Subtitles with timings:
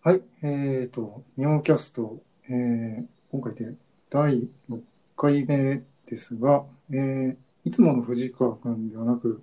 [0.00, 3.74] はい、えっ、と、日本キャスト、えー今回で
[4.08, 4.80] 第6
[5.16, 9.42] 回目ですが、えーいつもの藤川君ではなく、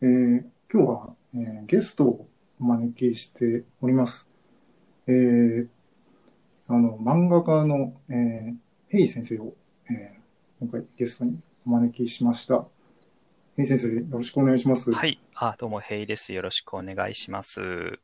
[0.00, 2.28] えー今日は、えーゲストを
[2.60, 4.28] お招きしております。
[5.08, 5.68] えー
[6.68, 8.54] あの、漫画家の、えー
[8.90, 9.54] ヘイ先生を、
[9.90, 10.20] えー
[10.60, 12.64] 今回ゲストにお招きしました。
[13.56, 14.92] ヘイ先生、よろしくお願いします。
[14.92, 15.20] はい。
[15.34, 16.32] あ、どうも、ヘイです。
[16.32, 18.00] よろしくお願いします。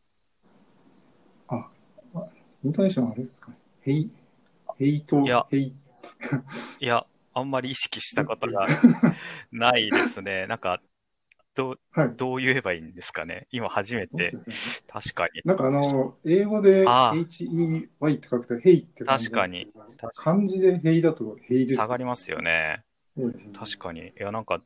[2.66, 3.50] イントネーションはあれですか？
[3.52, 3.56] ね。
[3.82, 4.10] ヘイ、
[4.78, 5.72] ヘイといや、ヘイ、
[6.80, 8.66] いや、あんまり意識したことが
[9.52, 10.48] ないですね。
[10.48, 10.80] なんか、
[11.54, 12.16] どう、はい。
[12.16, 13.46] どう言えばいいんですかね？
[13.52, 14.30] 今初めて、ね
[14.88, 15.42] 確かに。
[15.44, 19.72] なんかあの、英語で HEY って書くとヘイって確かに
[20.16, 21.76] 漢字でヘイだとヘイです。
[21.76, 22.82] 下がりますよね。
[23.16, 23.32] ね。
[23.56, 24.08] 確かに。
[24.08, 24.64] いや、なんか、ぶ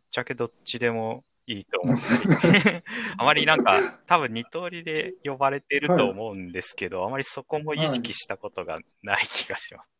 [0.00, 2.84] っちゃけどっちでもいいと思っていて、
[3.16, 9.90] あまりなんか、多分二通りで呼ばれてると思うんですけど、あまりそこも意識したことがない気がします。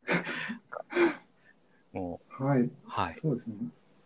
[1.93, 2.61] もはい。
[2.61, 3.15] う、はい。
[3.15, 3.55] そうですね。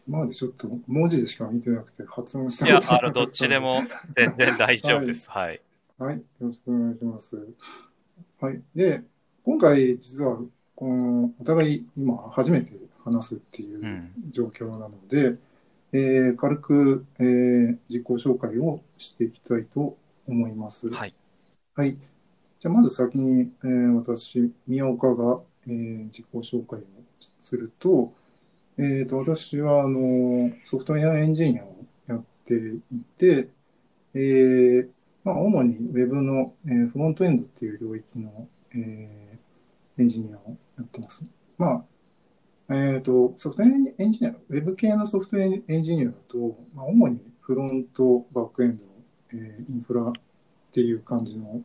[0.08, 3.82] 今までちょっと文字でしか見てなくて発音したいや、ことなかあの、どっちでも
[4.16, 5.30] 全然大丈夫です。
[5.30, 5.62] はい。
[5.98, 6.18] はい。
[6.18, 7.48] よろしくお願いします。
[8.40, 8.62] はい。
[8.76, 9.04] で、
[9.44, 10.38] 今回実は、
[10.76, 15.38] この、お互い今初めて話すっていううん状況なので、
[15.94, 20.90] えー軽く、えー自己紹介をしていきたいと思います。
[20.90, 21.16] はい。
[21.76, 21.98] はい。
[22.60, 26.84] じゃあ、まず先に、えー私、宮岡が、えー自己紹介を
[27.42, 28.14] すると、
[28.78, 32.82] えーと、私は、あの、ソフトウェアエンジニアをやってい
[33.18, 33.50] て、
[34.14, 34.92] えー
[35.24, 41.26] まあ、主に Web の、えーフロントエンドっていう領域の、えーエンジニアをやってます。
[41.58, 41.86] まあ、
[42.74, 48.84] えっと、ソフトウェアエンジニア、Web 系のソフトウェアエンジニアだと、まあ、主にフロント、バックエンド、
[49.34, 50.12] えーインフラっ
[50.72, 51.62] ていう感じの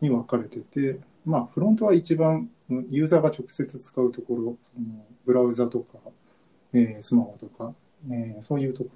[0.00, 2.48] に分かれてて、まあ、フロントは一番
[2.88, 4.86] ユーザーが直接使うところ、その
[5.26, 5.98] ブラウザとか、
[6.72, 7.74] えースマホとか、
[8.10, 8.90] えーそういうとこ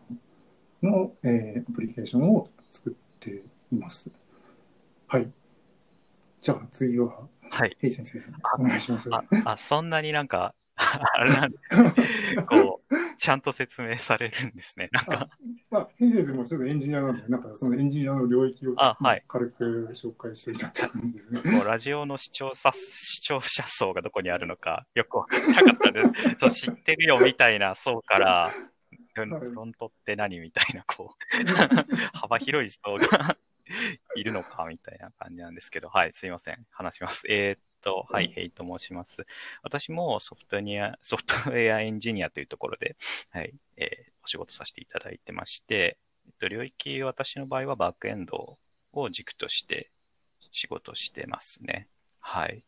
[0.82, 4.10] ろの、えーアプリケーションを作っています。
[5.06, 5.30] はい。
[6.40, 7.76] じゃあ次は、はい。
[7.78, 9.10] ヘイ先生、あお願いします。
[9.12, 10.54] あ、あ、そんなになんか、
[11.14, 14.88] あれなんですね こう、ちゃんと説明されるんですね。
[14.92, 15.28] なんか、
[15.70, 21.40] まあ、ヘイ先生もちょっとエンジニアなんで、なんかそのエンジニアの領域をあはい軽く紹介していただいた感じですね。
[21.40, 26.36] こうラジオの視聴者、視聴者層がどこにあるのか、よくわからなかったです。
[26.40, 28.52] そう、知ってるよみたいな層から、
[29.14, 33.36] フロントって何みたいな、こう、幅広い層が
[34.16, 36.66] いるのかみたいな感じなんですけど、はい、すいません。
[36.70, 37.22] 話します。
[37.28, 39.26] えーっと、はい、ヘイと申します。
[39.62, 42.96] 私もソフトニア、ソフトウェアエンジニアというところで、
[43.30, 48.56] はい、えーお仕事させていただいてまして、えっと、領域、私の場合はバックエンド
[48.92, 49.90] を軸として
[50.52, 51.88] 仕事してますね。
[52.20, 52.62] はい。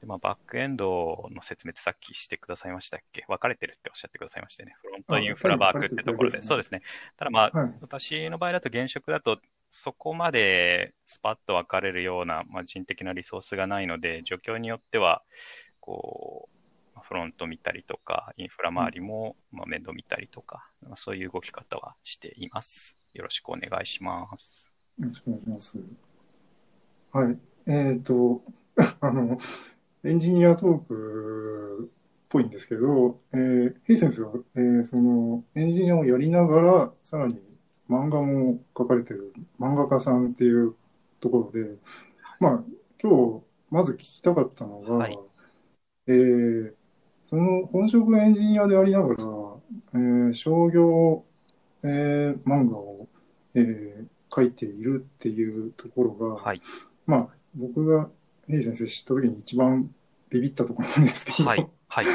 [0.00, 3.24] でまあ、バックエンドの説明ってさっきしてくださいましたっけ？
[3.26, 4.76] 分かれてるっておっしゃってくださいましたね。
[4.80, 6.38] フロントインフラバークってところで。
[6.38, 6.82] あそうですね。
[7.16, 7.74] ただまあ、はい。
[7.80, 9.40] 私の場合だと現職だと、
[9.70, 15.22] そこまでスパッと分かれるような、まあ、人的なリソースがないので、状況によっては、
[15.78, 16.48] こ
[16.96, 22.98] う、フロント見たりとか、インフラ周りも、まあ、面倒見たりとか、まあ、そういう動き方はしています。
[23.14, 24.72] よろしくお願いします。
[24.98, 25.78] よろしくお願いします。
[27.12, 27.38] はい。
[27.66, 28.42] えっ、と、
[29.00, 29.38] あの、
[30.04, 31.96] エンジニアトークっ
[32.28, 37.40] ぽいんですけど、えー、ヘイ先生は、えーその、エンジニアをやりながら、さらに
[37.90, 40.76] 漫画も描かれてる漫画家さんっていう
[41.20, 41.76] ところで、
[42.40, 42.64] まあ、
[43.02, 45.20] 今日、まず聞きたかったのが、はい
[46.06, 46.74] えー
[47.26, 49.22] その本職エンジニアでありながら、
[49.94, 51.24] えー商業、
[51.84, 53.08] えー漫画を、
[53.54, 56.62] えー書いているっていうところが、はい。
[57.06, 58.10] まあ、僕が
[58.48, 59.94] ヘイ先生知った時に一番
[60.30, 61.70] ビビったところなんですけど、はい。
[61.88, 62.14] はい。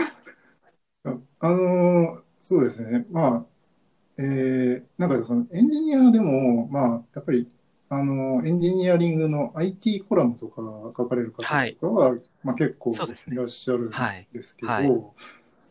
[1.04, 3.46] ああのーそうですね、まあ、
[4.18, 7.48] えーなんかそのエンジニアでも、まあ、やっぱり、
[7.90, 10.62] あのーエンジニアリングの IT コラムとか
[10.98, 14.28] 書かれる方とかは、まあ結構いらっしゃるんはい。
[14.32, 14.90] ですけど、はい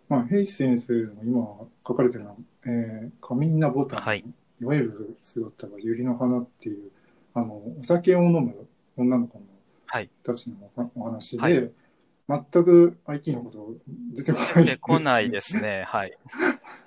[0.09, 1.47] まあ、ヘイ先生の今
[1.87, 2.37] 書かれてるのは、
[2.67, 4.25] えー、カミンナボタン、はい
[4.61, 6.91] いわゆる姿が百合の花っていう、
[7.35, 8.67] あの、お酒を飲む
[8.97, 9.45] 女の子の
[9.87, 10.09] はい。
[10.23, 11.71] たちのおお話で、はい
[12.27, 13.75] 全く IT のこと
[14.15, 15.85] 出てこないで、来ないですね。
[15.87, 16.17] はい。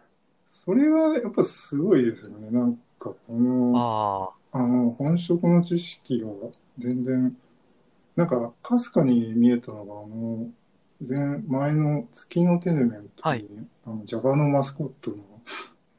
[0.66, 2.50] それはやっぱすごいですよね。
[2.50, 6.28] なんかこの、ああの、本職の知識が
[6.80, 7.38] 全然、
[8.16, 10.50] なんか、かすかに見えたのが、あの、
[11.08, 13.46] 前、前の月のテネメントに、はい
[13.86, 15.18] あの、Java のマスコットの、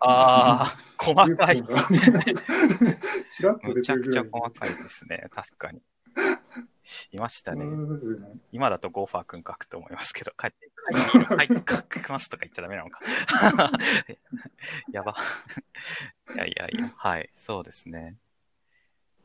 [0.00, 1.62] あ、ああ、細かい
[3.30, 5.26] ちらっとめちゃく出てるぐらいちゃ細かいですね。
[5.30, 5.80] 確かに。
[7.12, 7.64] いましたね。
[8.52, 13.00] 今だとゴーファー君書くと思いますけど、帰って、はい、はい、書きますとか言っちゃダメなのか。
[14.92, 15.14] やば。
[16.34, 18.16] いやいやいや、はい、そうですね。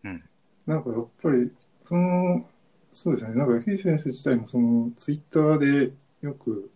[0.03, 0.23] うん。
[0.65, 1.51] なんかやっぱり、
[1.83, 2.49] その、
[2.93, 6.71] そうですね、なんか、ヘイ先生自体もその、ツイッターでよく、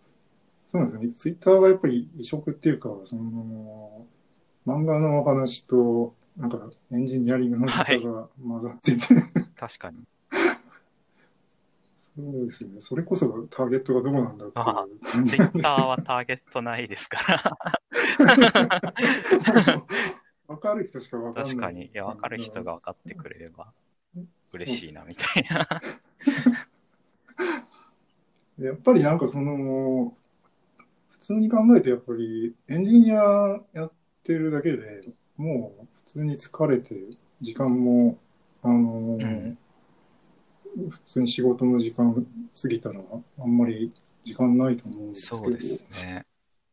[0.66, 4.06] そうなんですよね、ツイッターがやっぱり異色っていうか、その、
[4.66, 9.00] 漫画のお話と、なんか、エンジニアリングの方が混ざってて、
[9.56, 9.98] 確かに。
[12.16, 17.58] そうですね、それこそターゲットがどこなんだってあいうツイッターはターゲットないですから。
[20.48, 21.52] わかる人しかわかんない。
[21.52, 21.86] 確かに。
[21.86, 23.72] いや、わかる人が分かってくれれば
[24.54, 25.02] 嬉しいな。
[25.02, 25.68] な、みたいな。
[28.58, 30.16] やっぱりなんかその、
[31.10, 33.92] 普通に考えてやっぱりエンジニアやっ
[34.24, 35.02] てるだけで
[35.36, 36.96] もう普通に疲れて、
[37.40, 38.18] 時間も、
[38.62, 39.58] あのーうん
[40.90, 43.00] 普通に仕事の時間過ぎたら
[43.40, 43.90] あんまり
[44.24, 46.24] 時間ないと思うんですけど、そうですね。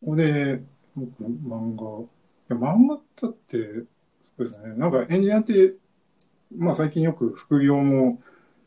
[0.01, 0.61] ここで
[0.95, 2.07] 僕漫画、い
[2.49, 3.85] や漫画だって、
[4.21, 5.73] そうですね、なんかエンジニアって、
[6.55, 8.21] まあ最近よく副業も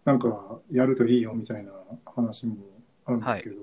[0.05, 1.73] なんかやるといいよみたいな
[2.07, 2.57] 話も
[3.05, 3.57] あるんですけど、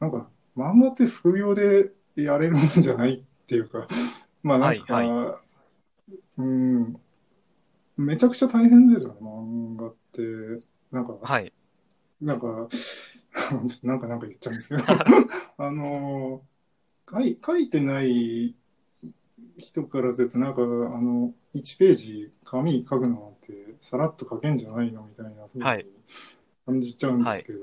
[0.00, 3.86] なんか漫画って副業でやれるもんじゃないっていうか、
[4.42, 5.40] まあなんか、は
[6.38, 6.96] うん、
[7.96, 10.05] めちゃくちゃ大変ですよね、漫画って。
[10.90, 11.52] なんか、はい。
[12.20, 12.68] なんか、
[13.82, 14.84] なんかなんか言っちゃうんですけど、
[15.58, 16.44] あの、
[17.10, 18.56] 書い書いてない
[19.58, 25.92] 人からすると、なんか、あの、1ページ紙書くのなんて、さらっと書けんじゃないのみたいなふうはいに
[26.66, 27.60] 感じちゃうんですけど、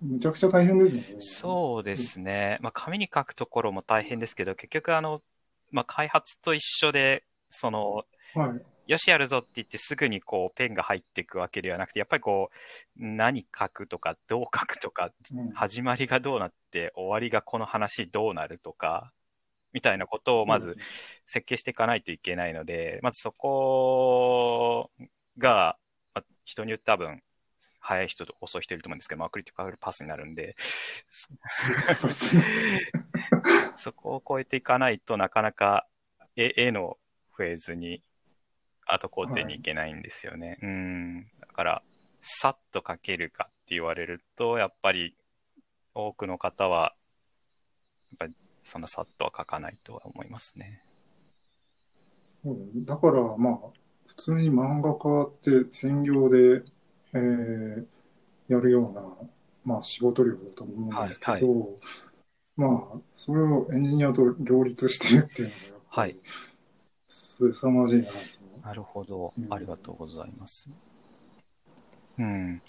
[0.00, 1.04] むちゃくちゃ大変ですね。
[1.18, 2.58] そうですね。
[2.60, 5.22] まあ、紙に書くところも大変ですけど、結局、あの、
[5.70, 8.04] まあ、開発と一緒で、その、
[8.34, 8.71] はい。
[8.86, 12.56] よしやるぞって言ってすぐにこうペンが入っていくわけではなくて、やっぱりこう、
[12.96, 15.50] 何書くとか、どう書くとか、うん。
[15.52, 19.12] 始まりがどうなって、終わりがこの話どうなるとか、
[19.72, 20.76] みたいなことをまず
[21.26, 24.90] 設計していかないといけないので、まずそこ
[25.38, 25.78] が、
[26.14, 27.22] まあ人によって多分、
[27.78, 30.56] 早い人と遅い人いると思うんですけど、まあ、クリティカルパスになるんで、
[33.76, 35.86] そ こを超えていかないとなかなか
[36.36, 36.98] 絵絵の
[37.32, 38.02] フェーズに
[38.92, 40.58] 後工程に行けないんですよね。
[40.62, 41.26] うん。
[41.40, 41.82] だから、
[42.20, 45.14] さっと書けるかって言われると、やっぱり
[45.94, 46.94] 多くの方は、
[48.12, 50.82] やっぱりそんなさっとは書かないとは思いますね。
[52.44, 53.56] だから、まあ、
[54.06, 56.62] 普通に漫画家って専業で、
[57.14, 57.86] えー
[58.52, 59.02] やるような、
[59.64, 61.42] まあ、仕事量だと思うんですけど、はい
[62.54, 65.56] まあ、それをエンジニアと両立してるっていうのが、
[65.88, 66.16] はい。
[67.06, 68.12] すさまじいなと。
[68.64, 69.40] なるほどう。
[69.40, 70.68] んありがとうございます。
[72.18, 72.62] うん。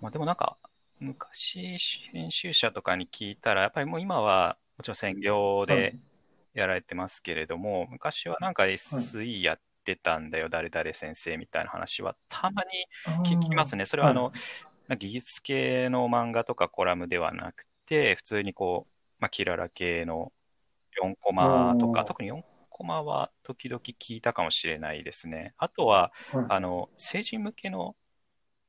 [0.00, 0.56] まあでもなんか、
[0.98, 1.78] 昔、
[2.12, 5.94] 編集者とかに聞いたら、やっぱりもう今は、もちろん専業はで
[6.54, 13.86] いやられてますけれども、昔はなんか SE やってたんだよ、誰々先生みたいな話は、たまに聞きますね。
[13.86, 14.32] それはあの、
[14.88, 20.32] まあ技術系の漫画とかコラムではなくて、普通にこう、まあ、キララ系の
[21.02, 22.48] 4コマとか、特に4コ
[22.84, 25.54] マは時々聞いたかもしれないですね。
[25.58, 27.96] あとは、はいあの、成人向けの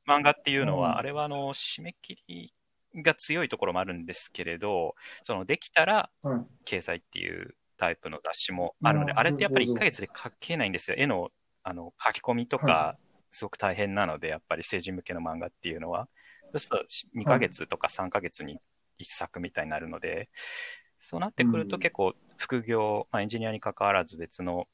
[0.08, 2.53] 漫画っていうのうんは、あれはあの、締め切り
[2.96, 10.98] が強いところもあるんですけれど、その、できたらはい掲載っていうタイプの雑誌もあるので、あれってやっぱり1ヶ月で書けないんですよ。
[10.98, 11.30] 絵の、
[11.63, 12.98] あの、書き込みとかは、
[13.32, 16.08] すごく大変なので、やっぱり成人向けの漫画っていうのは。
[16.51, 16.77] そうする
[17.13, 18.60] と2ヶ月とか3ヶ月に
[19.00, 20.30] 1作みたいになるので、
[21.01, 24.67] そうなってくるとうん結構副業、まあ、エンジニアに関わらず別の、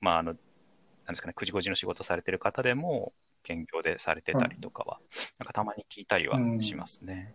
[0.00, 3.12] まあ、あの、なんですかね、9時5時の仕事されてる方でも、
[3.42, 4.98] 兼業でされてたりとかは、
[5.38, 7.34] なんかたまに聞いたりはしますね。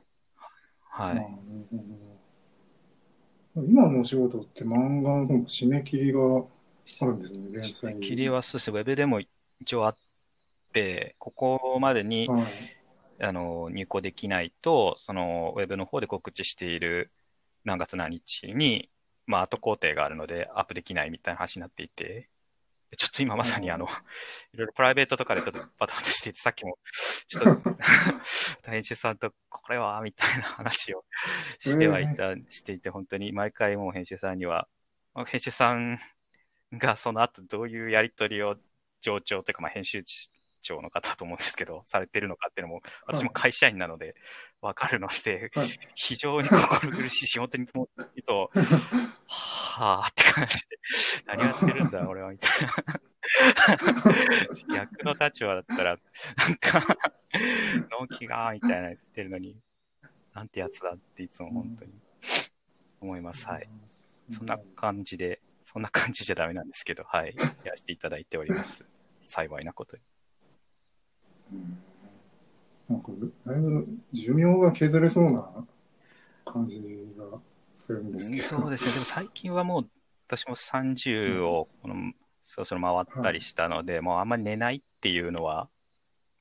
[0.90, 1.16] はい。
[1.16, 1.34] まあなる
[1.72, 1.78] ほ
[3.62, 6.20] ど今のお仕事って漫画の締め切りが
[7.02, 8.02] あるんですね、連載に。
[8.02, 9.20] 切りはそうですね、ウェブでも
[9.60, 9.98] 一応あっ
[10.74, 12.44] て、ここまでに、はい。
[13.22, 17.12] あの入稿できないと、そのウェブの方で告知している
[17.66, 18.90] 何月何日に、
[19.26, 22.30] まあ、後工程があるのでアップできないみたいな話になっていて、
[22.98, 23.86] ちょっと今まさにあの、
[24.54, 26.80] いろいろプライベートとかでちょっとバタバタしていて、さっきも、
[27.28, 27.78] ちょっと、
[28.70, 31.06] 編集さんとこれは、みたいな話を
[31.60, 34.68] してはいた、していて、本当に毎回もう編集さんには、
[35.14, 36.00] まあ編集さん
[36.74, 38.58] がその後どういうやり取りを
[39.02, 40.04] 上長というか、まあ、編集
[40.62, 44.16] 長の方だと思うんですけど、 されてるのかっていうのも、私も会社員なので
[44.62, 48.60] わかるので、はい非常に 心苦しい仕事にもいそう、
[49.28, 50.80] はぁって感じで、
[51.26, 53.02] 何やってるんだ俺はみたいな。
[54.74, 56.00] 逆の立場だったら、
[56.36, 56.82] なんか、
[57.92, 59.58] 納期が、みたいな言ってるのに、
[60.34, 61.92] なんてやつだっていつも本当に
[63.02, 63.48] 思います。
[63.48, 63.70] はい。
[64.32, 67.36] そんな感じで、そんな感じじゃダメなんですけど、はい。
[67.36, 68.86] やらせていただいております。
[69.28, 70.04] 幸いなことに。
[71.54, 71.80] うん
[72.90, 73.12] なんか、
[73.46, 75.48] だいぶ寿命が削れそうな
[76.44, 76.82] 感じ
[77.16, 77.40] が
[77.78, 78.44] するんですけど。
[78.44, 78.94] そうですね。
[78.94, 79.86] でも最近はもう、
[80.28, 82.14] 私も30を、この、
[82.44, 85.70] そろそろ回ったりしたので、もうあんまり寝ないっていうのは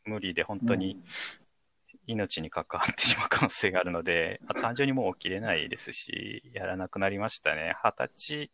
[0.06, 0.98] 無理で、本当に
[2.06, 7.74] 命に関わってしまう可能性があるので、まあ単純にもう起きれないですし、やらなくなりましたね。
[7.84, 8.50] 二十歳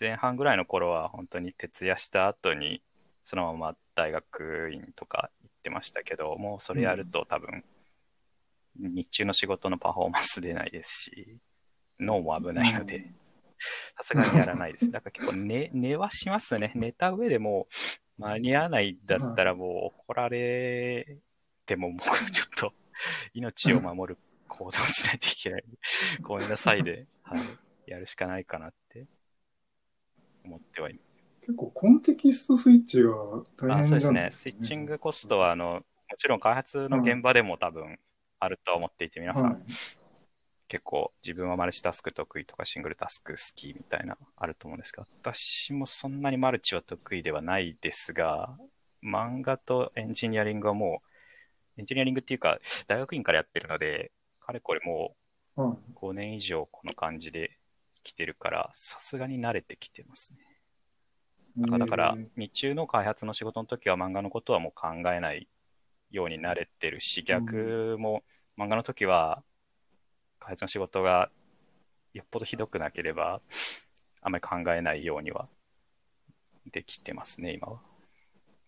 [0.00, 2.82] 前半ぐらいの頃は、本当に徹夜した後に、
[3.24, 7.64] そのまま大学院とか行ってましたけど、もうそれやると多分、
[8.78, 11.40] 日中の仕事のパフォーマンス出ないですし、
[11.98, 13.10] 脳も危ないので、
[13.96, 14.90] さすがにやらないです。
[14.90, 16.72] だから結構寝、寝はしますね。
[16.74, 17.66] 寝た上でも
[18.18, 19.68] う間に合わないだったらもう
[20.02, 21.18] 怒られ
[21.64, 22.72] てももうちょっと
[23.32, 25.64] 命を守る行動しないといけない。
[26.20, 29.06] ごめんなさいで、はい、やるしかないかなって
[30.44, 31.15] 思ってはいます。
[31.46, 33.14] 結構コンテキストスイッチが
[33.56, 34.28] 大あ変そうですね。
[34.32, 35.74] スイッチングコストは、あの、
[36.10, 38.00] もちろん開発の現場でも多分
[38.40, 39.62] あるとは思っていて、皆さん、はい
[40.68, 48.58] 結構自分はマルチタスク得意とかシングルタスク好きみたいなあると思うんですが、私もそんなにマルチは得意ではないですが、
[49.00, 51.02] 漫画とエンジニアリングはも
[51.76, 54.10] う、エンジニアリングっていうか、大学院からやってるので、
[54.40, 55.14] かれこれも
[55.56, 57.58] はう5年以上この感じで
[57.98, 60.45] 生きてるから、さすがに慣れてきてますね。
[61.56, 61.62] い。
[61.62, 65.46] だから、だからえー日中の開発の仕事の時は漫画のことはもう考えない
[66.10, 68.22] ようになれてるし、逆も
[68.58, 69.42] 漫画の時は
[70.38, 71.30] 開発の仕事が
[72.14, 73.40] よっぽどひどくなければ、
[74.22, 75.48] あんまり考えないようには
[76.72, 77.80] できてますね、今は。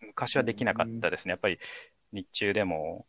[0.01, 1.31] 昔はできなかったですね。
[1.31, 1.59] やっぱり
[2.11, 3.05] 日中でも、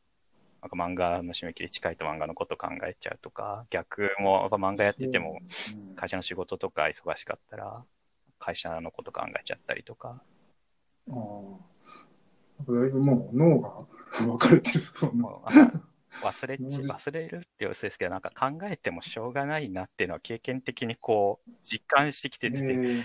[0.62, 5.38] なんか漫画の締め切り近いと漫画のこと考えちゃうとか、逆もやっぱ漫画やってても、
[5.74, 7.84] うん会社の仕事とか忙しかったら、
[8.40, 10.20] 会社のこと考えちゃったりとか、
[11.08, 11.14] ああ。
[12.68, 13.86] だいぶもう脳が
[14.18, 23.02] 分かれてるそ忘れ忘れるって様子ですけど、なんか考えてもしょうがないなっていうのは経験的にこう、実感してきてて、えー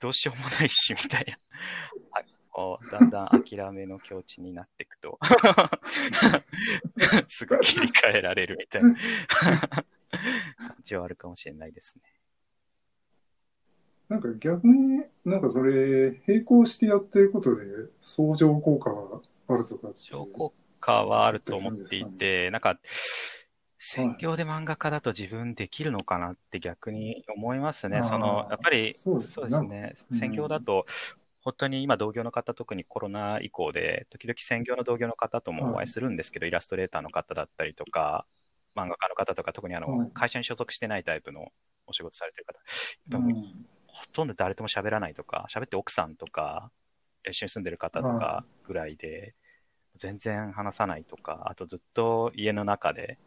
[0.00, 1.38] どうしようもないし、みたいな。
[2.10, 2.24] はい
[2.90, 5.18] だんだん諦めの境地になっていくと、
[7.26, 8.92] すぐ切り替えられるみたいな
[10.58, 12.02] 感じはあるかもしれないですね。
[14.10, 17.62] なんか逆になんかそれ並行してやってることで
[18.02, 20.04] 相乗効果があるとかっていう。
[20.10, 22.80] 超効果はあると思っていて、なんか、
[23.78, 28.02] 専業で漫画家だと自分できるのかなって逆に思いますね。
[28.02, 29.68] その、やっぱり、そうですね。
[29.68, 29.94] ね。
[30.10, 30.18] うん。
[30.18, 30.86] 専業だと、
[31.42, 38.26] 本当に今同業の方、特にコロナ以降で、時々専業の同業の方ともお会いするんですけど、イラストレーターの方だったりとか、
[38.74, 40.10] 漫画家の方とか、特にあの、はい。
[40.12, 41.52] 会社に所属してないタイプの
[41.86, 42.58] お仕事されてる方、
[43.92, 46.70] ほとんど誰とも喋らないとか、喋って奥さんとか、
[47.28, 49.34] 一緒に住んでる方とかぐらいで、
[49.96, 53.18] 全然話さないとか、あとずっと家の中で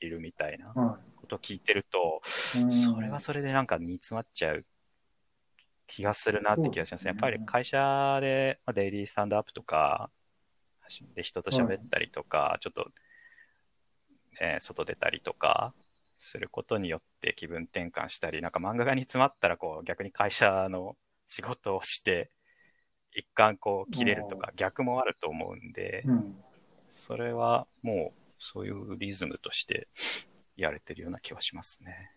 [0.00, 2.20] いるみたいなはことを聞いてると、
[2.56, 2.72] いうん。
[2.72, 4.64] それはそれでなんか煮詰まっちゃう
[5.86, 7.10] 気がするなって気がしますね。
[7.10, 10.10] やっぱり会社で、まあ、デイリースタンドアップとか、
[11.14, 12.90] で人と喋ったりとか、ちょっと、
[14.40, 15.72] えー外出たりとか
[16.18, 22.30] することによって気分転換したり、なんか漫画が煮詰まったらこう逆に会社の仕事をして、
[23.12, 26.36] 一貫こう切れるとか逆もあると思うんで、うん
[26.88, 29.88] それはもうそういうリズムとして
[30.56, 32.12] やれてるような気はしますね。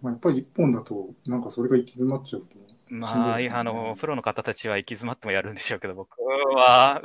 [0.00, 2.75] まあ、やっぱり一本だと、なんかそれが行き詰まっちゃうと。
[2.88, 7.02] まあ、ねあの、プロの方たちは行き詰まってもやるんでしょうけど、僕は、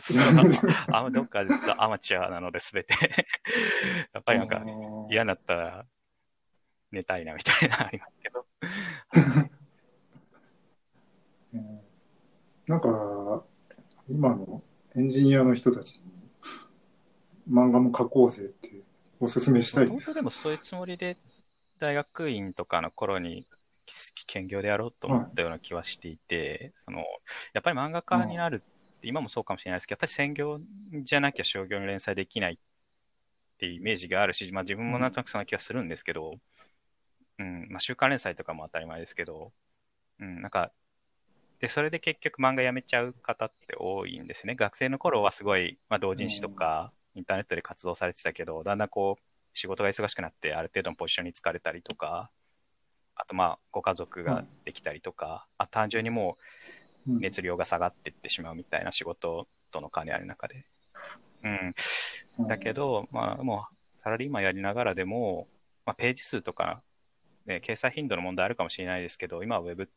[0.91, 2.93] あどっかずっとアマチュアなので、すべて。
[4.13, 4.65] やっぱりなんか、か
[5.09, 5.85] 嫌になったら
[6.91, 8.45] 寝たいなみたいなのありますけど。
[11.53, 11.81] う ん
[12.67, 13.43] なんか、
[14.07, 14.61] 今の
[14.95, 16.01] エンジニアの人たちに
[17.50, 18.81] 漫画も描こうぜって
[19.19, 20.19] おすすめしたいです本当。
[20.19, 21.17] でもそういうつもりで
[21.79, 23.47] 大学院とかの頃に
[24.27, 27.00] 兼業でやろうと思ったような気はしていて、その
[27.53, 28.63] やっぱり漫画家になる
[28.97, 30.59] って今もそうかもしれないですけど、やっぱり専業
[31.03, 32.57] じゃなきゃ商業の連載できないっ
[33.57, 36.33] ていうイメージがあるし、まあ、自分もなんとなくそんな気がするんですけど、
[37.39, 39.51] うんまあ、週刊連載とかも当たり前ですけど、
[40.19, 40.71] うん、なんか
[41.61, 44.55] で、それで結局漫画やめちゃう方って多いんですね。
[44.55, 49.23] 学生の頃はすごい、まあ、同人誌とか、インターネットで活動されてたけど、だんだんこう、
[49.53, 52.31] 仕事が忙しくなって、ある程度のポジションに疲れたりとか、
[53.21, 56.37] あとまあ、ご家族ができたりとか、あ単純にも
[57.07, 60.65] う、熱量が下がっていってしまうみたいな仕事との兼ね合いの中で。
[61.43, 62.47] うん。
[62.47, 65.47] だけど、まあ、もう、サラリーマンやりながらでも、
[65.85, 66.81] まあ、ページ数とか、
[67.45, 69.87] ね、掲載頻度の問題あるかもしれないですけど、今はウェブ、ウ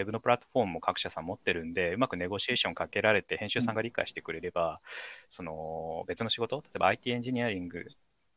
[0.00, 4.80] ェブのプラットフォームも各社さん持ってるんで、うまくネゴシエーションかけられて、編集さんが理解してくれれば、
[5.28, 7.84] その、別の仕事、例えば IT エンジニアリング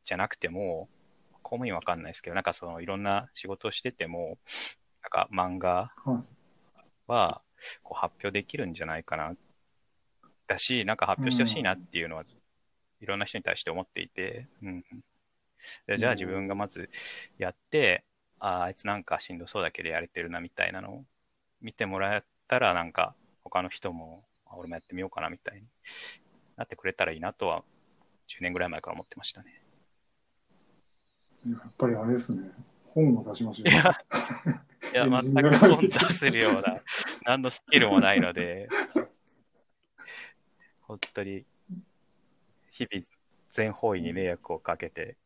[0.03, 0.89] じゃなくても、
[1.43, 4.37] 公務員わかんないですけど、なんかそのいろんな仕事をしてても、
[5.01, 5.91] なんか漫画
[7.07, 7.41] は
[7.83, 9.35] こう発表できるんじゃないかな。
[10.47, 12.23] だし、なんか発表してほしいなっていうのは、
[13.01, 14.83] いろんな人に対して思っていて、うん。
[15.87, 16.89] でじゃあ自分がまず
[17.37, 18.03] やって、
[18.39, 21.05] ああいつなんかしんどそうだけどやれてるなみたいなのを
[21.61, 24.23] 見てもらえたら、なんか他の人も、
[24.55, 25.67] 俺もやってみようかなみたいに
[26.57, 27.63] なってくれたらいいなとは、
[28.27, 29.62] 10年ぐらい前から思ってましたね。
[31.49, 32.51] やっぱりあれですね。
[32.93, 33.69] 本を出しましょう。
[33.69, 33.81] いや、
[35.05, 36.81] いや全く本出せるような、
[37.25, 38.69] 何のスキルもないので、
[40.81, 41.45] 本当に、
[42.71, 43.05] 日々、
[43.51, 45.17] 全方位に迷惑をかけて、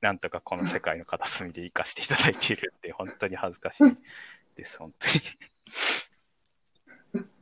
[0.00, 3.96] なんとかこの世界の片隅で生かしていただいているって、本当に恥ずかしい
[4.54, 5.14] です、本当に。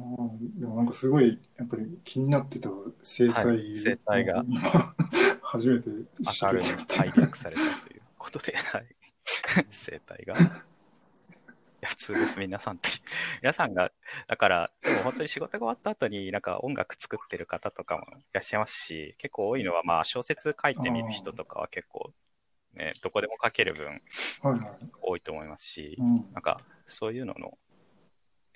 [0.00, 0.02] あ
[0.40, 2.70] でもなんかすごい、やっぱり気になってた
[3.02, 4.44] 生態、はい、生態が。
[5.50, 8.86] 初めて明るい解略されたということで、はい。
[9.70, 10.34] 生態が。
[10.34, 10.38] い
[11.80, 12.90] や、普通です、皆さんって。
[13.40, 13.90] 皆さんが、
[14.26, 22.12] だから、でも本当に仕事が終わった後になんか音楽作ってる方とかもいらっしゃいますし、結構多いのは、まあ小説書いてみる人とかは結構、
[22.74, 24.02] ね、どこでも書ける分、
[25.00, 27.56] 多いと思いますし、はいはい、なんかそういうのの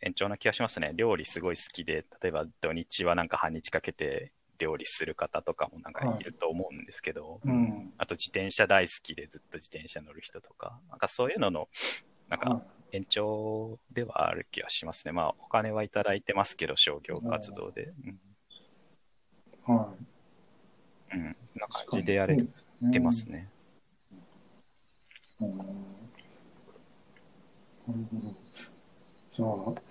[0.02, 0.92] 延長な気がしますね。
[0.94, 11.68] 料理すごい好きで、例えば土日はなんか半日かけて料理する方とかもなんかいると思うんですけど、はいうん、あと自転車大好きでずっと自転車乗る人とか、なんかそういうのの、
[12.28, 15.12] なんか延長ではある気がしますね。
[15.12, 17.92] まあお金はいただいてますけど、商業活動で。
[19.66, 19.94] うん、は
[21.12, 21.14] い。
[21.14, 21.24] うん、
[21.56, 22.36] な感じでやれ
[22.92, 23.48] てますね。
[25.40, 25.70] うん、なる
[27.84, 28.34] ほど。
[29.32, 29.82] じゃあ、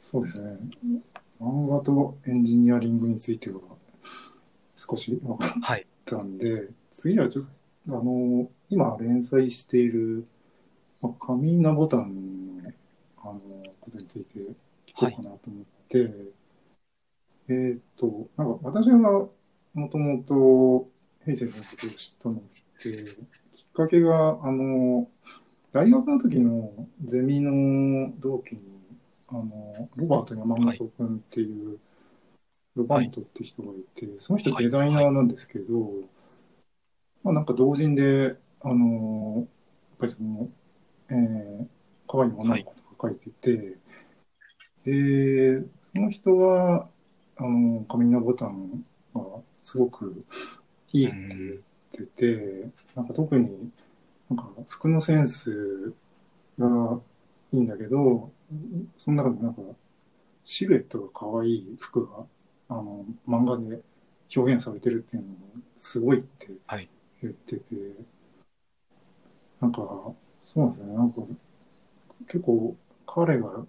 [0.00, 0.58] そうですね。
[1.40, 3.60] 漫画とエンジニアリングについては
[4.74, 5.52] 少し分かっ
[6.04, 7.44] たんで、はい、次はちょっ
[7.88, 10.26] と、あの、今連載している、
[11.00, 12.72] まあ、紙ナボタンの、
[13.18, 13.40] あの、
[13.80, 14.38] ことについて
[14.86, 16.12] 聞こうかなと思って、はい、
[17.48, 20.88] えっ、と、なんか私がもともと
[21.24, 22.40] 平成さんのことを知ったのっ
[22.80, 23.04] て、
[23.54, 25.08] きっかけが、あの、
[25.72, 26.72] 大学の時の
[27.04, 28.77] ゼミの同期に
[29.28, 31.78] あの、ロバート山本君っていう、
[32.76, 35.92] ロバートって人がいて、はい、その人デザイナーなんですけど、はい、
[37.24, 39.46] まあなんか同人で、あの、やっ
[39.98, 40.48] ぱりその、
[41.10, 41.66] えー、
[42.08, 43.76] 可愛い女の子とか書いてて、
[44.84, 45.60] で、
[45.92, 46.88] その人は、
[47.36, 50.24] あの、カミナボタンがすごく
[50.92, 53.70] いいって言ってて、なんか特に
[54.30, 55.92] なんか服のセンス
[56.58, 57.00] が
[57.52, 58.30] いいんだけど、
[58.96, 59.62] その中でなんか、
[60.44, 62.24] シルエットが可愛い服が、
[62.70, 63.82] あの、漫画で
[64.34, 65.36] 表現されてるっていうのも、
[65.76, 66.48] すごいって
[67.22, 67.94] 言ってて、はい、
[69.60, 69.78] なんか、
[70.40, 70.94] そうなんですね。
[70.94, 71.22] なんか、
[72.26, 73.66] 結構、彼が、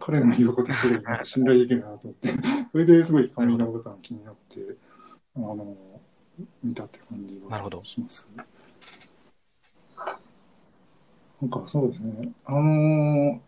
[0.00, 2.28] 彼の言うことすごい信頼できるなと思って、
[2.70, 4.76] それですごいファミリーボタン気になって、
[5.36, 5.76] あの、
[6.62, 8.30] 見たって感じがします。
[11.40, 12.32] なんかそうですね。
[12.46, 13.40] あの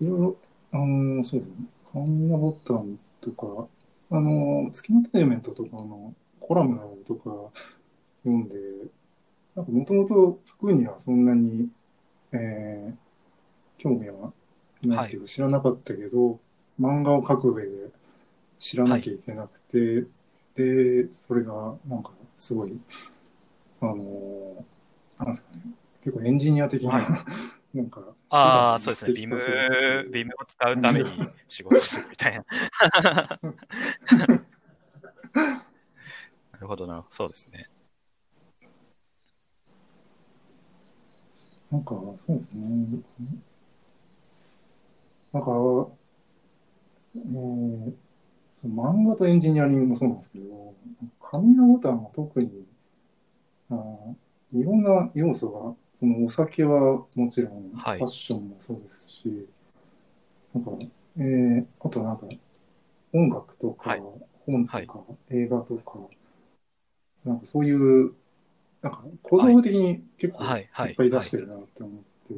[0.00, 0.36] いろいろ、
[0.72, 1.54] あの、そうですね。
[1.92, 3.66] カンナボタンとか、
[4.10, 7.30] あの、月のテーメントとかのコラムとか
[8.24, 8.54] 読んで、
[9.54, 11.68] なんかもともと服にはそんなに、
[12.32, 14.32] えー、興味は
[14.82, 16.38] ないけど、知らなかったけど、はい、
[16.82, 17.70] 漫画を描く上で
[18.58, 20.06] 知らなきゃいけなくて、はい、
[20.56, 22.78] で、それがなんかすごい、
[23.80, 24.64] あの、
[25.18, 25.62] なんですかね、
[26.04, 27.06] 結構エンジニア的な、はい
[27.74, 28.02] なんか。
[28.28, 29.12] ああ、そうですね。
[29.14, 29.38] ビム、
[30.10, 32.44] ビムを使うために仕事するみたいな。
[36.52, 37.04] なるほどな。
[37.10, 37.68] そうですね。
[41.70, 43.02] なんか、そうですね。
[45.32, 45.50] なんか、
[47.14, 47.94] えー、
[48.56, 50.74] その漫画とエンジニアリングもそうなんですけど、
[51.20, 52.66] 紙のボタンは特に、
[53.70, 53.74] あ
[54.52, 58.00] いろんな要素がそのお酒はもちろん、フはい。
[58.00, 59.48] ァッションもそうですし、
[60.54, 60.70] なんか、
[61.18, 62.26] えー、あとなんか、
[63.12, 64.02] 音楽とか、はい。
[64.46, 65.36] 本とか、はい。
[65.36, 65.98] 映画とか、
[67.24, 68.12] なんかそういう、
[68.82, 70.68] なんか、行動的に結構はい。
[70.70, 70.90] はい。
[70.90, 70.92] い。
[70.92, 72.34] っぱい出してるなって思って、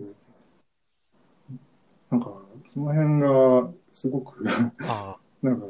[2.10, 2.32] なんか、
[2.64, 4.44] その辺がすごく、
[4.82, 5.66] あ なんか、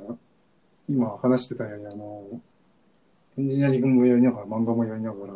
[0.89, 2.41] 今話してたように、あの、
[3.39, 5.33] エンジニアリングもやりながら、漫画もやりながら、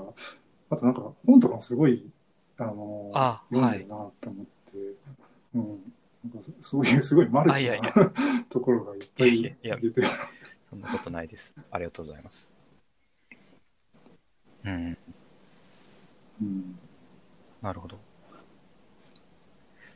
[0.70, 2.10] あとなんか、本とかもすごい、
[2.62, 4.78] あの、あ読んでるなと思って、
[5.54, 5.64] うん。
[5.64, 7.92] なんかそういうすごいマルチあいやいな
[8.48, 10.08] ところがいっぱいいやいやいや出てる。
[10.70, 11.54] そんなことないです。
[11.70, 12.54] ありがとうございます。
[14.64, 14.98] うん、
[16.40, 16.78] うん。
[17.60, 17.98] なるほど。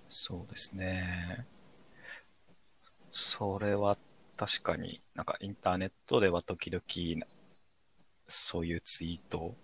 [0.09, 1.47] そうですね。
[3.11, 3.97] それは
[4.37, 7.27] 確かになんかインターネットでは時々
[8.29, 9.55] そういうツイート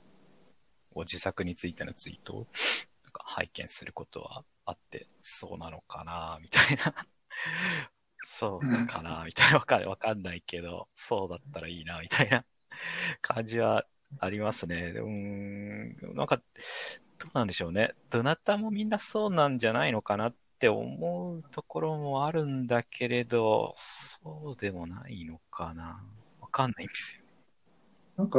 [0.94, 2.46] を自作についてのツイート
[3.32, 6.94] 拝見することはあって、そうなのかなみたいな。
[8.24, 9.58] そうかなみたいな。
[9.58, 12.44] わかんわかんないけど、そうだったらいいなみたいな
[13.20, 13.86] 感じは
[14.18, 14.92] ありますね。
[14.96, 16.42] うーん、なんか、ど
[17.28, 17.94] うなんでしょうね。
[18.10, 26.04] どなたもみんなそうなんじゃないのかなって思うところもあるんだけれど、そうでもないのかな。
[26.40, 27.22] わかんないんですよ。
[28.18, 28.38] なんか、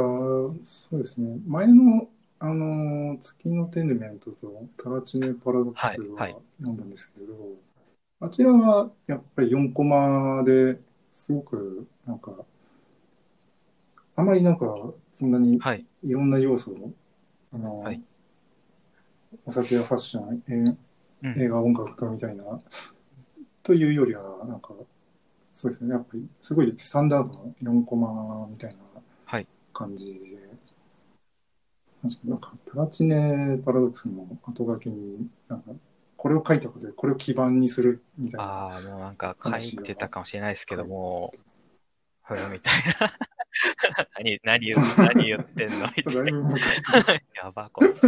[0.62, 1.40] そうですね。
[1.46, 2.08] 前の、
[2.44, 6.36] あの、月のテネメントとタラチネパラドックスはいははい。
[6.58, 7.34] 読んだんですけど、
[8.20, 10.78] あちらはやっぱり4コマで
[11.10, 12.32] すごく、なんか、
[14.16, 14.66] あまりなんか、
[15.10, 15.86] そんなにはい。
[16.04, 16.92] いろんな要素を、
[17.54, 18.02] あの、はい。
[19.46, 21.42] お酒やファッション、えうん。
[21.42, 22.44] 映画、音楽家みたいな、
[23.62, 24.74] というよりは、なんか、
[25.50, 28.76] そうですね、やっぱり、すごいスタンダードの4コマみたいな
[29.24, 29.46] はい。
[29.72, 30.53] 感じで、
[32.04, 35.72] 確かになんか、プラチネパラドックスの後書きに、なんか、
[36.18, 38.46] これを書いたことで、これを基盤にするみたいな。
[38.46, 41.32] ああ、もうなんか書いてたかもしれないですけども、
[42.22, 43.10] ふんみたいな。
[44.18, 46.32] 何、何言う、何言ってんのみたいな。
[47.42, 48.00] やば、こいつ。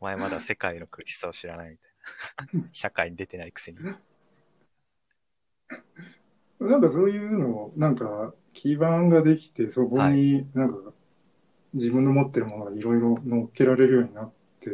[0.00, 1.92] お前まだ世界の苦しさを知らないみたい
[2.60, 2.68] な。
[2.72, 3.78] 社会に出てないくせに。
[6.60, 10.92] なんかそういうのを、なんか基盤ができて、そこになんか
[11.74, 14.70] 自分の持ってるものがいろいろ乗っけられるようになって、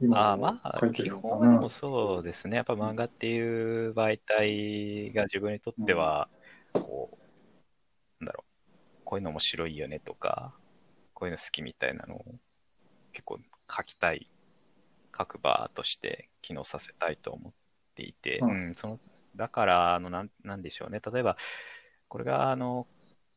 [0.00, 1.08] 今まあまあ基。
[1.10, 2.56] 本はでもそうですね。
[2.56, 6.28] やっぱ漫画っていう媒体が自分にとっては、
[6.72, 7.10] こ
[8.20, 10.52] う、なんだろう、こういうの面白いよねとか、
[11.14, 12.24] こういうの好きみたいなのを
[13.12, 13.38] 結構
[13.70, 14.28] 書きたい、
[15.16, 17.52] 書く場として機能させたいと思っ
[17.94, 18.98] ていて、ううんん、その、
[19.36, 21.00] だから、あの、なん、なんでしょうね。
[21.12, 21.36] 例えば、
[22.08, 22.86] これが、あの、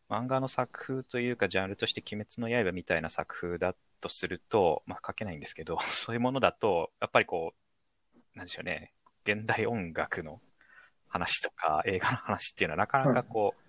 [0.09, 7.53] 漫画の作風というか、ジャンルとして鬼滅の刃みたいな作風だとすると、まあ書けないんですけど、 そういうものだと、やっぱりこ
[8.35, 8.93] う、なんでしょうね、
[9.25, 10.41] 現代音楽の
[11.07, 13.65] 話とか映画の話っていうのはなかなかこう、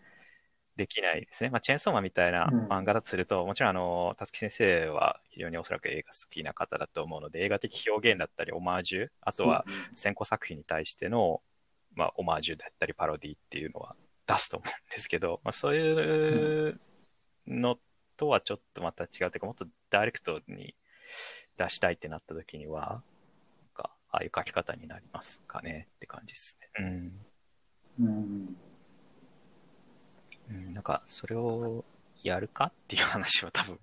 [0.77, 1.49] できないですね。
[1.49, 2.67] まあ、チェーンソーマンみたいなうん。
[2.67, 11.41] 漫画だとすると、もちろんあの、たつき先生は非常におそらく映画好きな方だと思うので、映画的表現だったり、オマージュ、あとは先行作品に対しての、
[11.95, 16.81] まあ、オマージュだったり、パロディっていうのは出すと思うんですけど、まあ、そういう
[17.47, 17.79] の
[18.17, 20.75] とはちょっとまた違うというか、もっとダイレクトに
[21.57, 23.03] 出したいってなった時には、なん
[23.75, 27.13] かああいう書き方になりますかねって感じですね。
[27.99, 28.07] うん。
[28.07, 28.57] うん。
[30.49, 31.85] うん、なんか、それを
[32.23, 33.79] やるかっていう話は多分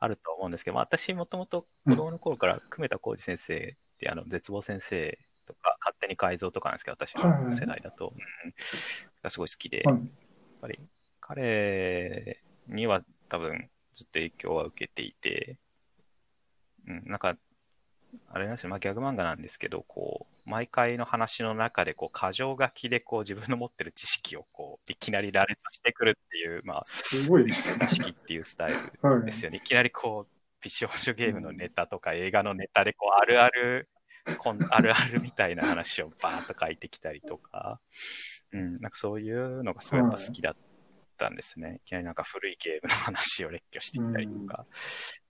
[0.00, 8.20] あると思うんですけど、まあ、私もともと子供の頃から久米田浩二先生って、あの、絶望先生とか、勝手に改造とかなんですけど、私の世代だと、うん
[9.22, 10.06] がすごい好きで、はいやっ
[10.60, 10.78] ぱり
[11.20, 15.56] 彼には多分ずっと影響は受けていて、
[16.86, 17.36] うん、なんか、
[18.30, 27.86] あれなんですよ、まあ、ギャグ漫画なんですけど、こう、毎回の話の中で、こう、箇条書きで、こう、自分の持ってる知識を、こう、いきなり羅列してくるっていう、まあ、すごいですよね。
[27.86, 29.24] 知識っていうスタイルはい。
[29.24, 29.58] ですよね。
[29.58, 33.88] いきなりこう、美少女ゲームのネタとか映画のネタで、こう、 あるある、
[34.38, 37.80] こんあるあるみたいな話をバーッと書いてきたりとか、
[38.52, 40.54] うん、なんかそういうのがすごいやっぱ好きだっ
[41.16, 41.76] たんですね。
[41.84, 44.66] いきなりなんか古いゲームの話を列挙してきたりとか。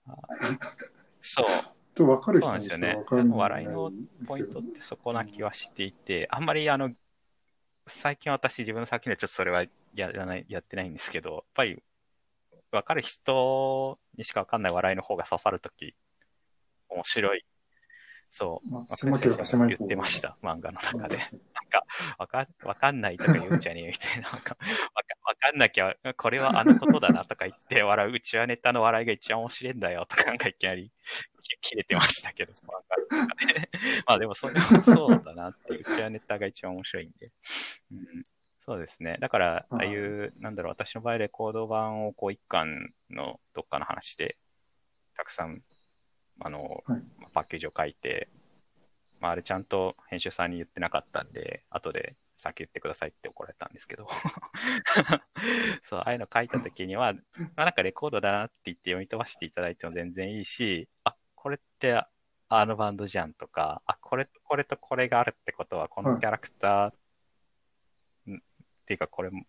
[0.09, 0.17] あ
[1.21, 1.47] そう、
[1.95, 3.05] と分かる人そうなんですよね。
[3.31, 3.93] 笑いの
[4.27, 6.91] ポイントってそこな気はしていて、あんまりあの、
[7.87, 11.83] 最近私自分の作品ではちょっとそれはやらない、やってないんですけど、やっぱり
[12.73, 15.95] 分かる人にしか分かんない笑いの方が刺さるとき、
[16.89, 17.45] 面白い。
[18.31, 18.71] そう。
[18.71, 21.19] まあ、若狭ければ狭い言ってました、漫画の中で。
[21.73, 21.87] か、
[22.19, 24.31] わか、わかんないとか言うんじゃねえみたいな。
[24.31, 24.57] なんか、
[25.25, 28.13] わかんなきゃ、これはあのことだなとか言って 笑う。
[28.13, 30.93] うちはネタの笑いが一番面白いんだよとか、なんかいきなり、
[31.61, 32.73] 切れてましたけど、その
[34.07, 37.33] まあでもそれはそうだなってうちはネタが一番面白いんで。
[37.91, 38.25] うん、
[38.61, 39.17] そうですね。
[39.21, 44.37] だから、ああいう、なんだろう、私の場合レコード版をこう一巻のどっかの話で、
[45.17, 45.63] たくさん、
[46.41, 48.29] あの、はい、パッケージを書いて、
[49.23, 54.09] まああれちゃんと編集さんに言ってなかったんで、後で先言ってくださいって怒られたんですけど。
[55.85, 62.03] そう、ああいうの書いた時には、まあなんかレコードだなって言って読み飛ばしていただいても全然いいし、あ、これって
[62.49, 66.93] あのバンドじゃんとか、あ、これ、これとこれがあるってことは、このキャラクター、
[68.33, 69.45] っていうかこれも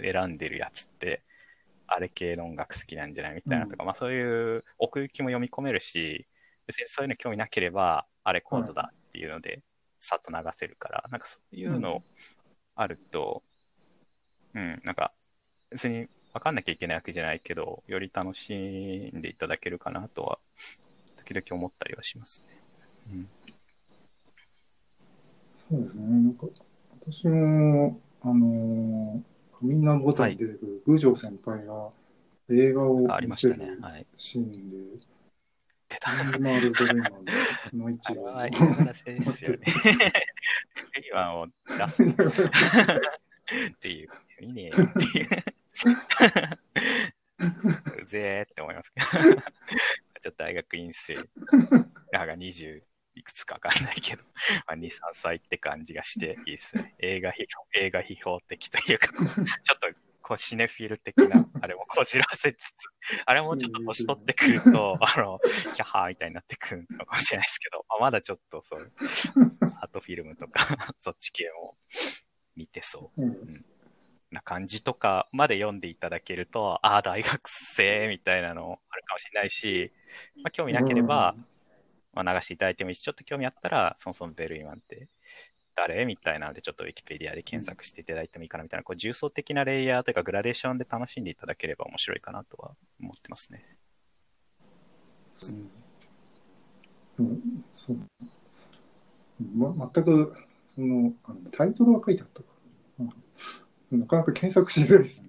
[0.00, 1.22] 選んでるやつって、
[1.86, 6.26] あれ系の音楽好きなんじゃないみたいなとか、うん、まあそういう奥行きも読み込めるし、
[6.66, 9.62] 別にそういうの興味なければ、あれコードだっていうので、
[10.00, 12.02] さっと流せるから、なんかそういうの
[12.74, 13.44] あると、
[14.54, 15.12] うん、なんか、
[15.70, 18.52] 別に分かんなきゃいけないわけじゃないけど、より楽し
[19.14, 20.38] んでいただけるかなとは、
[21.24, 22.60] 時々思ったりはしますね。
[23.12, 23.28] うん、
[25.56, 26.06] そうですね。
[26.08, 26.46] なんか、
[27.00, 29.22] 私も、あのー、
[29.62, 31.90] みんなボタンに出てくる、郡上先輩が
[32.50, 33.78] 映画を見せる
[34.16, 35.04] シーンで、
[35.94, 36.10] 出た。
[36.38, 37.08] マール・ドレイマ
[37.72, 38.38] ンの一話。
[38.38, 39.58] あ、いい話ですよね。
[40.94, 42.06] レイマンを出すっ
[43.80, 44.08] ていう、
[44.40, 45.28] いいねっていう。
[48.00, 49.06] う ぜーって思いますけど。
[50.24, 51.16] ちょっと大学院生
[52.10, 52.80] らが20
[53.14, 54.24] いくつかわかんないけど、
[54.66, 56.94] まあ、2、3歳って感じがしていいですね。
[56.98, 59.88] 映画批評、映画批評的というか、ちょっと
[60.24, 62.72] こうシネフィル的な、 あれもこじらせつつ、
[63.26, 65.38] あれもちょっと年取ってくると、 あの、
[65.76, 68.92] キャハーみたいになってくるのかもしれないですけど、まあ、まだちょっとそう、
[69.82, 70.54] アートフィルムとか、
[70.98, 71.76] そっち系も
[72.56, 73.22] 見てそう。
[73.22, 73.64] うん。
[74.30, 79.92] な感じとかまで読んでいただけると、ああ、大学生みたいなのあるかもしれないし、
[80.42, 81.36] まあ、興味なければ、
[82.14, 85.08] まあ、流していただいてもいいし、ちょっと興味あったら、そもそもベルイマンって
[85.74, 86.04] 誰？
[86.06, 93.76] みたいなので、ちょっとウィキペディアで検索していただいてもいいかなみたいな、こう重層的なレイヤーというかグラデーションで楽しんでいただければ面白いかなとは思ってますね。
[97.18, 97.96] うん、そう
[99.56, 100.34] ま、全く
[100.66, 102.48] そのあのタイトルは書いてあったか、
[103.90, 105.28] うん、なかなか検索しづらいですね。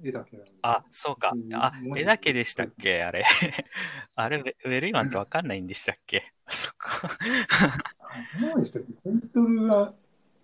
[0.00, 1.32] 絵だけだ、あ、そうか。
[1.54, 3.02] あ、絵だけでしたっけ？
[3.02, 3.24] あれ。
[4.14, 6.32] あれ、ウェルイマンってわかんないんでしたっけ？
[6.48, 7.08] そっか。
[8.40, 9.94] どうでしたっけタイトルは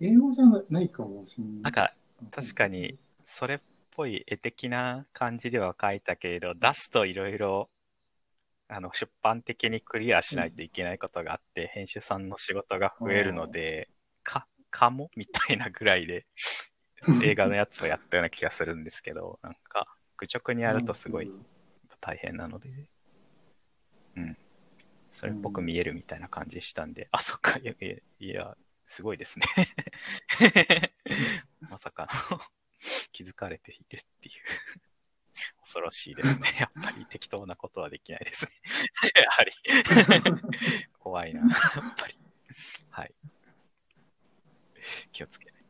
[0.01, 1.63] 英語じゃないかもしれない。
[1.63, 1.95] なんか、
[2.31, 7.71] 確かに、それっぽい絵的な感じでは書いたけれど、出すといろいろ、
[8.69, 13.89] あの、出版的にクリアしないといけないことがあって、うん、編集さんの仕事が増えるので、
[14.23, 16.27] か、かもみたいなぐらいで、
[17.23, 21.31] 映画のやつをやったような気がするんですけど、なんか、愚直にやるとすごい
[22.01, 22.89] 大変なので、
[24.17, 24.37] うん。
[25.15, 27.73] それっぽく見えるみたいな感じしたんで、 あ、そっか、いや、
[28.19, 29.47] いやすごいですね。
[31.71, 32.41] まさかの
[33.13, 34.35] 気づかれているっていう。
[35.61, 36.49] 恐ろしいですね。
[36.59, 38.51] やっぱり適当なことはできないですね。
[39.15, 39.53] やはり
[40.99, 41.51] 怖いな、やっ
[41.97, 42.19] ぱり。
[42.91, 43.15] はい。
[45.13, 45.65] 気をつけない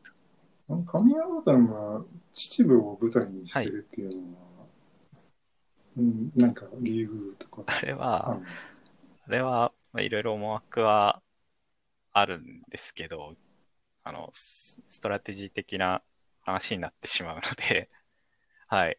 [0.67, 0.77] と。
[0.91, 4.67] 上伊那ぼたんが秩父を舞台にしてるっていうのは、は
[5.97, 7.63] い、うん、なんか理由とか。
[7.67, 8.39] あれは、
[9.27, 11.21] あれは、まあ、いろいろ思惑は
[12.13, 13.35] あるんですけど、
[14.03, 16.03] あの、ストラテジー的な
[16.41, 17.89] 話になってしまうので、
[18.67, 18.97] はい。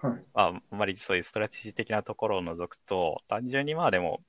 [0.00, 4.20] はい、ああんまりそういうストラテジー的なところを除くと、単純にまあでも、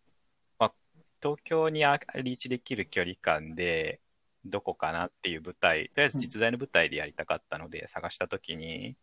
[0.59, 0.73] まあ、
[1.21, 4.01] 東京にリーチできる距離感で、
[4.45, 8.95] どこかなっていう舞台、とりあえず実在の舞台でやりたかったので、探したときに、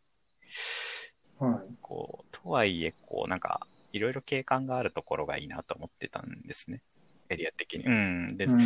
[1.38, 6.82] はい、こう、とはいえ、こう、なんか、いろいろ景観があるところがいいなと思ってたんですね。
[7.28, 7.84] エリア的に。
[7.84, 8.36] うん。
[8.36, 8.58] で、うん、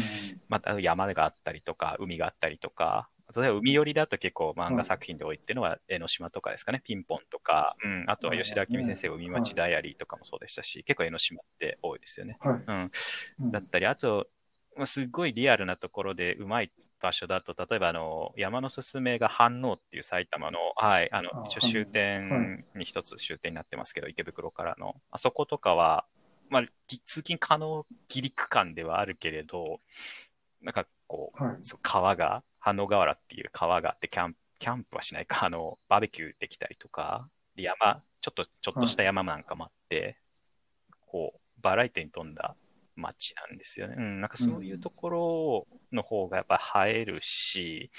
[0.48, 12.38] また山があったりとか、海があったりとか、例えば海寄りだと結構漫画作品で多いっていうのは江ノ島とかですかね、ピンポンとか、うん、あとは吉田明美先生、海町ダイアリーとかもそうでしたし、結構江ノ島って多いですよね。
[12.44, 13.50] うん。
[13.50, 14.26] だったり、あと、
[14.84, 26.04] すごいリアルなところでうまい場所だと、例えばあの山のすすめが飯能っていう埼玉の、はい、あの一応終点に一つ終点になってますけど、池袋からの、あそことかは、
[26.48, 29.80] まあ、通勤可能ギリ区間ではあるけれど、
[30.62, 40.16] なんかこう、はい、川が、飯能河原っていう川があって、キャンプ、キャンプはしないか、あの、バーベキューできたりとか、山、ちょっと、ちょっとした山なんかもあって、はい、
[41.06, 42.54] こう、バラエティに富んだ
[43.00, 43.94] 街なんですよね。
[43.98, 47.90] うん、なんかそういうところの方がやっぱ映えるし、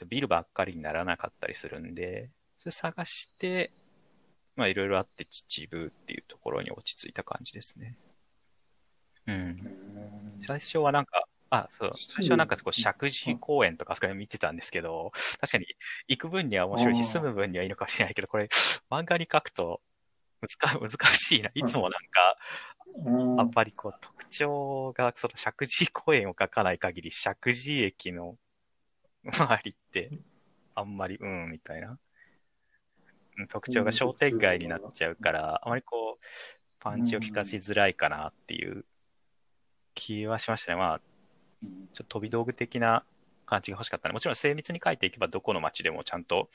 [0.00, 3.72] うん、ビルばっかりにならなかったりするんで、それ探して、
[4.56, 7.96] まあいろいろあって秩父っていうところに落ち着いた感じですね。
[9.26, 9.56] うん。
[10.42, 15.66] 最初はなんか、あ、そう、七最初はなんかこう、石神井公園とかそこら辺見てたんですけど、確かに
[16.08, 18.48] 行く分には面白いし、住む分にはいいのかもしれないけど、これ、
[18.90, 19.80] 漫画に書くと
[20.40, 21.50] 難難しいな。
[21.54, 22.36] いつもなんか、
[22.96, 28.38] うんあんまりこう、特徴が、その石神井公園を書かない限り、石神井駅の
[29.26, 30.10] 周りって、
[30.74, 31.90] あんまり、うん、みたいな。
[31.90, 31.98] うん
[33.48, 36.24] 特徴が商店街になっちゃうから、あまりこう、
[36.78, 38.84] パンチを効かしづらいかなっていう
[39.94, 40.78] 気はしましたね。
[40.78, 41.00] まあ、
[41.62, 43.04] うんちょっと飛び道具的な
[43.46, 44.12] 感じが欲しかったね。
[44.12, 46.48] もちろん精密に書いていけばどこの街でもちゃんと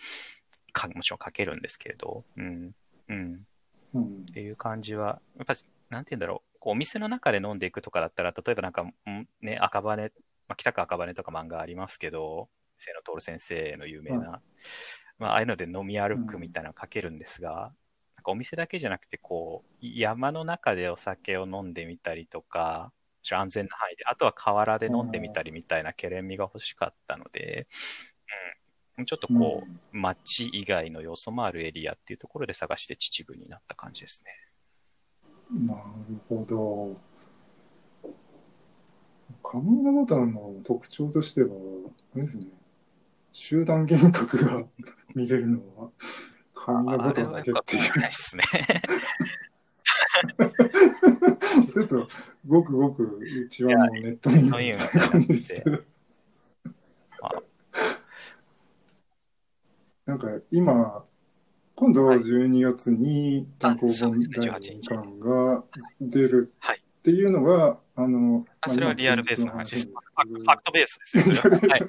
[0.71, 2.75] か、もちろん書けるんですけれど、うん。
[3.09, 3.47] うん。
[3.93, 6.59] うんっていう感じは、やっぱり、なんて言うんだろう。
[6.59, 8.95] こうお店の中で飲んでいくとかだったら、例えばなんか、ん
[9.41, 10.11] ね、赤羽、
[10.47, 12.49] まあ、北区赤羽とか漫画ありますけど、
[12.79, 14.41] 清野徹先生の有名な、
[15.17, 17.73] まあ、ああいうので飲み歩くみたいなの書けるんですが、
[18.15, 22.91] なんかお店だけじゃなくて、こう、山の中でお酒を飲んでみたりとか、
[23.31, 27.67] 安全な範囲で、あとは河原で飲んでみたりみたいなけれんみが欲しかったので、
[28.97, 34.31] うん、ちょっとこう、街以外の要素もあるエリアっていうところで探して秩父になった感じですね。
[35.51, 35.79] なる
[36.27, 36.95] ほど。
[39.43, 41.49] カムイボタンの特徴としては、
[42.13, 42.45] あれですね、
[43.31, 44.63] 集団幻覚が
[45.15, 45.89] 見れるのは、
[46.53, 48.43] カムイボタンだけっていうないですね。
[51.73, 52.07] ちょっと、
[52.47, 54.59] ごくごくうちはもうネットに感
[55.19, 55.79] じですけど。
[57.21, 57.41] まあ
[60.05, 61.05] なんか今、
[61.79, 62.19] 今度はい。
[62.19, 65.63] 12月に単行本第18 2巻が
[66.01, 66.77] 出るはい。
[66.77, 69.87] っていうのが、あの、あそれはリアルベースの話です。
[69.87, 71.49] ファクトベースですね、は。
[71.49, 71.79] はい。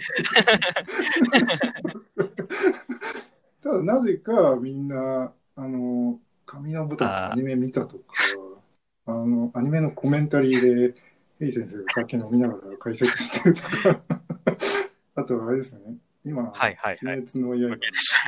[3.60, 8.04] ただなぜかみんな、あの、紙のボタンのアニメ見たとか、
[9.06, 10.94] あの、アニメのコメンタリーで、
[11.40, 14.00] ヘイ先生が酒飲みながら解説してるとか、
[15.16, 17.16] あとあれですね、今、はいはいはい。
[17.18, 17.76] 鬼滅の刃。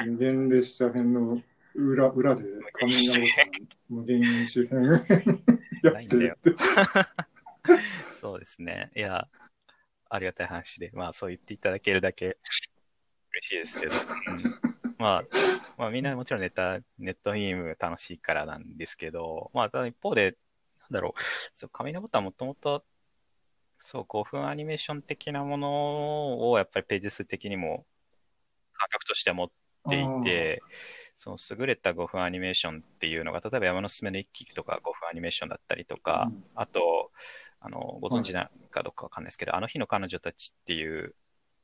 [0.06, 1.40] 無限列車編の
[1.74, 4.20] 裏裏で紙のボタン無限
[5.82, 6.56] やってるって。
[8.10, 8.90] そうですね。
[8.96, 9.28] いや、
[10.08, 12.36] ありがたい話で、まあそう言っていただけるだけ
[13.32, 15.24] 嬉しいですけど、うんまあ、
[15.76, 20.36] まあみんなもちろんネタ、ネットミーム楽しいからなんですけど、まあただ一方で、
[20.80, 21.20] なんだろう、
[21.54, 22.84] そう、紙のボタンもともと、
[23.78, 27.84] そう、5分アニメーション的なものをやっぱりページ数的にも
[28.74, 29.48] 感覚としては持っ
[29.88, 30.62] ていて、
[31.22, 36.42] その優れた5分アニメーションっていうのが、例えば山のすすめの一騎とか5分アニメーションだったりとか、うん。
[36.56, 37.12] あと、
[37.60, 41.14] あの、ご存知なかどうかわかんないですけど、あの日の彼女たちっていう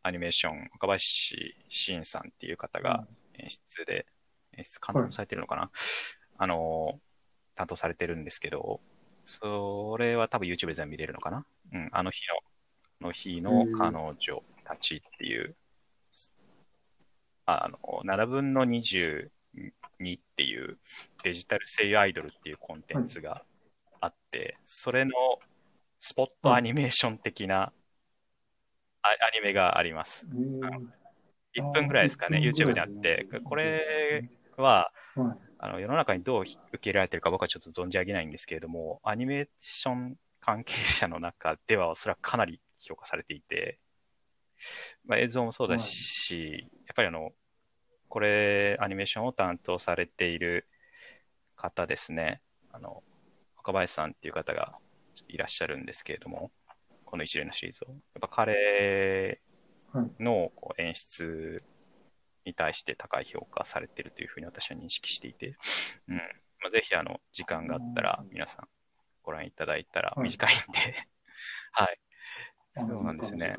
[0.04, 4.06] アニメーション、若林慎さんっていう方が演出で、
[4.56, 5.72] 演出監督されてるのかな、
[6.38, 7.00] あの、
[7.56, 8.80] 担当されてるんですけど、
[9.24, 12.36] それは多分 YouTube で全部見れるのかなうん、あの日の、
[13.00, 14.16] あの日の彼女
[14.62, 15.56] たちっていう、
[17.44, 18.64] あの、7分の
[19.54, 20.78] 22っていう
[21.24, 23.44] デジタル声優アイドルっていうコンテンツが
[24.00, 25.12] あって、それの
[26.00, 27.72] スポットアニメーション的な
[29.02, 30.26] あアニメがあります。
[30.30, 30.92] うん
[31.54, 35.38] 1分ぐらいですかね、YouTube であって、これは、はい。
[35.60, 43.80] あの世の中にどう受け入れられてるか僕はちょっと存じ上げないんですけれども、アニメーション関係者の中ではおそらくかなり評価されていて、
[45.04, 47.32] まあ、映像もそうだし、やっぱりあの、
[48.08, 50.66] これ、アニメーションを担当されている
[51.56, 52.40] 方ですね、
[52.72, 53.02] あの、
[53.56, 54.78] 若林さんっていう方が
[55.28, 56.50] いらっしゃるんですけれども、
[57.04, 57.88] この一連のシリーズを。
[57.88, 59.40] やっぱ彼
[60.18, 61.62] のこう演出
[62.44, 65.56] に対して高い評価されているというふうに私は認識していて、
[66.08, 66.16] うん。
[66.16, 66.22] ま
[66.68, 68.68] あ、ぜひあの時間があったら皆さん
[69.22, 70.24] ご覧いただいたらはい。
[70.24, 70.78] 短いんで、
[71.72, 71.98] はい、
[72.76, 73.56] そうなんですね。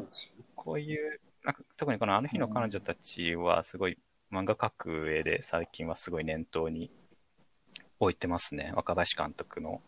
[0.56, 3.98] こういう、なんか特にこのあの日の彼女たちはすごい
[4.32, 6.92] 漫画描く上で最近はすごい念頭に
[8.00, 9.82] 置いてますね、若林監督の。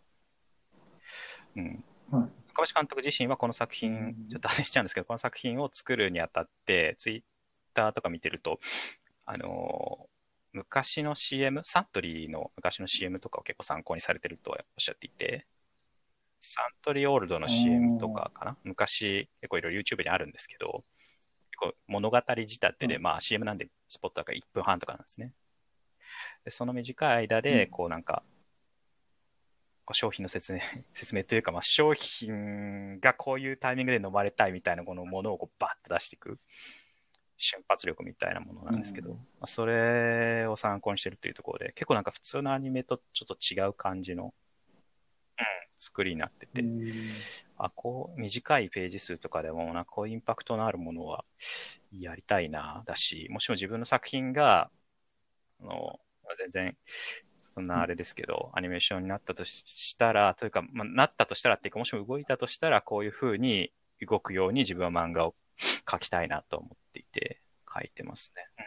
[1.55, 2.23] うん、はい。
[2.23, 7.23] 若林監督自身はこの作品うん、ちょっと脱線しちゃうんですけど、この作品を作るにあたって、ツイッ
[7.73, 8.59] ターとか見てると、
[9.25, 10.11] あのー
[10.53, 15.47] 昔の CM、サントリーの昔の CM とかを結構参考にされてるとおっしゃっていて、
[16.41, 18.57] サントリーオールドの CM とかかな？
[18.65, 20.83] 昔、結構いろいろ YouTube にあるんですけど、
[21.51, 23.01] 結構物語仕立てで、うん。
[23.01, 25.33] まあ CM なんでスポットだから1分半とかなんですね。
[26.45, 27.71] でその短い間で、うん。
[27.71, 28.23] こうなんか、
[29.85, 30.61] こう商品の説明、
[30.93, 36.39] 説明というか、まあ商品がこういうタイミングで飲まれたいみたいなこのものをこうバッと出していく。
[37.43, 39.15] 瞬発力みたいなものなんですけど、うん。
[39.15, 44.31] まあ、それを参考にしてるというところで、結構なんか普通のアニメとちょっと違う感じの、うん、
[45.79, 47.07] 作りになってて、うん
[47.63, 51.23] あ、こう、短いページ数とかでも、なんかこうインパクトのあるものは
[51.91, 54.71] やりたいな、だし、もしも自分の作品が、
[55.61, 56.77] あの、まあ全然、
[57.53, 65.35] そんなあれですけど、アニメーションになったとしたら、というか、まあ、なったとしたらっていうか、もしも動いたとしたら、こういう風に動くように自分は漫画を
[65.85, 68.65] 描きたいなと思っていて、描いてますね。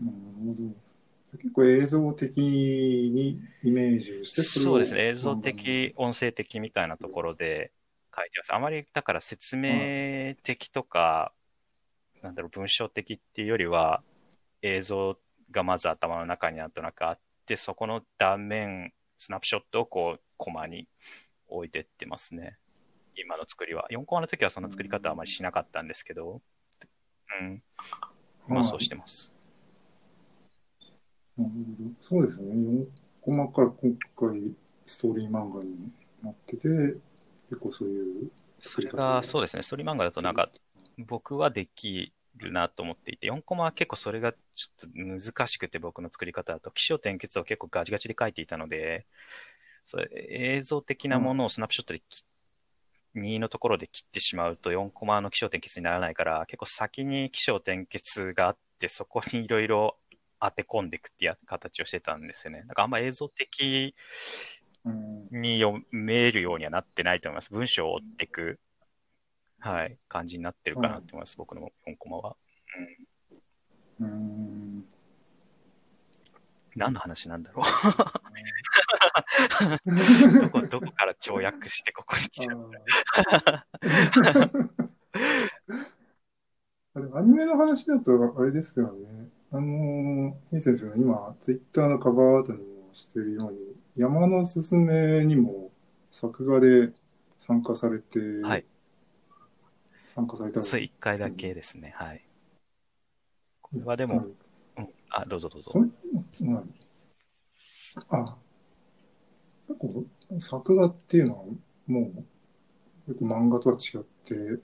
[0.00, 0.16] なる
[0.46, 0.92] ほど。
[1.38, 5.08] 結構映像的にイメージをして、そうですね。
[5.08, 7.72] 映像的、音声的みたいなところで
[8.14, 8.54] 書いてます。
[8.54, 11.32] あまり、だから説明的とか、
[12.22, 14.02] なんだろう、文章的っていうよりは、
[14.62, 15.18] 映像
[15.50, 20.88] がまず頭の中になんとなくあって、そこの断面、スナップショットをこう、コマに
[21.48, 22.58] 置いてってますね。
[23.16, 23.86] 今の作りは。
[23.90, 26.40] 4コマの時はそんな作り方はあまりしなかったんですけど、
[27.40, 27.62] うん。
[28.48, 29.32] 今そうしてます。
[31.36, 31.90] なるほど。
[32.00, 32.54] そうですね。
[32.54, 32.86] 4
[33.20, 34.52] コマから今回
[34.86, 35.90] ストーリー漫画に
[36.22, 36.68] なってて、
[37.52, 38.30] 結構そういう
[38.62, 40.48] それが、そうですね、ストーリー漫画だとなんか、
[40.96, 44.38] 僕はできるなと思っていて、4コマは結構それがちょ
[44.88, 49.06] っと難しくて、僕の作り方だと、起承転結を結構ガチガチで書いていたので、
[49.84, 52.24] それ映像的なものをスナップショットで切
[53.16, 59.96] 2のところで切ってしまうと4コマの起承転結にならないから、結構先に起承転結があって、そこにいろいろ
[60.40, 62.60] 当て込んでいくっていう形をしてたんですよね。
[62.60, 63.94] なんかあんま映像的
[64.61, 67.50] うん、に読めるようにはなってないと思います。
[67.50, 68.60] 文章を追っていく、
[69.60, 72.36] はい、感じになってるかなと思います、僕の4コマは。
[74.00, 74.06] うん。
[74.06, 74.84] うん。
[76.74, 77.66] 何の話なんだろう
[80.40, 82.70] どこ、どこから跳躍してここに来ちゃう
[86.94, 89.28] あーでもアニメの話だと、あれですよね。
[89.50, 93.58] あのー、いい先生が今、ツイッターのカバーアートにもしてるように、
[93.96, 95.70] 山のすすめにも
[96.10, 96.92] 作画で
[97.38, 98.64] 参加されて、はい。
[100.06, 101.94] 参加されたそう、1回だけですね。
[101.96, 102.22] はい。
[103.60, 104.26] これはでも、
[104.76, 105.72] うん、あ、どうぞどうぞ
[108.10, 108.36] あ、
[109.68, 110.04] 結構
[110.40, 111.44] 作画っていうのは
[111.86, 112.12] も
[113.08, 114.62] う漫画とは違って、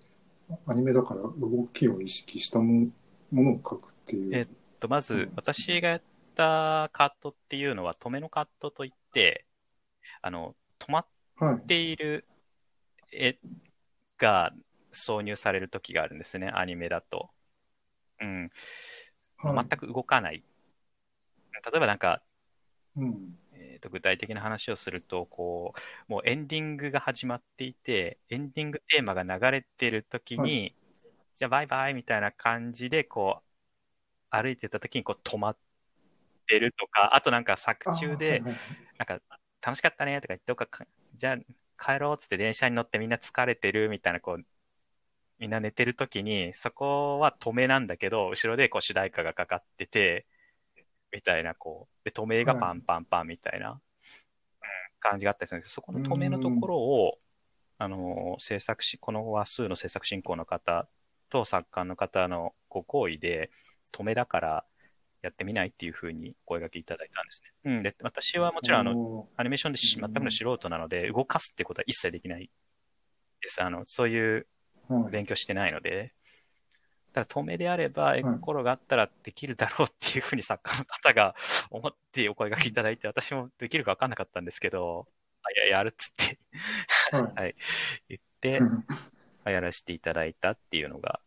[0.66, 2.88] アニメだから動きを意識したも
[3.30, 4.34] ものを描くっていう。
[4.34, 4.46] えっ
[4.80, 6.02] と、まず、私がやっ
[6.34, 8.96] たカットっていうのは、止めのカットといって、
[10.22, 11.68] あの、止まっはい。
[11.68, 12.26] ている
[13.12, 13.38] 絵
[14.18, 14.52] が
[14.92, 17.30] 挿入される時があるんですね、アニメだと。
[18.20, 18.50] うん。
[19.38, 20.44] はい全く動かない。
[21.64, 22.22] 例えばなんか、
[22.96, 23.38] うん。
[23.52, 25.74] えーと具体的な話をすると、こ
[26.08, 30.98] う、もうエンディングが始まっていて、エンディングテーマが流れてる時に、は
[31.36, 33.44] じゃあバイバイみたいな感じで、こう、
[34.30, 35.58] 歩いてた時にこう止まっ
[36.48, 39.20] てるとか、あとなんか作中で、なんか
[39.62, 40.86] 楽しかったねとか言って、どっかか
[41.16, 41.38] じゃあ
[41.94, 44.44] 帰ろうっつって電車に乗ってみんな疲れてるみたいな、こう、
[45.38, 50.26] みんな寝てる時に、そこは止めなんだけど、後ろでこう主題歌がかかってて、
[51.12, 53.80] みたいな、こう、で、止めがパンパンパンみたいな、うん
[55.00, 57.18] 感じがあったりするんですけど、そこの止めのところを、
[57.78, 60.88] あの、制作し、この話数の制作進行の方
[61.30, 63.50] と作家の方のご好意で、
[63.92, 64.64] 止めだから
[65.22, 67.72] やってみないっていうふうに声掛けいただいたんですね。
[67.76, 67.82] うん。
[67.82, 72.50] で、私はもちろんあの、おアニメーションで全くの素人なので、動かすってことは一切できない
[73.40, 73.62] です。
[73.62, 74.46] あの、そういう
[75.10, 76.12] 勉強してないので、
[77.12, 81.34] ただ止めであれば、絵心があったらできるだろうっていうふうに作家の方が
[81.70, 85.08] 思ってお声掛けいただいて、私もできるか分かんなかったんですけど、
[85.42, 86.38] あ、いや、やるっつって
[87.34, 87.54] はい。
[88.08, 88.60] 言って
[89.44, 91.20] やらせていただいたっていうのが、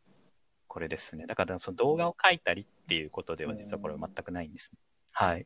[0.72, 1.26] これですね。
[1.28, 4.80] だから、その動画を描いたりっていうことでは、実はこれは全くないんですね。
[5.12, 5.46] はい。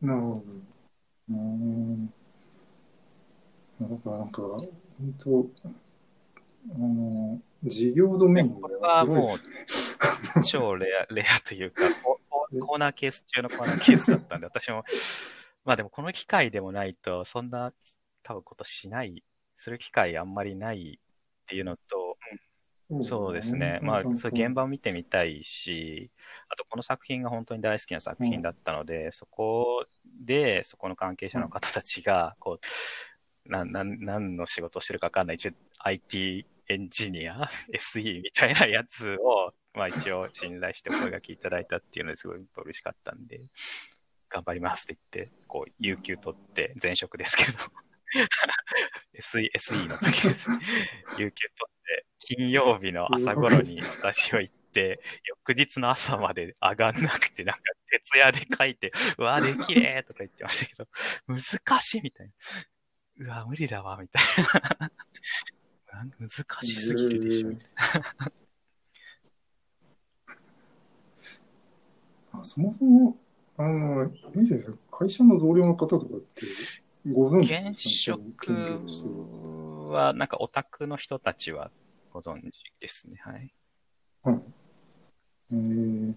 [0.00, 0.42] なるほど。
[1.28, 2.14] うーん。
[3.78, 4.66] なんか、なんか、本
[5.18, 11.82] 当、あの、事業ドメインこれはもう超レア、レアというか、
[12.58, 14.82] コーナーケース中のコーナーケースだったんで、私も、
[15.66, 17.74] まあでもこの機会でもないと、そんな
[18.22, 19.22] 多分ことしない、
[19.56, 22.11] する機会あんまりないっていうのと、うん
[23.02, 23.80] そうですね。
[23.82, 26.10] まあ、そういう現場を見てみたいし、
[26.48, 32.58] あとこの作品が本当に大好きな作品だったので、そこで、そこの関係者の方たちが、こ
[33.46, 43.40] う、な、な、何の仕事をしてるかわかんない、一応 IT エンジニア ?SE みたいなやつを、まあ一応信頼してお声がけいただいたっていうのですごい嬉しかったんで、
[44.28, 47.58] 頑張りますって言って、こう、有給取って、前職ですけど、
[49.20, 50.48] SE、SE の時です。
[51.18, 51.71] 有給取って、
[52.36, 55.00] 金曜日の朝頃にスタジオ行って、
[55.46, 60.88] 翌日の朝まで上がんなくて、なんか徹夜で書いて、うわ、できれーとか言ってましたけど、
[61.26, 62.30] 難しいみたい
[63.18, 63.26] な。
[63.26, 64.22] うわ、無理だわ、みたい
[64.80, 64.90] な。
[66.18, 66.30] 難
[66.62, 67.70] しすぎるでしょ、みたい
[68.18, 68.32] な。
[72.40, 73.18] あそもそも、
[73.58, 74.08] あの、エ
[74.46, 76.46] 先生、会社の同僚の方とかって
[77.12, 78.16] ご存知で現すか？
[78.16, 81.70] 職は、なんかオタクの人たちは
[82.12, 82.42] ご存知
[82.78, 83.16] ですね。
[83.24, 83.54] はい。
[84.22, 84.40] はい。
[85.52, 86.14] えー、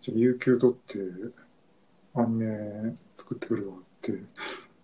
[0.00, 0.98] じゃあ、有給取って、
[2.14, 4.12] アニメ作ってくるわって。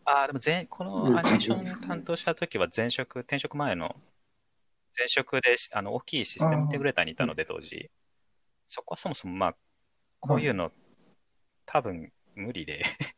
[0.04, 3.96] ああ、でも前、このアニメ感ーション担当した時は前職、転職前の、
[4.96, 7.90] 前職で、あの、大きいシステムインテグレーターにいたので、当時。
[8.68, 9.56] そこはそもそも、まあ、
[10.20, 10.70] こういうの、
[11.66, 12.84] 多分無理で、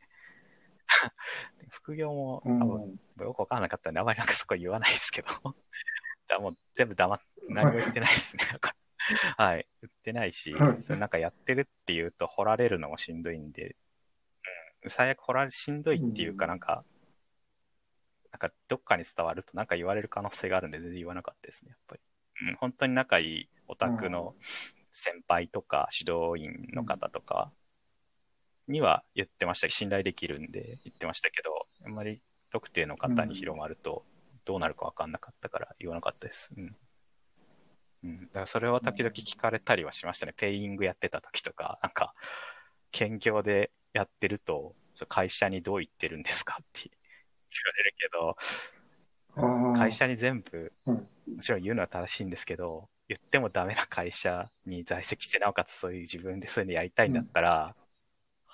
[1.69, 5.29] 副業もうん多分よくわからなかったんで、あまりなんかそこは言わないですけど、
[6.33, 8.45] だもう全部黙っ、何も言ってないですね。
[9.37, 9.67] はい。
[9.83, 13.77] 言ってないしは、いそれなんかやってるっていうと、掘られるのもしんどいんで、
[14.83, 16.85] うん、最悪掘られ、しんどいっていうか、うんなんか、
[18.31, 22.01] なんかどっかに伝わるとなんか言われる可能性があるんで全然言わなかったですね、やっぱり。
[22.49, 24.35] うん、本当に仲いいオタクの
[24.93, 27.53] 先輩とか指導員の方とか
[28.69, 34.05] には言ってましたし、信頼できるんで言ってましたけど、あんまり特定の方に広まると
[34.45, 36.53] どうなるかわかんなかったから言わなかったです。
[36.57, 36.77] うん。
[38.05, 40.35] うん、だからそれは時々聞かれたりはしましたね。
[40.37, 42.15] ペイングやってた時とか、なんか、
[42.91, 46.91] 兼業でやってると、それ会社にどう言ってるんですかって言
[47.65, 57.75] われるけど、会社に全部、うんもちろん言うのは正しいんですけど、言ってもダメな会社に在籍して、なおかつそういう自分でそういうのやりたいんだったら、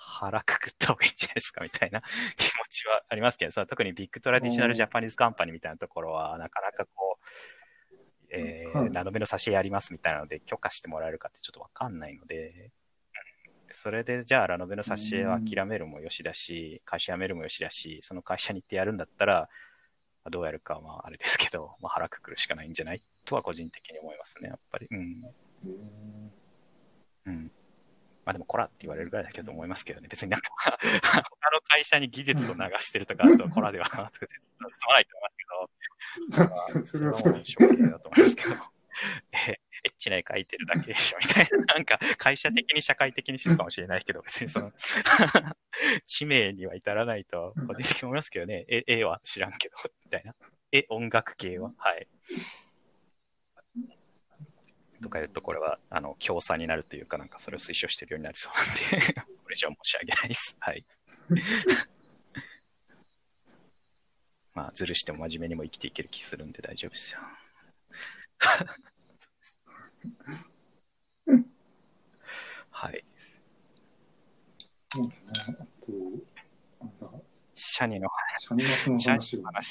[0.01, 2.01] 腹くくった方がいいんじゃないですかみたいな
[2.37, 7.25] 気持ちはありますけど、その特にビッグトラディショナルジャパニーズカンパニーみたいなところは、なかなかこう、
[8.31, 12.71] えーはいラノベの挿絵やりますみたいなので許可してもらえるかってちょっとわかんないので、うん
[13.71, 19.41] それでじゃあラノベの挿絵を諦めるもよしだし、会社辞めるもよしだし、その会社に行ってやるんだったら、
[20.23, 23.01] まあどうやるかはまああれですけど、まあ、腹くくるしかないんじゃない？
[23.25, 24.87] とは個人的に思いますね、やっぱり。
[24.89, 25.23] うん。
[25.65, 26.31] うん
[27.27, 27.51] うん。
[28.29, 30.07] まあでも、こらって言われるぐらいだけど思いますけどね。
[30.07, 30.51] 別になんか、
[31.01, 37.41] 他の会社に技術を流してるとかあると、こらではなくて、済まないと思いますけど、それはそうも。
[37.41, 38.49] 証明だと思いますけど、
[39.49, 41.73] え、エッチな絵描いてるだけでしょ、みたいな。
[41.73, 44.71] なんか、会社的に社会的に知るかもしれないけど、別にその、
[46.05, 48.65] 知名には至らないと、個人的に思いますけどね。
[48.67, 49.75] 絵絵は知らんけど、
[50.05, 50.35] みたいな。
[50.71, 52.07] 絵、音楽系は、はい。
[55.01, 60.57] とか言うと、これは、あの、強さになるというか、なんかそれを推奨してるようになりそうなんで、 これ以上申し上げないです。
[60.59, 60.85] はい。
[64.53, 67.19] まあ、ずるしても真面目にも生きていける気するんで大丈夫ですよ。
[72.71, 73.03] はい。
[74.91, 75.31] そうですね。
[75.37, 75.91] あと、
[76.79, 77.21] なんだ、
[77.53, 78.69] シャニのシャニマ
[79.21, 79.65] スの話、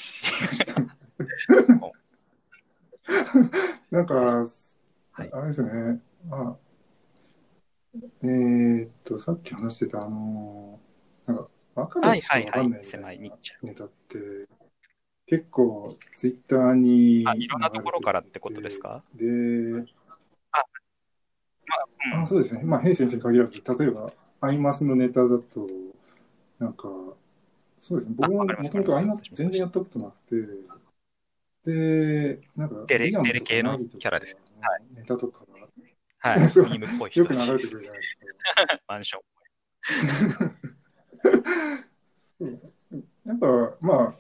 [0.55, 1.99] シャニの話。
[3.91, 4.45] なんか、
[5.19, 6.01] はいあれですね。
[6.31, 6.57] あ
[8.23, 10.79] えーっと、さっき話してた、あの、
[11.27, 13.19] なんか、わかるはいやつしかはいはいわかんない。
[13.19, 14.19] みたネタって、
[15.27, 17.25] 結構、ツイッターに。
[17.27, 19.03] あ、いろんなところからってことですか？
[19.17, 19.25] で、
[20.53, 20.65] あ、
[22.13, 22.63] まあ、あそうですね。
[22.63, 25.67] まあ、平先生に限らず、例えば、アイマスのネタだと、
[26.61, 26.89] なんか、
[27.79, 28.15] そうですね。
[28.17, 30.47] 僕ももともとアイマス全然やったことなくて、
[31.65, 34.37] で、なんか、デレデレ系のキャラです。
[34.61, 34.83] はい。
[34.95, 35.45] ネタとか、
[36.19, 36.35] は。
[36.37, 36.41] い。
[36.41, 38.81] ミームっぽいよく人たちです流れてくるじゃないですか。
[38.89, 39.23] マンション。
[42.17, 42.73] そう。
[43.25, 44.15] なんか、ま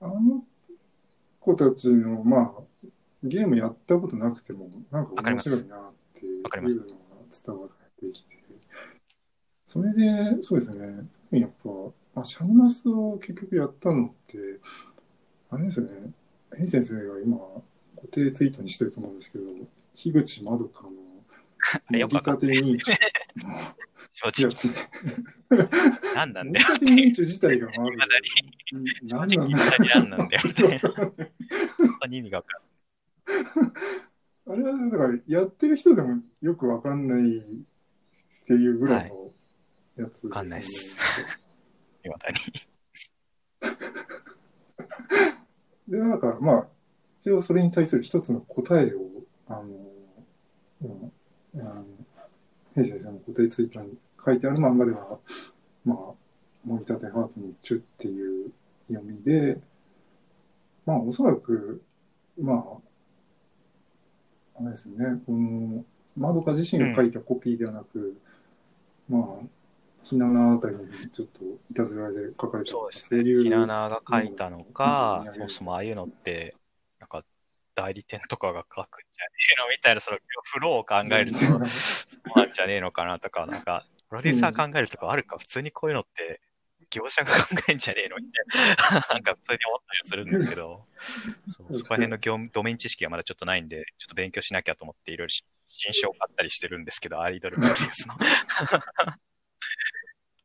[0.00, 0.44] あ、あの
[1.40, 2.62] 子たちの、まあ、
[3.22, 8.36] ゲームやったことなくても、なんか面白いなっていうのが伝わってきて、
[9.66, 11.50] それで、そうですね、特にやっ
[12.14, 14.38] ぱ、あ、シャンマスを結局やったのって、
[15.50, 16.10] あれですね、
[16.56, 17.36] 変先生が今、
[17.96, 19.44] 固定ツイートにしてると思うんですけど、
[19.94, 20.90] 樋口まどかの、
[21.74, 22.98] あれよくわかんないですね
[24.12, 24.54] 正直。
[26.14, 26.66] 何なんだよ。
[26.78, 27.96] 盛り立て認知自体がま何
[30.10, 30.42] なんだよ。
[32.08, 32.62] に意味がわかん
[34.48, 37.42] あれは、だから、やってる人でもよくわかんないっ
[38.46, 39.30] ていうぐらいの
[39.96, 41.02] やつです、ねわかんないっすな
[42.04, 42.08] い。
[42.14, 42.36] まだに。
[45.88, 46.66] で、なんか、まあ、
[47.20, 49.00] 一応それに対する一つの答えを、
[49.48, 49.62] あの、
[50.82, 51.12] うん、
[51.60, 51.84] あの
[52.74, 55.18] 平先生の答えツイートに書いてある漫画では、
[55.84, 55.96] まあ、
[56.64, 58.50] 森立ハートにチュっていう
[58.88, 59.58] 読みで、
[60.84, 61.82] まあ、おそらく、
[62.40, 62.64] まあ、
[64.60, 65.84] あれですね、この、
[66.16, 68.16] まどか自身が書いたコピーではなく、
[69.08, 69.46] まあ、
[70.08, 73.24] ひななあたりにちょっといたずらで書かれたそうですね。
[73.24, 76.54] ひななが書いたのか、うんそもそもああいうのって、
[77.00, 77.24] なんか
[77.74, 81.58] 代理店とかが書くんじゃねえのみたいな、そのフローを考えると、そう
[82.36, 86.40] なんじゃねえのかなとか、なんか、プロデューサー考えるとかあるか、普通にこういうのって、
[86.90, 90.84] 業者が考えんじゃねえのみたいな、なんか普通に思ったりはするんですけど、
[91.50, 95.34] そうそこら辺の業務ドメイン知識がまだちょっとないんで、ちょっと勉強しなきゃと思っていろいろ
[95.66, 98.14] 新書を買ったりしてるんですけど、アイドルプロデュースの。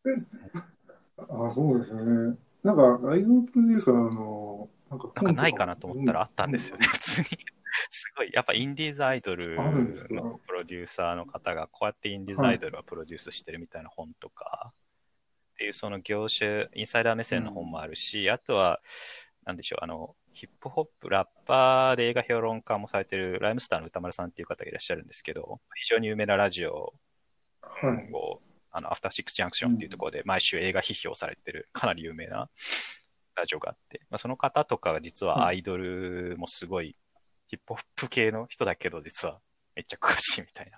[1.18, 2.38] あ、そうですね。
[2.64, 7.28] なんか、アイドルプロデューサーの、なんかなんかないかなと思ったらあったんですよね、普通に。
[7.90, 14.74] すごい、やっぱインディーズアイドルのプロデューサーの方が、こうやってインディーズアイドルはプロデュースしてるみたいな本とか、
[15.54, 18.82] っていうその業種、インサイダー目線の本もあるし、あとは、
[19.46, 26.94] なんでしょう、あの、ヒップホップ、ラッパーで映画評論家もされてるライムスターの歌丸さんっていう方がいらっしゃるんですけど、非常に有名なラジオ
[27.62, 28.12] はい。
[28.74, 32.50] を、あの、アフターシックスジャンクションっていうところで毎週映画批評されてる、かなり有名な
[33.36, 36.96] ラジオがあって、まあ、その方とかが実はアイドルもすごい、
[37.48, 39.40] ヒップホップ系の人だけど、実は
[39.76, 40.78] めっちゃ詳しいみたいな。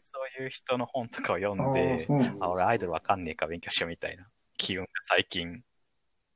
[0.00, 2.06] そういう人の本とかを読んで、
[2.40, 5.62] あ、俺アイドルわかんねえか勉強しようみたいな機運が最近、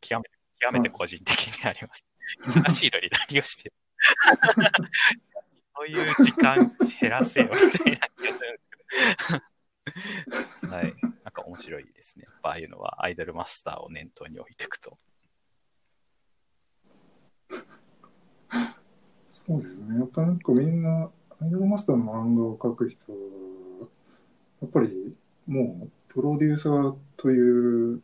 [0.01, 2.05] 極めて、極めて個人的にあります。
[2.43, 3.72] 忙しいのに何をしてる？
[5.77, 6.70] そういう時間
[7.01, 9.56] 減らせよみたいな気がするんですけど。
[10.68, 10.95] はい。
[11.24, 12.24] なんか面白いですね。
[12.26, 14.99] やっぱああいうのはアイドルマスターを念頭に置いていくと。
[19.30, 19.99] そうですね。
[19.99, 21.11] やっぱなんかみんな、
[21.41, 23.18] アイドルマスターの漫画を描く人は、
[24.62, 25.14] やっぱり
[25.47, 27.41] もうプロデューサーとい
[27.95, 28.03] う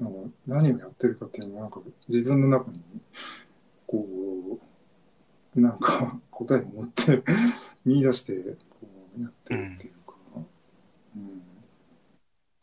[0.00, 2.80] のは何をやってるかっていうのはなんか自分の中に
[3.86, 4.58] こ
[5.54, 7.22] う、なんか答えを持って
[7.84, 9.99] 見出してこうやってるっていうか、
[11.16, 11.42] うん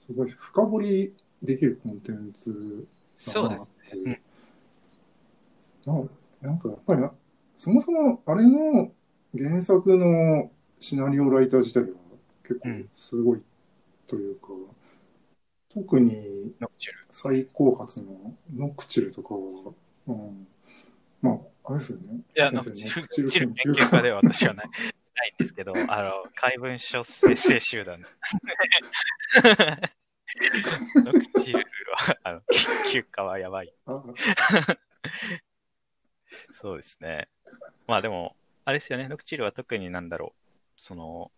[0.08, 2.88] すごい深掘りできるコンテンツ
[3.18, 3.70] そうです。
[4.06, 4.22] ね。
[5.86, 6.10] なん
[6.42, 7.12] なんかやっぱりな、
[7.56, 8.92] そもそもあれの
[9.38, 11.88] 原作のシナリオライター自体は
[12.44, 13.42] 結構すごい
[14.08, 14.48] というか、
[15.70, 17.00] 特にノクチュル。
[17.12, 19.40] 最高発のノクチュルとかは、
[20.08, 20.48] うん、
[21.22, 21.36] まあ、
[21.66, 22.20] あれですよね。
[22.36, 24.70] いや、ノ先生クチュルノクチュル研究家では私はない
[25.18, 28.00] ないんですけど、あの、怪文書生成集団。
[30.96, 33.74] ノクチルは、あの、研究家はやばい。
[36.52, 37.30] そうですね。
[37.88, 40.42] まあでも、あれですよね、ノクチルは特になんだろう、
[40.78, 41.32] その、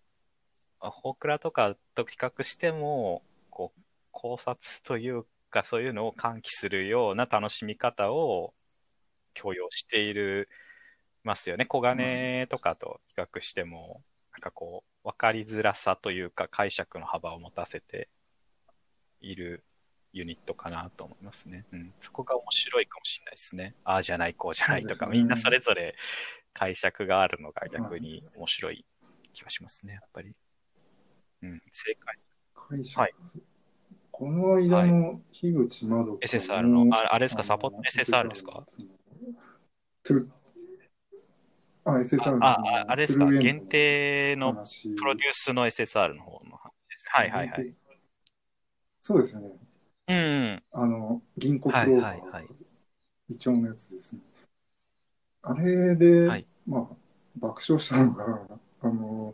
[0.79, 8.53] ホークラとかと比較しても、こう、考察というか、そういうのを喚起するような楽しみ方を
[9.33, 10.49] 強要している、
[11.23, 11.65] ますよね。
[11.65, 14.01] 小金とかと比較しても、
[14.31, 18.09] なんかこう、わかりづらさというか解釈の幅を持たせて
[19.21, 19.63] いる
[20.11, 21.65] ユニットかなと思いますね。
[21.71, 21.93] うん。
[21.99, 23.75] そこが面白いかもしれないですね。
[23.83, 25.95] ああじゃない、こうじゃないとか、ねみんなそれぞれ
[26.53, 28.85] 解釈があるのが逆に面白い
[29.33, 30.35] 気がしますね、やっぱり。
[31.43, 32.19] うん、正解。
[32.53, 33.13] 解釈はい
[34.11, 38.65] この間の樋口まどか SSR の、ああれですか、サポート？SSR ですか？
[40.03, 40.29] トゥ
[41.93, 47.11] あ、SSR のああ、あれですか、限定の話プロデュースの SSR の方の話ですね。
[47.11, 47.73] はいはいはい。。
[49.01, 49.49] そうですね。
[50.07, 50.63] うん。
[50.71, 54.21] あの、銀行クロはいーバーのやつですね。
[55.41, 56.95] あれで、はいまあ、
[57.37, 58.25] 爆笑したのが、
[58.81, 59.33] あの、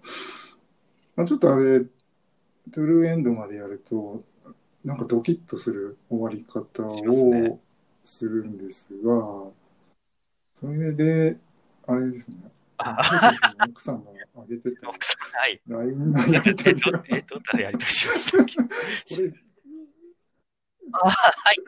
[1.15, 1.81] まあ、ちょっとあれ、
[2.71, 4.23] トゥルーエンドまでやると、
[4.83, 7.59] なんかドキッとする終わり方を
[8.03, 9.51] するんですが、
[10.53, 11.37] それで、
[11.87, 12.37] あれですね、
[12.77, 12.97] あ
[13.69, 14.11] 奥さんが
[14.47, 15.61] 上げてた奥さん、はい。
[15.67, 18.57] LINE のやえりとりが、こえ、どんなやりとりしましたっけ
[19.21, 19.31] れ、
[20.91, 21.13] あは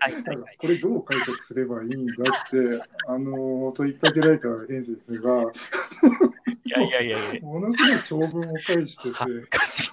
[0.10, 0.58] いはいはいはい。
[0.58, 5.44] これどう解釈すればいいんだって、あの、問いかけられたエンゼルスが、
[6.64, 7.42] いやいやいやいや。
[7.42, 9.92] ものすごい長文を返してて、かしい。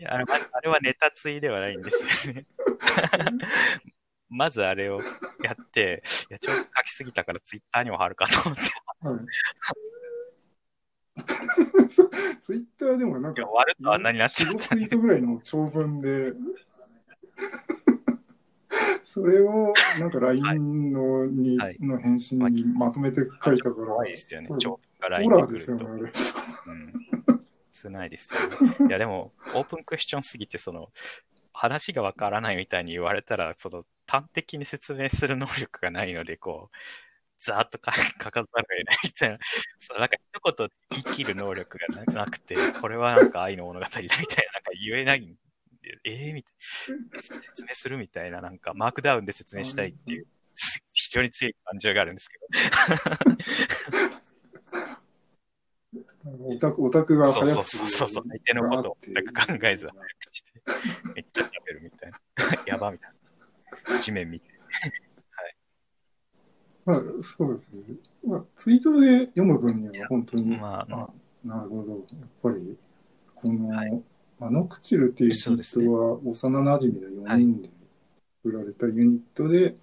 [0.00, 2.46] いやあれあれはネタついではないんですよね。
[4.30, 5.00] まずあれを
[5.42, 8.62] やって、いや、ちょっと書きすぎたからツイッターにも貼るかと思って、
[12.40, 16.32] ツイッターでもなんかいや、終わるとあんなになっちゃっ4、た5ツイートぐらいの長文で、
[19.02, 25.62] それをなんか LINE の,、にはいの返信にまとめて書いたから、怖いですよね長文がホ LINE ラーで来ると。
[25.62, 26.02] ですよね、あれ。
[26.66, 27.38] うん。
[27.70, 28.76] 少ないですよね。
[28.88, 30.90] いや、でも、オープンクエスチョンすぎて、その、
[31.52, 36.76] 話がわからないみたいに言われたら、その、端的に説明する能力がないので、こう、
[37.40, 39.38] ざーっと書書かざるを得ないみたいな、
[39.78, 46.54] そう、なんか一言で言い切る能力がななくて、これはなんか愛の物語だみたいな、なんか言えないんでえー、みたい
[47.12, 50.26] な、説明するみたいな、なんか、マークダウンで説明したいっていう、
[50.92, 52.38] 非常に強い感情があるんですけ
[56.40, 57.32] オタク、オタクがど。
[57.32, 59.00] そうそうそうそう、相手のことを考
[59.62, 60.60] えず早口で、
[61.14, 62.20] めっちゃ食べるみたいな。
[62.66, 63.17] やばみたいな。
[64.00, 64.46] 地面見て。
[66.84, 67.96] まあ、そうですね。
[68.26, 71.10] まあ、ツイートで読む分には本当に、まあ、あ
[71.44, 71.92] なるほど。
[71.92, 72.76] やっぱり、
[73.34, 74.02] この、はい
[74.38, 77.70] マノクチルっていうユニッそうですねトは幼馴染の4人で
[78.44, 79.74] 売られたユニットで、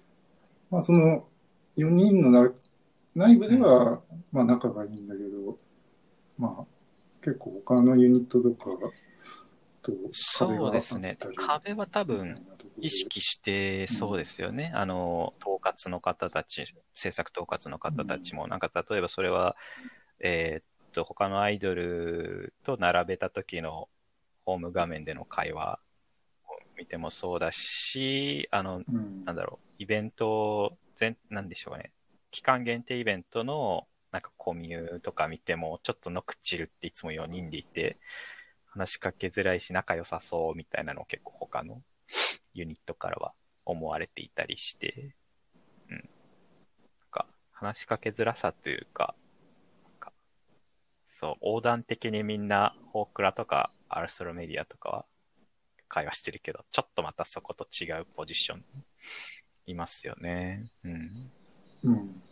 [0.70, 1.26] まあその
[1.76, 2.50] 4人のな
[3.14, 4.00] 内部では、
[4.32, 5.58] まあ仲がいいんだけど、
[6.38, 6.64] まあ
[7.22, 8.70] 結構他のユニットとか
[9.86, 11.18] と壁そうですね。
[11.36, 12.44] 壁は多分、
[12.80, 14.72] 意識してそうですよね。
[14.74, 16.64] あの、統括の方たち、
[16.94, 19.56] 制作統括の方たちも、なんか例えばそれは、
[20.20, 23.88] えーっと、他のアイドルと並べた時の
[24.44, 25.78] ホーム画面での会話
[26.48, 31.92] を見てもそうだし、あの、うんなんだろう、イベント、全、なんでしょうね。
[32.30, 37.98] 期間限定イベントの、なんかコミュとか見ても、ちょっとノクチルっていつも4人でいて、
[38.76, 41.80] 話しかけづらいし仲良さそうみたいなのを結構他の
[42.52, 43.32] ユニットからは
[43.64, 45.14] 思われていたりして、
[45.88, 45.96] うん。
[45.96, 46.02] なん
[47.10, 49.14] か話しかけづらさというか、
[49.98, 50.12] か
[51.08, 55.04] そう、横断的にみんな、ホークラとかアルストロメディアとかは
[55.88, 58.64] 会話してるけど、ちょっとまたそこと違うポジション
[59.66, 60.66] いますよね。
[60.84, 61.30] うん。
[61.84, 62.22] うん。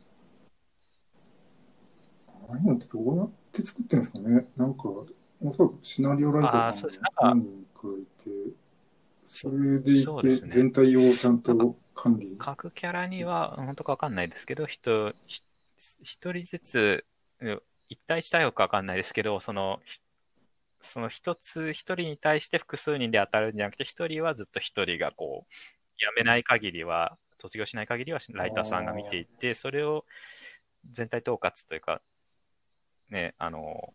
[2.29, 4.47] ああいうのってどうやって作ってるんですかね？
[4.57, 4.83] なんか、
[5.45, 8.31] おそらくシナリオライターがそうですなんか何人かいて、
[9.25, 12.35] それでいて、全体をちゃんと管理。
[12.39, 15.43] 各キャラには、本当かわかんないですけど、人、ひ
[16.03, 17.05] 一人ずつ、
[17.41, 20.01] うん一対一対応かわかんないですけど、その、ひ
[20.81, 25.53] その一つ、一人に対して複数人で当たるんじゃなくて、一人はずっと一人がこう、
[25.99, 30.07] 辞めない限りは、卒業しない限りはライターさんが見ていて、それを
[30.91, 32.01] 全体統括というか、
[33.11, 33.93] ね、あの、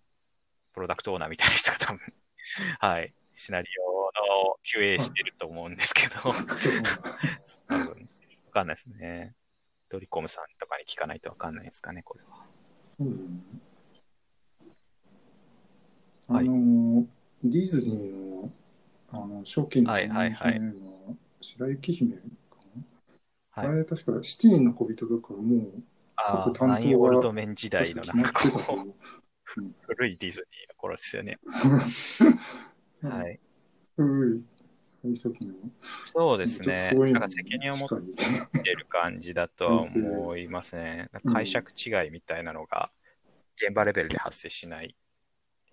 [0.74, 2.00] プロダクトオーナーみたいな人が多分、
[2.80, 4.12] はい、シナリオ
[4.46, 6.36] の QA してると思うんですけど、 わ
[8.52, 9.36] かんないですね。
[9.90, 12.46] ドリコムさんとかに聞かないとわかんないですかね、これは。
[12.98, 13.50] そうですね。
[16.28, 16.48] はい。
[16.48, 17.08] あの、
[17.44, 18.52] ディズニーの、
[19.12, 20.62] あの、初期のはいはいはい。
[21.42, 22.22] 白雪姫か
[23.56, 23.68] な、はい。
[23.68, 25.84] あれ確か七人の小人とかもう
[26.18, 28.94] ああ、各担当がオールドメン時代のなんかこう、
[29.88, 31.40] 古いディズニーの頃ですよね。
[33.02, 33.40] はい。
[33.96, 34.44] 古い
[35.02, 35.54] 最初期の。
[36.04, 36.92] そうですね。
[36.94, 37.90] なんか責任を持っ
[38.64, 41.10] てる感じだとは思いますね。
[41.32, 42.92] 解釈違いみたいなのが
[43.62, 44.96] 現場レベルで発生しない。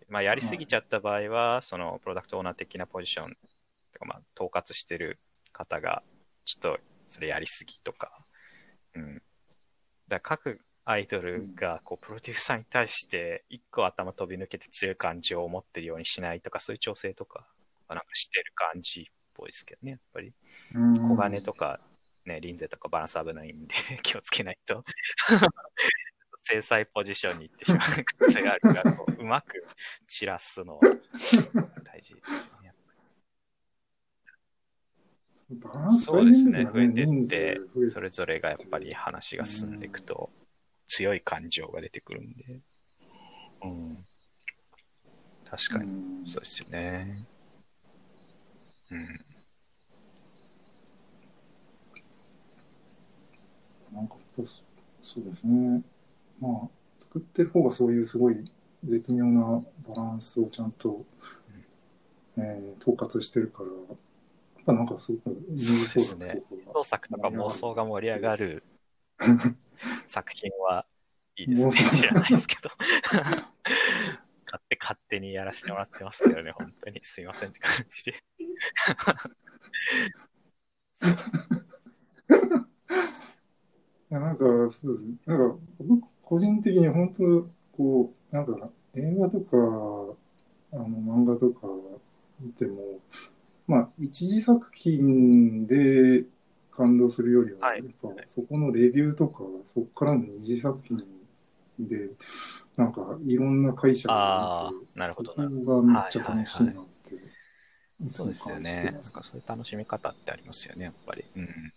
[0.09, 3.37] まあ、やりすぎちゃった場合は、そのプロダクトオーナー的なポジション
[3.93, 5.19] とか、まあ、統括してる
[5.53, 6.03] 方が、
[6.45, 8.13] ちょっとそれやりすぎとか、
[8.95, 9.23] うん。
[10.09, 17.45] だから各アイドルがこうプロデューサーに対して一個頭飛び抜けて強い感情を持ってるようにしないとか、そういう調整とか
[17.89, 20.33] はなんかしてる感じっぽいですけどね、やっぱり。
[20.77, 21.09] うん。
[21.09, 21.81] 小金とか、
[22.25, 24.85] ね、リンゼとかバランス危ないんで 気をつけないと、
[26.45, 29.67] 制裁ポジションに行ってしまう可能性があるから、こううまく
[30.07, 30.83] 散らすのは
[31.83, 32.73] 大事ですよね。
[35.51, 37.05] バランスそうですね、大増えて。
[37.05, 40.31] 変ってそれぞれがやっぱり話が進んでいくと、
[40.89, 42.61] 強い感情が出てくるんで。
[43.63, 44.05] うん。
[45.49, 47.25] 確かに、うんそうですよね。
[48.91, 49.21] うん。
[53.95, 54.17] なんか
[55.03, 55.83] そうですね。
[56.41, 56.69] まあ、
[56.99, 58.51] 作ってる方がそういうすごい
[58.85, 61.05] 絶妙なバランスをちゃんと、
[62.37, 63.97] えー統括してるから、やっ
[64.67, 68.65] ぱなんかすごく二次創作とか創作とか妄想が盛り上がる
[69.19, 69.27] が
[70.07, 70.87] 作品は
[71.37, 71.73] いいですね。
[71.73, 72.71] 知らないですけど。
[74.47, 78.15] 勝手勝手にやらせてもらってますけどね、本当にすいませんって感じで。
[84.11, 85.17] いや、なんか、そうですね。
[85.27, 90.17] なんか、僕、個人的に本当、こう、なんか、映画とか、
[90.73, 91.67] あの、漫画とか
[92.41, 93.01] 見ても、
[93.67, 96.25] まあ、一次作品で
[96.77, 100.99] 感動するよりは、はいやっぱ、そこのレビューとか、そこからの二次作品
[101.79, 102.11] で、
[102.77, 108.83] なんか、いろんな解釈があーなるほどそこがめっちゃ楽しいなって、そうですよね。
[108.85, 111.25] なんかそういう楽しみ方ってありますよね、やっぱり。
[111.37, 111.73] うん。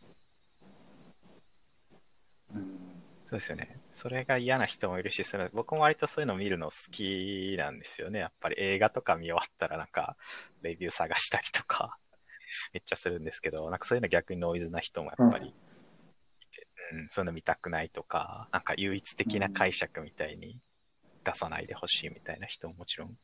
[2.56, 3.78] うんそうですよね。
[3.92, 8.18] それが嫌な人もいるし、それ僕も割とそういうの見るの好きなんですよね。
[8.18, 10.18] やっぱり映画とか見終わったらなんか、
[10.64, 12.00] レビュー探したりとか、
[12.74, 15.52] めっちゃするんですけど、なんかそういうの逆にノイズな人もやっぱりい
[16.52, 20.60] て、うん、そういうの見たくないとか、なんか唯一的な解釈みたいに
[21.24, 23.18] 出さないでほしいみたいな人ももちろん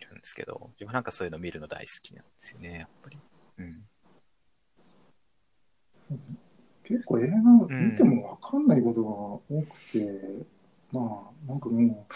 [0.00, 3.18] いるんですけど、自分なんかそういうの見るの大好きなんですよね、やっぱり。
[3.58, 3.84] うん。
[6.84, 7.36] 結構映画
[7.68, 10.46] 見てもわかんないことが多くて、
[10.90, 12.06] まあ、なんかも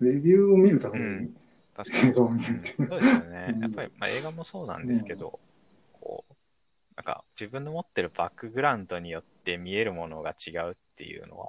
[0.00, 1.36] う、レビューを見るためにうん
[1.74, 2.14] 確かに。
[2.14, 3.52] そうですよね。
[3.54, 3.58] う。
[3.58, 3.62] ん。
[3.62, 5.40] やっぱり、まあ、映画もそうなんですけど、
[5.92, 6.34] こう、
[6.96, 11.48] なんか自分の持ってるバックグラウンドによって見えるものが違うっていうのは、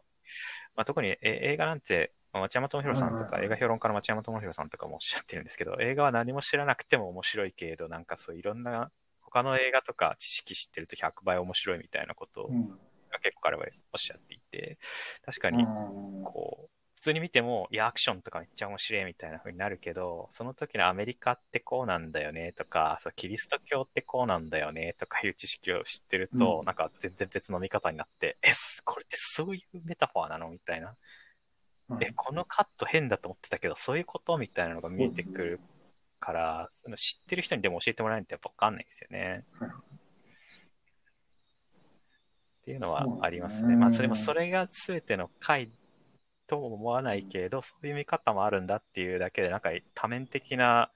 [0.75, 12.79] まあ、特にえ映画なんて、まあ町山智博さんとか、映画評論家の町山智博さんとかもおっしゃってるんですけど、映画は何も知らなくても面白いけれど、なんかそういろんな、他の映画とか知識知ってると100倍面白いみたいなことをうん。
[13.21, 14.79] 結構彼はおっしゃっていて、
[15.23, 16.23] 確かにうん。
[16.23, 16.72] こう、普
[17.03, 28.51] 通に見ても、いや、アクションとかめっちゃ面白いみたいな風になるけど、その時のアメリカってこうなんだよねとか、そうキリスト教ってこうなんだよねとかいう知識を知ってると、うんなんか全然別の見方になって、え、
[28.85, 30.49] これってそういうメタファーなの？
[30.49, 30.95] みたいな。
[31.89, 35.59] はいえ、このカット変だと思ってたけど、そういうことみたいなのが見えてくる
[36.19, 39.43] から、その知ってる人にでも教えてもらえないとやっぱわかんないんですよね。
[39.59, 39.69] はい
[42.63, 43.81] っていうのはありますそうですねね。
[43.81, 45.69] まあ、それもそれが全ての回
[46.47, 50.91] とも思わないけれど、そういう見方もあるんだっていうだけで、なんか多面的な、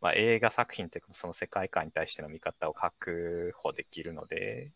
[0.00, 4.72] まあ、映画作品というか、その世界観に対しての見方を確保できるので、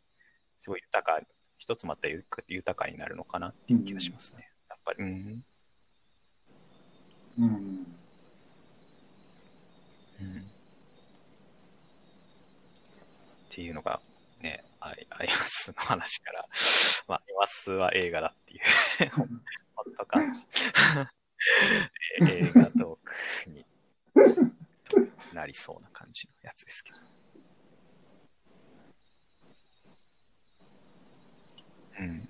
[0.61, 1.21] すごい豊か、
[1.59, 4.49] 一つまた豊かになるのかなっていう気がしますね。
[4.69, 5.45] やっぱり、うん。
[7.39, 7.47] うん。
[7.47, 7.87] うん
[13.59, 14.01] っていうのが
[14.41, 16.47] ね、アイアイマスの話から、
[17.09, 18.61] まあ、アイマスは映画だっていう、
[19.89, 20.21] 本当か。
[22.23, 23.09] え映画トー
[23.45, 23.65] クに
[25.33, 26.99] なりそうな感じのやつですけど。
[32.01, 32.29] うん、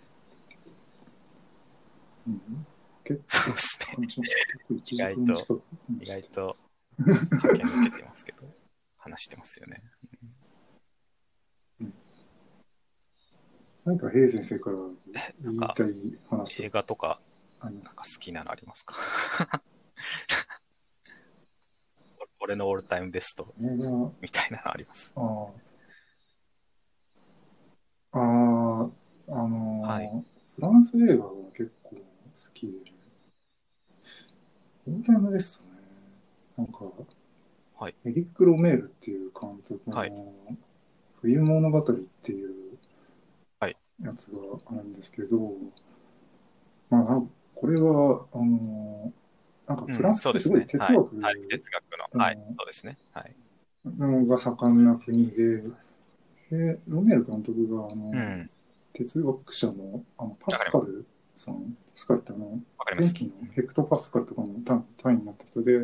[2.28, 2.66] うん
[3.04, 3.86] 結構そうですね。
[3.96, 4.58] 話しました。
[4.58, 5.62] 結構1時間近く
[6.00, 6.56] 意外と
[6.98, 8.38] 駆け抜けてますけど、
[8.98, 9.82] 話してますよね。
[13.86, 14.76] 何か平先生から
[15.40, 15.86] 言いなんかたい
[16.28, 17.20] 話映画とか
[17.60, 18.94] ありますかなんか好きなのありますか？
[22.40, 23.52] 俺のオールタイムベスト
[24.20, 25.12] みたいなのあります。
[25.16, 25.48] あー
[28.12, 30.24] あー、あのーはい。
[30.54, 32.00] フランス映画が結構好
[32.54, 32.72] きで、
[34.86, 35.68] オータイムですね。
[36.56, 36.78] なんか、
[37.78, 37.94] はい。
[38.04, 40.12] エリック・ロメールっていう監督の、はい。
[41.20, 41.84] 冬物語っ
[42.22, 42.78] ていう
[43.60, 43.76] はい。
[44.00, 45.36] やつがあるんですけど、
[46.90, 47.30] まあ、なん
[47.60, 49.18] これは、あのー
[49.68, 52.96] なんかフランスってすごい哲学、はいはい、哲学の、はいうん、そうですね。
[53.12, 53.36] はい。
[53.84, 55.62] のが盛んな国で、
[56.50, 58.50] で、ロメール監督が、あの、うん。
[58.94, 61.06] 哲学者の、あの、パスカル
[61.36, 61.60] さん、パ
[61.94, 63.12] スカルってあの、わかります。
[63.12, 65.80] 電気のヘクトパスカルとかの単単位になった人で、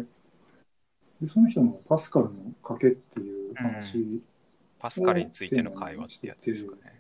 [1.20, 4.22] で、その人のパスカルの賭けっていう話、
[4.79, 6.95] パスカルについての会話ってやつですかね。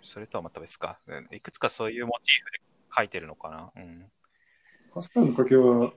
[0.00, 1.00] それとはまた別か。
[1.08, 3.70] うんいくつかそういうモチーフで書いてるのかな？
[3.76, 4.04] うん。
[4.92, 5.34] パスカルの
[5.70, 5.92] は、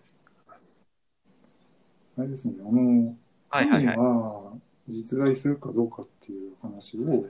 [2.17, 3.15] あれですね、あの、神
[3.49, 3.97] はいはいはい。
[3.97, 4.53] は
[4.87, 7.25] 実在するかどうかっていう話を、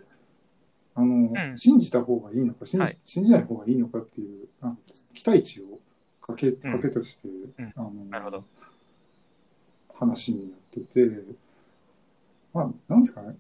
[0.96, 4.82] あの、ん信じた方がいいのか信じ、はい信じない方がいいのかっていう、なんか
[5.14, 5.80] 期待値を
[6.22, 8.44] かけ、かけとして、うんあのなるほど。
[9.94, 11.10] 話になってて、
[12.54, 13.36] まあ、なんですかね、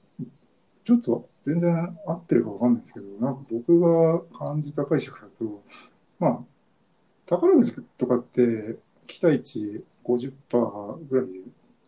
[0.86, 5.62] ちょっと全然合ってるかわかんないですけど、なんか僕が感じた解釈だと、
[6.24, 6.40] まあ、
[7.26, 11.40] 宝くじとかって期待値50%ぐらいで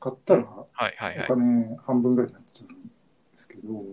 [0.02, 1.36] 買ったら、はいはいはいお。
[1.36, 2.90] 金半分ぐらいになっちゃうんで
[3.38, 3.84] すけど、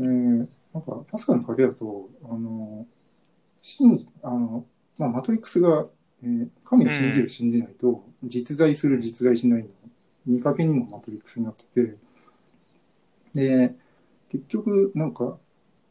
[0.00, 2.84] えー、なんか、パスカルの賭けだと、あの、
[3.60, 4.66] 信じ、あの、
[4.98, 5.86] まあ、マトリックスが、
[6.22, 9.68] えー神を信じる、うん信じないと、実在する、実在しないの、
[10.26, 11.96] 見かけにもマトリックスになってて、
[13.34, 13.74] で、
[14.30, 15.38] 結局、なんか、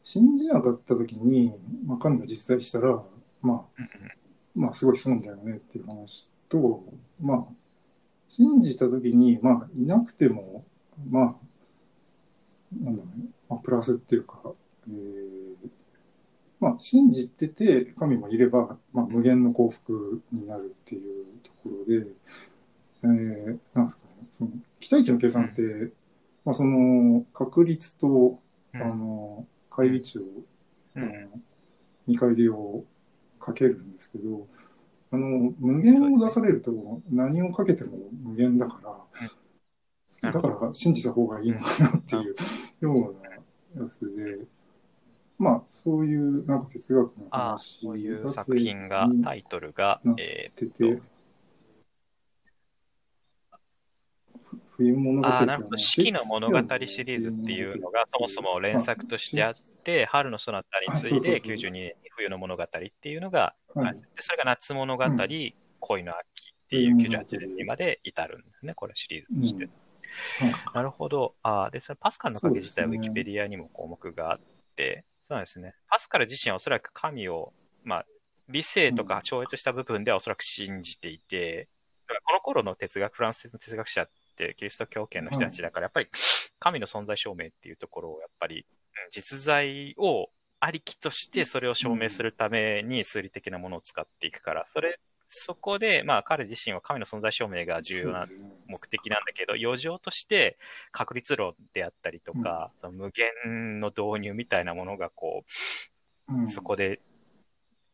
[0.08, 1.52] 信じなかった時に、
[1.84, 3.02] まあ、神が実在したら、
[3.42, 3.82] まあ、
[4.54, 6.84] まあ、すごい損だよねっていう話と、
[7.20, 7.44] まあ、
[8.28, 10.64] 信じたときに、まあ、いなくても、
[11.10, 11.34] まあ、
[12.84, 14.38] なんだろうね、まあ、プラスっていうか、
[14.88, 15.68] えー
[16.60, 22.06] まあ、信じてて、神もいれば、まあ、無限の幸福になるっていうところで、
[23.02, 25.62] えーなんですかね、その期待値の計算って、
[26.44, 28.38] まあ、その、確率と、
[28.72, 28.82] うん。
[28.82, 29.44] あの、
[29.76, 30.22] 乖離値を、
[30.96, 31.42] うん。
[32.06, 32.84] 見返りを
[33.40, 34.46] かけるんですけど、
[35.10, 38.80] あの、無限を出されると何をかけても無限だか
[40.22, 42.34] ら、だから信じた方がいいのかなっていう
[42.80, 43.14] よ
[43.74, 44.38] うなやつで、
[45.38, 51.15] まあ、そういうなんか哲学のああ、話そういう作品が、タイトルがな、え出ーってと、
[54.76, 55.78] 冬物語ああ、なるほど。
[55.78, 66.22] 四季の物語シリーズっていうのが、そもそも連作としてあって、春のそなたに次いであそうそうそう92年に冬の物語っていうのが、はいでそれが夏物語、うん恋の秋
[66.64, 69.64] っていう98年にまで至るんですね、これシリーズとして。
[69.64, 69.72] はい
[70.74, 71.34] なるほど。
[71.42, 74.40] ああ、で、それパスカルの影自体ウィキペディアにも項目があっ
[74.74, 75.74] て、そうなんですね。
[75.88, 77.52] パスカル自身はおそらく神を、
[77.84, 78.06] まあ、
[78.48, 81.68] 理性とか超越した部分ではおそらく信じていて、
[82.08, 86.08] この頃の哲学、フランスの哲学者ってキリスト教圏の人たちだから、やっぱり
[86.58, 88.66] 神の存在証明っていうところを、やっぱりうん
[89.10, 90.28] 実在を
[90.60, 98.26] ありきとしてそれを証明するために数理的なものを使っていくから、それ、そこで、まあ彼自身は神の存在証明が重要な
[98.66, 100.58] 目的なんだけど、余剰として
[100.92, 105.44] 確率論であったりとか、その無限の導入みたいなものがこ
[106.28, 106.48] う、うん。
[106.48, 107.00] そこで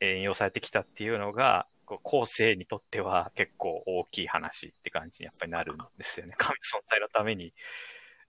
[0.00, 1.66] えー引用されてきたっていうのが、
[1.98, 6.34] 後世にとっては結構大きい話って感じにやっぱりなるんですよね。
[6.36, 7.54] 神の存在のために、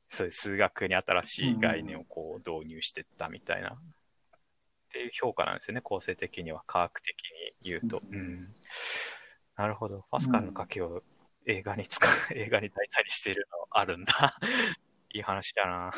[0.10, 3.74] そういう数学に新しい概念をこう導入していったみたいな、っ
[4.92, 7.16] ていう評価なんですよね、構成的には、科学的
[7.64, 8.00] に言うと。
[8.00, 8.54] そうん。
[9.56, 10.04] なるほど。
[10.12, 11.04] パスカルの賭けを
[11.48, 14.38] 映画に使う、映画に題材にしているのあるんだ。
[15.14, 15.92] いい話だな。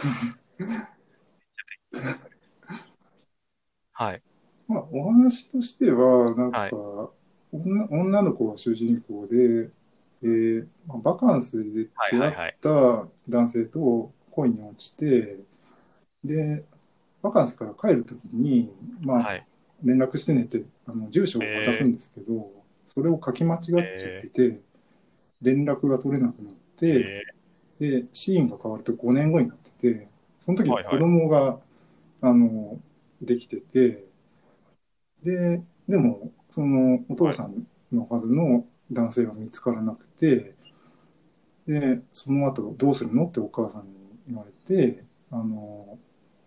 [3.92, 4.22] はい。
[4.68, 6.72] まあ、お話としては、なんか、はい
[7.58, 9.70] 女女の子が主人公で、
[10.24, 15.38] えーまあ、バカンスで出会った男性と恋に落ちて、
[16.24, 16.64] で、
[17.22, 19.48] バカンスから帰るときに、まあ、はい。
[19.84, 22.52] 連絡してねって、あの、住所を渡すんですけど、
[22.86, 23.84] それを書き間違っちゃっ
[24.22, 24.60] てて、
[25.42, 27.22] 連絡が取れなくなって、え
[27.80, 30.08] で、シーンが変わると5年後になってて、
[30.40, 31.60] その時にはいはい子供が、
[32.22, 32.80] あの、
[33.22, 34.06] できてて、
[35.24, 40.54] で、でも、そのお父さんのはずの男性が見つからなくて、
[41.68, 43.88] で、その後どうするのってお母さんに
[44.28, 45.98] 言われて、あの、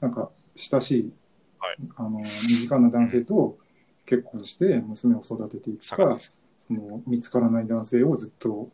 [0.00, 1.12] なんか、親しい、
[1.58, 3.58] はいあの、身近な男性と
[4.06, 6.16] 結婚して娘を育てていくか。
[6.58, 8.68] その見つからない男性をずっと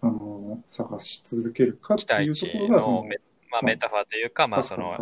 [0.00, 3.04] あの探し続けるかっていうところがその
[3.50, 4.94] まあ、メタファーというか、まあ、その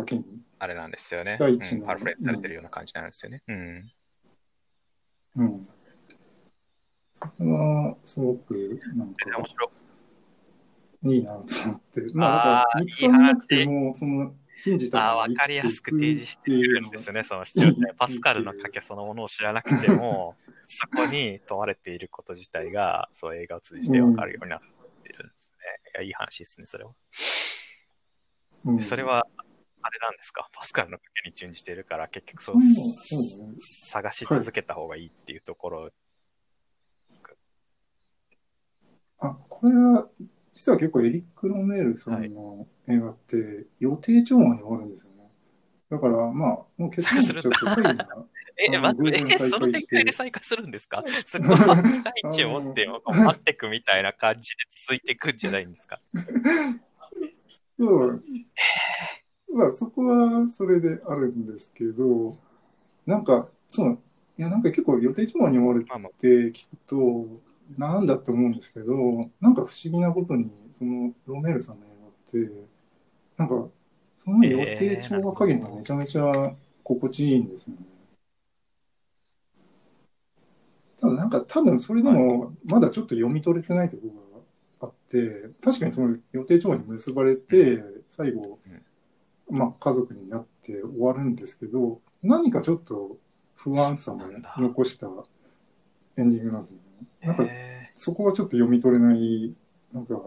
[0.59, 1.35] あれなんですよね。
[1.37, 3.43] 期待値のうんパラフレーズされてるような感じなんですよね。
[3.45, 3.91] うん。
[5.37, 5.67] うん。
[7.19, 9.71] これはすごくなんかで面白
[11.05, 12.01] いいなと思って。
[12.13, 17.93] まあ、見つからなくても、その信じたああ、わかりやすく提示してくるんですね、その主張ね。
[17.97, 20.35] パスカルの賭けそのものを知らなくても、
[20.67, 24.65] そこに問われていること自体が、そう映画を通じてわかるようになって
[25.13, 25.91] るんですね。
[25.95, 26.91] いや、いい話ですね、それは。
[28.65, 29.27] うんそれは、
[29.87, 35.89] あれなんですか、パスカルの賭けに準じているから、結局そう、そうそうね探し続けた方がいいっていうところ、
[39.19, 40.09] あ、これは、
[40.51, 45.29] 実は結構エリック・ロメールさんの映画って予定調和に終わるんですよね。
[45.89, 48.07] だから、まあ、もう結論ちょっと最後な
[48.59, 51.03] え、待って、え、その展開で再開するんですか？
[51.25, 54.55] そこは期待値を持って、待ってくみたいな感じで
[54.87, 56.01] 続いていくんじゃないんですか？
[57.79, 58.19] そう、
[59.57, 62.37] まあ、そこはそれであるんですけど、
[63.05, 63.99] なんか、そう、
[64.37, 65.89] いや、なんか結構予定調和に追われて
[66.51, 67.27] 聞くと、
[67.77, 68.93] なんだって思うんですけど、
[69.41, 71.89] なんか不思議なことに、そのロメールさんの映
[72.35, 72.67] 画って、
[73.37, 73.67] なんか、
[74.19, 76.53] その予定調和加減がめちゃめちゃ
[76.83, 77.79] 心地いいんですよね。
[80.99, 88.59] ただなんか多分それでもまだちょっと読み取れてないところがあって、確かにその予定調和に結ばれて、最後、
[89.49, 93.17] まあ家族になって終わるんですけど、何かちょっと
[93.55, 94.25] 不安さも
[94.57, 95.07] 残した
[96.17, 97.07] エンディングなんですよね。
[97.21, 99.55] なんかえそこはちょっと読み取れない、
[99.91, 100.21] なんか、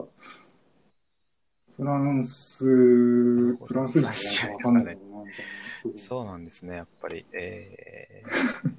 [1.77, 5.45] フランス、フランス人じゃないかわかんないのかな、みたい
[5.85, 5.91] な。
[5.93, 7.25] ーそうなんですね、やっぱり。
[7.33, 8.75] えー、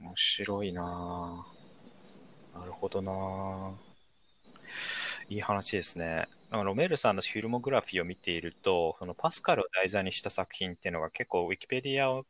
[0.02, 3.72] 面白いなぁなるほどなぁ
[5.28, 6.26] いい話ですね。
[6.52, 12.26] なんかロメールさんのフィルモグラフィーを見ていると、そのパスカルを題材にした作品っていうのが結構ウィキペディアを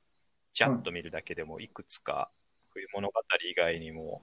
[0.52, 2.30] ちゃんと見るだけでもいくつか
[2.70, 3.14] 冬物語
[3.50, 4.22] 以外にも、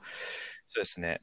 [0.68, 1.22] そうですね、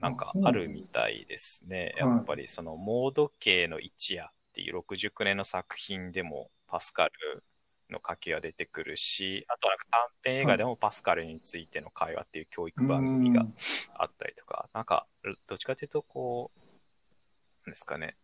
[0.00, 1.92] なんかあるみたいですね。
[1.98, 7.42] やっぱりそのモード系の一夜っていう69年の作品でもパスカル
[7.90, 13.44] の書きが出てくるし、あとなんか短編映画でもパスカルについての会話っていう教育番組が
[13.96, 15.08] あったりとか、なんか
[15.48, 16.60] どっちかというとこう、
[17.72, 18.16] ですかね、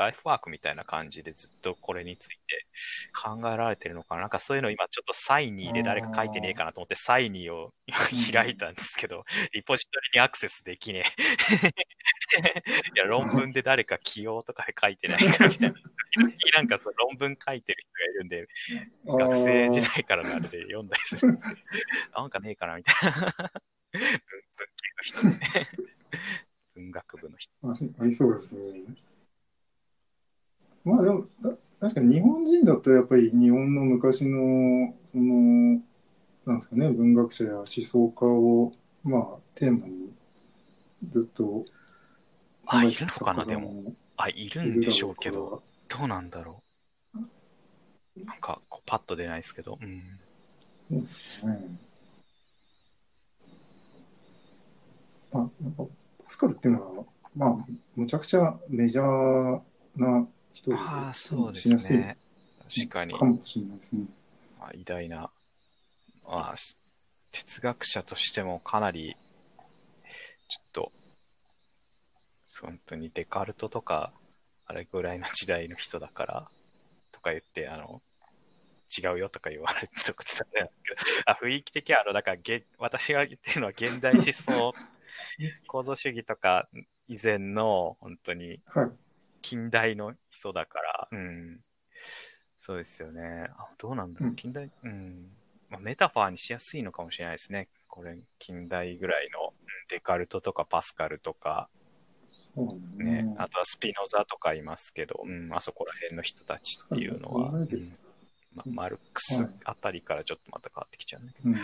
[0.00, 2.64] ライフワークみたいな感じでずっとこれについて
[3.14, 7.74] 考えられてるのかななんかそういうの今ちょっとサイニーで誰か書いてねえかなと思ってサイニーを
[8.32, 11.04] 開いたんですけど、リポジトリにアクセスできね
[11.62, 11.68] え。
[12.96, 15.74] いや、論文で誰か起用とかで書いてないかみたいな。
[16.56, 18.48] なんかその論文書いてる人がいるんで、
[19.04, 21.42] 学生時代からのあれで読んだりするんで、
[22.16, 23.52] なんかねえかなみたいな。
[23.92, 24.10] 文文
[25.12, 25.68] 系の人ね。
[26.80, 27.52] 文学部の人。
[27.62, 28.62] あありそうですね。
[30.84, 31.50] まあでも、だ
[31.80, 35.80] 確かに日本人だったらやっぱり日本の昔の、その、
[36.46, 38.72] なんですかね、文学者や思想家を、
[39.04, 39.24] まあ、
[39.54, 40.12] テーマに
[41.10, 41.64] ずっと
[42.66, 43.94] あ、いるのかな、でも。
[44.16, 46.62] あ、いるんでしょうけど、どうなんだろ
[47.14, 48.24] う。
[48.24, 49.78] なんか、こうパッと出ないですけど。
[49.80, 50.02] うん。
[50.90, 51.08] そうで
[51.40, 51.78] すね。
[55.32, 55.99] まあ、なんか、パ
[56.30, 57.04] スカルっていうのは、
[57.34, 57.56] まあ、
[57.96, 59.60] むちゃくちゃメジャー
[59.96, 62.16] な人で、ああ、そうですね。
[62.72, 63.14] 確かに。
[63.14, 64.04] かもしれないですね。
[64.60, 65.30] まあ、偉大な、
[66.24, 66.54] まあ、
[67.32, 69.16] 哲学者としてもかなり、
[70.48, 70.92] ちょっと、
[72.62, 74.12] 本当にデカルトとか、
[74.66, 76.48] あれぐらいの時代の人だから、
[77.10, 78.00] とか言って、あの、
[78.96, 80.70] 違うよとか言われるとこちょっと
[81.26, 82.38] あ雰囲気的は、あの、だから、
[82.78, 84.74] 私が言ってるのは現代思想
[85.66, 86.68] 構造主義とか
[87.08, 88.60] 以前の、本当に、
[89.42, 91.60] 近代の人だから、うん。
[92.58, 93.48] そうですよね。
[93.56, 95.30] あどうなんだろう、近代、うん。
[95.70, 97.68] まあ、メタファーにしやすいのかもしれないですね。
[97.88, 99.54] これ、近代ぐらいの
[99.88, 101.68] デカルトとかパスカルとか、
[102.54, 107.92] そうね、ね、あとはスピノザとかいますけど、うん、あそこら辺の人たちっていうのは、うん、
[108.54, 111.54] まあ、マルクスあたりからちょっとまた変わってきちゃうんだけど、うん、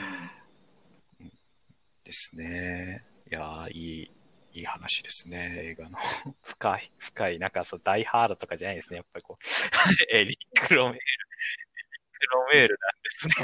[2.05, 3.05] ですね。
[3.29, 4.11] いやいい、
[4.55, 5.99] いい話ですね、映画の。
[6.45, 9.45] 深い、深い、なんかそう、ダイハードとかじゃないですね、やっぱりこう、
[10.15, 11.01] エリック・ロメール。
[12.19, 13.35] クロメールなんですね。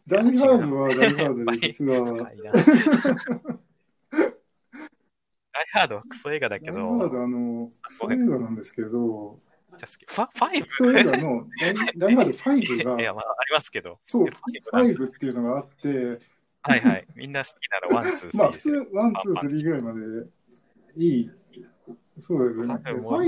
[0.06, 2.24] ダイハードはダイハードで、実は。
[5.52, 6.76] ダイハードはクソ映画だけど。
[6.76, 9.38] ダイハード、あの、クソ映画なんですけど、
[9.76, 10.66] じゃファ Five？
[10.66, 14.00] クソ映画のダイハード5が、 いや、まあ、ありますけど。
[14.06, 16.18] そう、5っていうのがあって、
[16.68, 17.06] はいはい。
[17.16, 18.38] みんな好きなら One, Two, Three。
[18.38, 20.00] まあ、普通、 One, Two, Threeぐらいまで
[20.96, 21.30] いい。
[22.20, 22.66] そうですね。
[22.66, 23.22] 5は、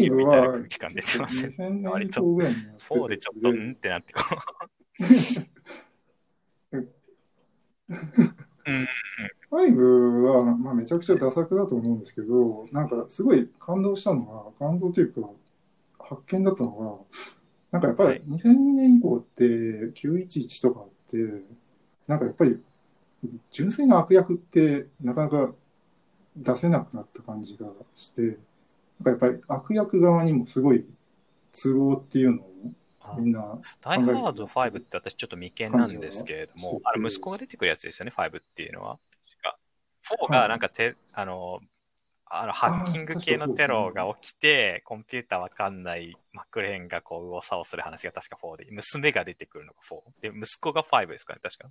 [0.59, 2.59] 2000年以降ぐらいに。
[2.79, 4.23] 4でちょっと、んってなってこ
[6.73, 6.77] う。
[6.77, 6.89] うん
[9.51, 15.29] 5は、まあ、めちゃくちゃ駄作だと思うんですけど、なんかすごい感動したのは、感動というか、
[15.99, 16.99] 発見だったのは、
[17.71, 21.17] なんかやっぱり2000年以降って911とかあって、
[22.07, 22.61] なんかやっぱり
[23.51, 25.53] 純粋な悪役ってなかなか
[26.37, 28.39] 出せなくなった感じがして、
[29.03, 30.85] なんかやっぱり悪役側にもすごい
[31.53, 32.51] 都合っていうのを
[33.19, 33.59] みんな。
[33.83, 38.99] ダイハード5って私ちょっと未見なんですけれども、あの息子が出てくるやつですよね、5っていうのは。
[40.29, 41.61] 4がなんかて、あの、
[42.33, 49.81] あの、ハッキング系のテロが起きて、コンピューターわかんないマクレーンがこう、右往左往する話が確か4で、娘が出てくるのが
[50.23, 50.33] 4。
[50.33, 51.71] で、息子が5ですかね、確か。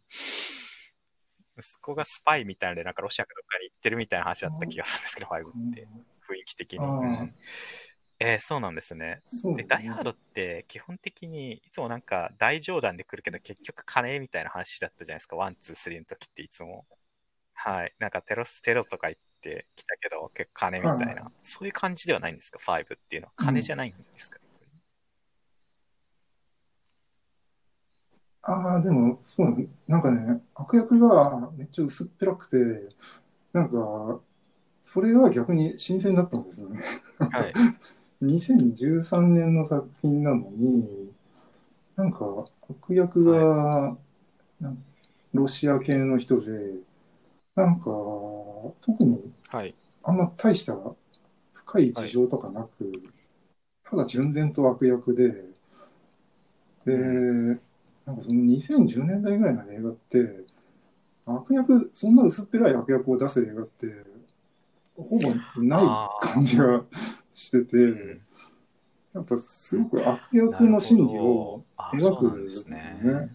[1.60, 5.88] 息子がスパイみたいなので、なんかロシアかどっかに行ってるみたいな話だった気がするんですけど、5って。
[6.30, 6.80] 雰囲気的に。
[8.22, 9.22] えー、そうなんですね。
[9.55, 15.38] で、ダイハードって基本的にいつもなんか大上段で来るけど結局金みたいな話だったじゃないですか。
[15.38, 16.86] One, Two, Three の時っていつも。
[17.53, 17.93] はい。
[17.99, 23.33] なんかテロス、テロとか言ってきたけど、結構金みたいな、はい、そういう感じではないんですか、5っていうのは。
[23.38, 24.49] 金じゃないんですか、う
[28.41, 32.95] ああ、でも、そう、なんかね、悪役がめっちゃ薄っぺらくて、
[33.53, 34.21] なんか、
[34.83, 36.82] それが逆に新鮮だったんですよね。
[37.17, 37.53] はい。
[38.21, 41.11] 2013年の作品なのに、
[41.95, 43.97] なんか、悪役が、は
[44.61, 44.66] い、
[45.33, 46.75] ロシア系の人で、
[47.55, 47.86] なんか、
[48.82, 49.32] 特に、
[50.03, 50.75] あんま大した
[51.53, 52.93] 深い事情とかなく、はい、
[53.83, 55.45] ただ純然と悪役で、
[56.86, 57.59] で、
[58.09, 60.43] なんかその2010年代ぐらいの映画って、
[61.27, 63.86] 悪役、そんな薄っぺらい悪役を出す映画って、
[64.97, 65.29] ほぼ
[65.61, 66.83] ない感じが
[67.36, 68.19] してて、
[69.13, 73.29] やっぱすごく悪役の心理を描くんですね。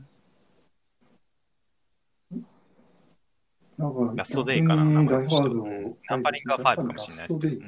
[3.79, 7.63] なんかラストデイかな、ナンパリングは5かもしれないですけど。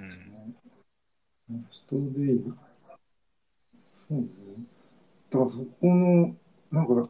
[1.55, 2.45] ラストデイ。
[3.95, 4.27] そうね。
[5.31, 6.35] だからそこの、
[6.71, 7.09] なんか、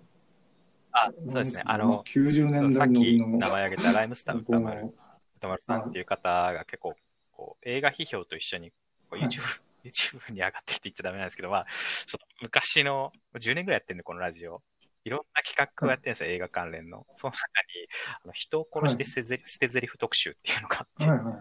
[0.92, 1.62] あ、そうですね。
[1.66, 4.94] あの、90年代さっき名前挙げたライムスター歌丸、
[5.36, 6.94] 歌丸さんっていう方が結構、
[7.32, 8.70] こう映画批評と一緒に
[9.10, 9.42] こう YouTube,
[9.84, 11.66] YouTube に上がってって言っちゃダメなんですけど、まあ、
[12.06, 14.62] その昔の、10年ぐらいやってるんで、このラジオ。
[15.04, 17.06] いろんな企画をやってるんですよ、映画関連の。
[17.14, 17.86] その中に、
[18.24, 21.34] あの人を殺して捨てゼリ、捨て台詞特集っていうのがあって、はいはい、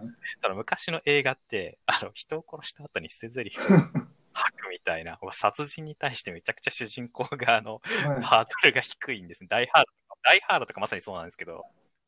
[0.44, 9.48] その昔の映画って、あの、人を殺した後に捨て台詞を吐くみたいな、殺人に対してめちゃくちゃ主人公側の、はい、ハードルが低いんですね。
[9.50, 11.64] ダイハードとか、ダイハードとかまさにそうなんですけど、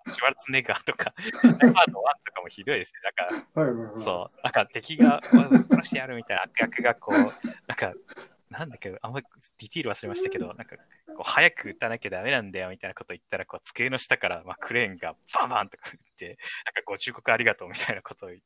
[0.09, 1.13] シュワルツネガーとか、
[1.43, 3.35] ダイハード1とかもひどいですね。
[3.55, 7.27] なんか、そう、なんか敵が殺してやるみたいな悪役がこう、なん
[7.75, 7.93] か、
[8.49, 9.25] なんだっけ、あんまり
[9.57, 10.83] ディティール忘れましたけど、なんか、こ
[11.19, 18.37] う早く撃たなきゃダメなんだよみたいなこと言ったら、こう机の下から、まあ、クレーンがバンバンとか撃って、なんかご忠告ありがとうみたいなことを言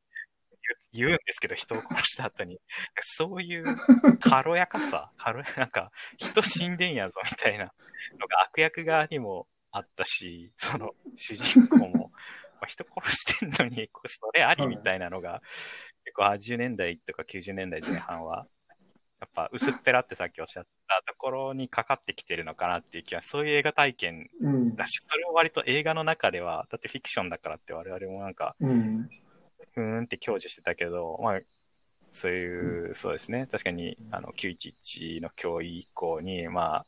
[1.03, 2.59] うんですけど、人を殺した後に。
[3.01, 3.65] そういう
[4.19, 7.73] 軽やかさ、軽やなんか、人死んでんやぞみたいな
[8.19, 12.11] のが悪役側にもあったし、その主人公も、
[12.61, 15.41] まあ、人殺してんのに、それありみたいなのが、
[16.03, 18.47] 結構80年代とか90年代前半は
[19.21, 24.29] やっぱ薄っぺらってさっきおっしゃったところにかかってきてるのかなっていう気は、そういう映画体験
[24.75, 29.07] だし、うん、それを割と映画の中では、だってフィクションだからって我々もなんか、うん、
[29.73, 31.39] ふーんって享受してたけど、まあ、
[32.11, 36.85] そういう、うん、そうですね、確かにあの911の脅威以降に、まあ、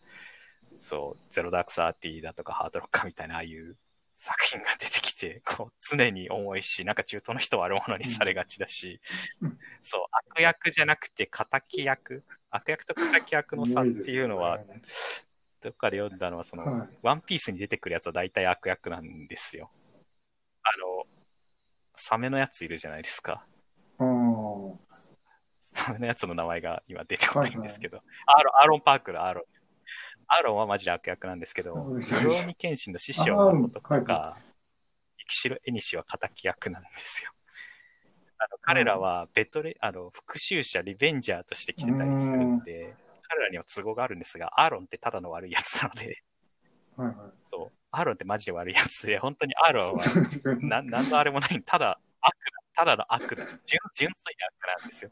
[0.82, 3.78] そう、ゼロダークサーティーだとかハードロッカーみたいな、ああいう
[4.16, 9.00] 作品が出てきて、 こう、常に重いし、なんか中東の人は悪者にされがちだし、
[9.42, 14.82] うん、そう、悪役じゃなくて敵役、悪役と敵役の差っていうのは、ね、
[15.62, 19.72] どっかで読んだのは、その、はい、ワンピースに出てくるやつは大体悪役なんですよ。
[21.96, 23.46] サメのやついるじゃないですか。
[25.74, 29.44] サメのやつの名前が今出てこないんですけど、アーロン、アーロンパークのアーロン。
[30.28, 34.38] アーロンはマジで悪役なんですけど、ルローニケンシンの師匠のこととか、
[35.28, 37.32] キシロエニシは敵役なんですよ。
[38.40, 42.96] あの彼らはベトレ、あの、復讐者、リベンジャーとして来てたりするんで、
[43.28, 46.24] 彼らには都合があるんですが、アーロンってただの悪いやつなので、
[46.98, 50.04] はいはい、そう、アーロンってマジで悪いやつで、 本当にアーロンは
[50.62, 52.36] な、なんのあれもない、ただ悪
[52.76, 55.12] だ、ただの悪だ、純純粋な悪なんですよ。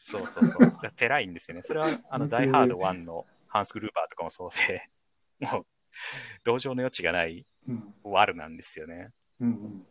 [0.00, 0.90] そうそうそう。
[0.96, 1.62] てらいんですよね。
[1.62, 4.88] それは、あの、ダイハード1のハンス・グルーバーとかもそうで、
[5.40, 5.66] もう、
[6.44, 7.46] 同情の余地がない
[8.02, 9.10] 悪なんですよね。
[9.40, 9.86] うんうん、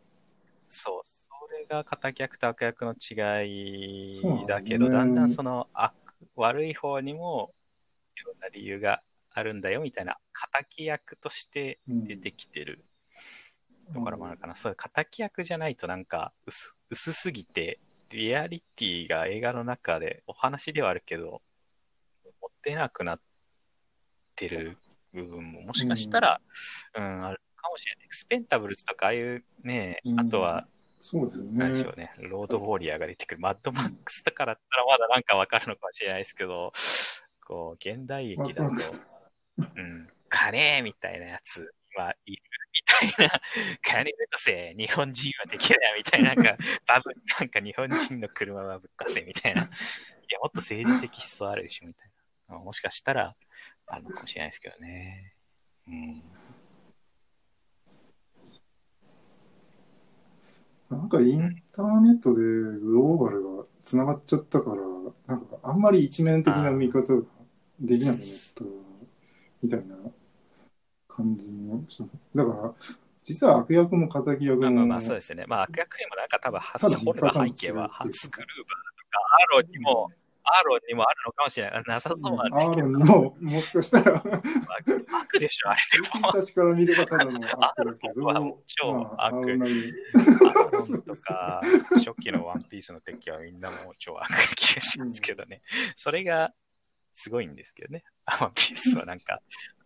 [0.68, 5.94] そう、それが敵役と悪役の違いだけど、ね、だんだんその悪
[6.36, 7.54] 悪い方にも
[8.16, 9.02] いろんな理由が
[9.34, 10.16] あるんだよみたいな、
[10.52, 12.84] 敵役として出てきてる
[13.92, 14.52] ところもあるかな。
[14.52, 17.80] うん、そう、敵役じゃないとなんか薄薄すぎて、
[18.10, 21.42] リアリティが映画の中でお話ではあるけど、
[22.40, 23.20] 持ってなくなっ
[24.36, 24.78] て、る
[25.12, 26.40] 部分ももしかしたら、
[26.96, 28.04] うん、うん、あるかもしれない。
[28.06, 30.66] エクスペンタブルズとかああいうね、うん、あとは、
[31.00, 31.50] そうですね。
[31.52, 32.14] 何でしょうね。
[32.18, 33.40] ロードウォーリアーが出てくる。
[33.40, 36.72] マッドマックスとかだったらまだなんかわかるのかもしれないですけど、
[37.46, 38.70] こう、現代劇だと、
[39.58, 42.42] うん、金みたいなやつはいる
[43.06, 43.40] みたいな、
[43.82, 46.56] 金ぶっかせ、日本人はできないみたいな、なんか、
[46.86, 49.62] バブ、なんか日本人の車はぶっかせみたいな。
[49.62, 52.10] いや、もっと政治的思想あるでしょみたい
[52.48, 52.58] な。
[52.58, 53.36] もしかしたら、
[53.86, 55.34] あるのかもしれないですけどね。
[55.86, 56.22] うん。
[60.90, 64.76] なんかインターネットでグローバルがつながっちゃったから、
[65.26, 67.22] なんかあんまり一面的な見方が
[67.80, 68.83] できなくなった
[69.64, 69.96] みたいな
[71.08, 72.04] 感じもした。
[72.34, 72.74] だから、
[73.22, 74.70] 実は悪役も敵役も。
[74.70, 75.44] まあまあそうですね。
[75.48, 78.66] まあ悪役にもなんか多分、ハスホルの背景はハスクルーバー
[78.98, 80.10] とかアロンにも、
[80.42, 81.82] アーロンにもあるのかもしれない。
[81.86, 82.88] なさそうなんですけど。
[82.88, 86.26] アーロンにも、もしかしたら悪でしょ、あれでも。
[86.28, 88.30] 私から見ればただの悪だけど。
[88.30, 89.16] アーロンは超悪。
[89.18, 91.62] アーロンとか、
[91.94, 95.62] 初期のワンピースの敵はみんなもう超悪な気がしますけどね。
[95.96, 96.52] それが
[97.14, 98.04] すごいんですけどね。
[98.26, 99.40] ワンピースはなんか。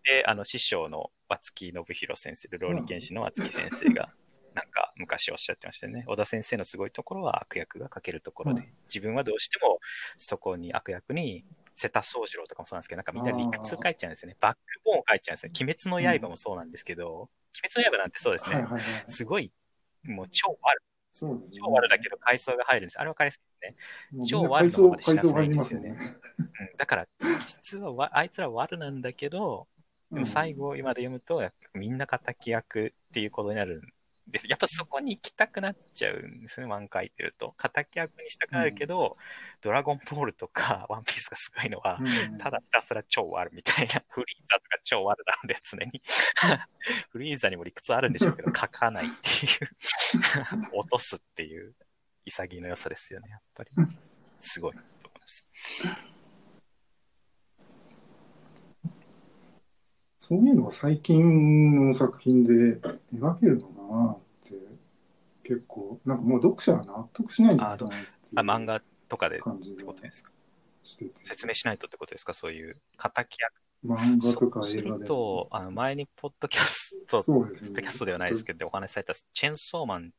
[0.05, 4.11] で、あの、師匠の松木信弘先生、ルローニケンシの松木先生が、
[4.55, 6.05] なんか昔おっしゃってましたね。
[6.07, 9.79] 小田先生のすごいところは悪役が書けるところで、うん、自分はどうしても
[10.17, 11.45] そこに悪役に
[11.75, 14.37] 瀬田宗次郎とかもそうなんですけど、なんかみんな理屈書いちゃうんですよね。
[14.41, 15.53] バックボーン書いちゃうんですよ。
[15.55, 17.29] 鬼滅の刃もそうなんですけど、うん、鬼
[17.73, 18.57] 滅の刃なんてそうですね。
[18.57, 19.53] はいはいはい、すごい、
[20.05, 20.83] もう超悪。
[21.11, 23.01] そうですね、超悪だけど階層が入るんです。
[23.01, 23.77] あれ分かりやすいで
[24.11, 24.27] すね。
[24.27, 25.91] 超悪のままで知らせないんですよね。
[25.91, 25.99] ね
[26.39, 27.09] うん、だから、
[27.47, 29.67] 実はあいつら悪なんだけど、
[30.13, 31.43] でも最後、今で読むと、
[31.75, 33.83] みんな敵役っていうことになる
[34.31, 34.47] です。
[34.49, 37.55] やっぱそこに行きたくなっちゃうんですね、漫画書いてると。
[37.59, 39.17] 敵役にしたくなるけど、うん、
[39.61, 46.03] ドラゴンボールとか ワンピースがすごいのは、うん、ただひたすら超悪みたいな、 フリーザとか超悪なので常に。
[47.11, 51.75] フリーザにも理屈あるんでしょうけど、書かないっていう落とすっていう
[52.25, 53.71] 潔の良さですよね、やっぱり。
[54.39, 54.75] すごい。
[54.75, 54.81] ま
[55.27, 55.45] す。
[60.29, 62.79] そういうのが最近の作品で
[63.15, 64.57] 描けるのかなって、
[65.43, 70.31] 結構、なんかもう読者は納得しないんじゃないかなってあ漫画とかでってことですか？
[70.83, 72.35] してて、説明しないとってことですか？
[72.35, 73.55] そういう、敵役？
[73.87, 77.71] 漫画とか映画でと、あの、前にポッドキャスト、ポそうですね。
[77.71, 80.11] ッドキャストではないですけど、お話しされたチェンソーマンってい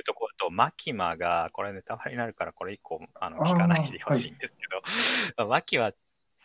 [0.00, 4.56] うところと、マキマが、これネタバレになるから、これ以降、あの、聞かないでほしいんです
[5.36, 5.92] けど、マキマ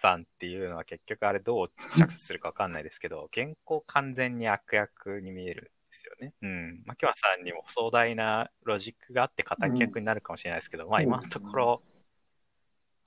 [0.02, 6.34] さんっていうのは結局あれどう着地するかわかんないですけど、 原稿完全に悪役に見えるんですよね。
[6.42, 6.84] うん。
[6.86, 11.84] マキマさんにも壮大なロジックがあって敵役になるかもしれないですけど、まあ今のところ、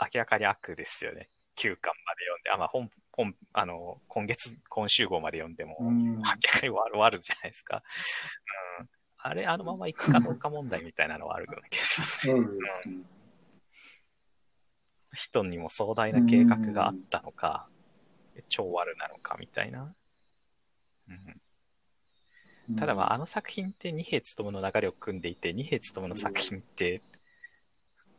[0.01, 1.31] 明らかに悪ですよね。
[1.57, 7.83] 9巻まで読んで、あ、まあ本、本、あの、今月、今週号まで読んでも、うん明らかに終わるじゃないですか。
[8.81, 8.89] うん。
[9.23, 12.35] あれ、あのまま行くかどうか問題みたいなのはあるような気がしますね。
[12.35, 13.20] そうですね。
[15.13, 17.69] 人にも壮大な計画があったのか、
[18.49, 19.95] 超悪なのかみたいな。
[22.69, 27.03] うん、ただまあ、あの作品って二兵務の流れを組んでいて、二兵務の作品って、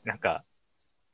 [0.03, 0.43] なんか、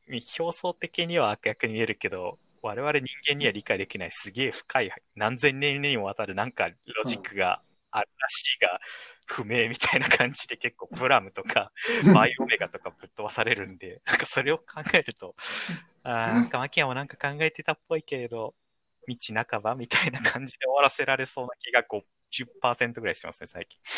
[0.09, 6.75] 表層的には悪役に見えるけど、我々人間には理解できないすげえ深い、何千年にもわたるなんかロ
[7.05, 8.79] ジックがあるらしいが、
[9.27, 11.71] 不明みたいな感じで結構プラムとか
[12.13, 15.35] バイオメガとかぶっ飛ばされるんで、なんかそれを考えると、
[16.03, 18.55] あーなんかマキアもなんか考えてたっぽいけれど、
[19.07, 19.15] 道
[19.49, 23.79] 半ばみたいな感じで終わらせられそうな気が50%ぐらいしてますね、最近。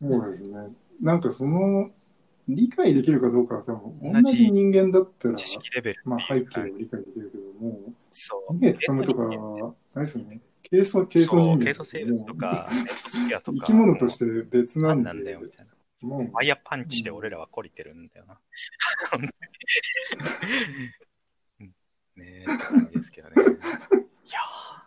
[0.00, 0.54] そうですね。
[1.00, 1.90] なんかその、
[2.46, 8.54] 理解できるかどうかは多分、同じ人間だったら、知識レベルまあ背景を理解できるけども、そう。
[8.54, 10.40] 二名つかむとか、あれですよね。
[10.70, 11.64] 軽素、軽素そう、人間。
[11.64, 12.70] 軽素生物とか、
[13.42, 13.58] とか。
[13.58, 15.72] 生き物として別な何んで、なんだよ、みたいな。
[16.00, 18.38] もうファイヤーパンチで俺らは懲りてるんだよな。
[21.58, 21.72] ね
[22.16, 23.34] え、って感じですけどね。
[23.36, 24.84] いやー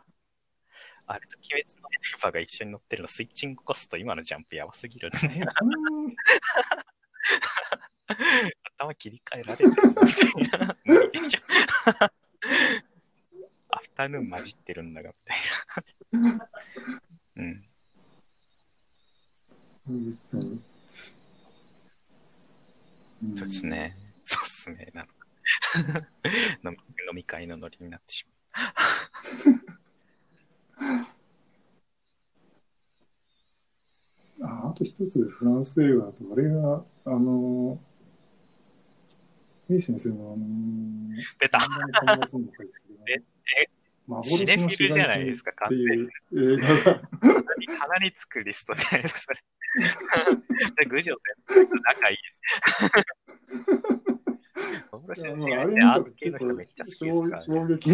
[1.08, 1.90] あれと鬼滅の
[2.20, 5.52] 刃が一緒に乗ってるの、スイッチングコスト、今のジャンプやばすぎるんだよな。
[5.52, 5.70] そん
[8.78, 10.78] 頭切り替えられてるみたいな。
[10.86, 11.40] 無理でしょ。
[13.78, 15.38] アフタヌーン混じってるんだが、みたい
[16.24, 16.50] な。
[17.36, 17.64] うん。
[23.36, 23.96] そうですね。
[24.26, 24.92] そうっすね。
[24.96, 25.14] なんか
[26.66, 26.78] 飲み
[27.12, 28.26] 飲み会のノリになってし
[34.42, 37.80] ああと一つフランス映画だと、あれが、あの、
[39.68, 40.46] ヘイ先生の、あの、
[41.40, 43.14] 出た漫画の端末にも書いてたけどえ
[43.64, 43.70] え
[44.08, 49.44] 幻シネフのィルじゃないですかっていう映画が、鼻に鼻につくリストじゃないですか、それ。
[50.86, 51.18] で、郡司先
[51.48, 52.48] 輩と仲いいです。
[54.92, 57.40] 幻の違いってアート系の人めっちゃ好きですから、ね。
[57.40, 57.92] 衝撃。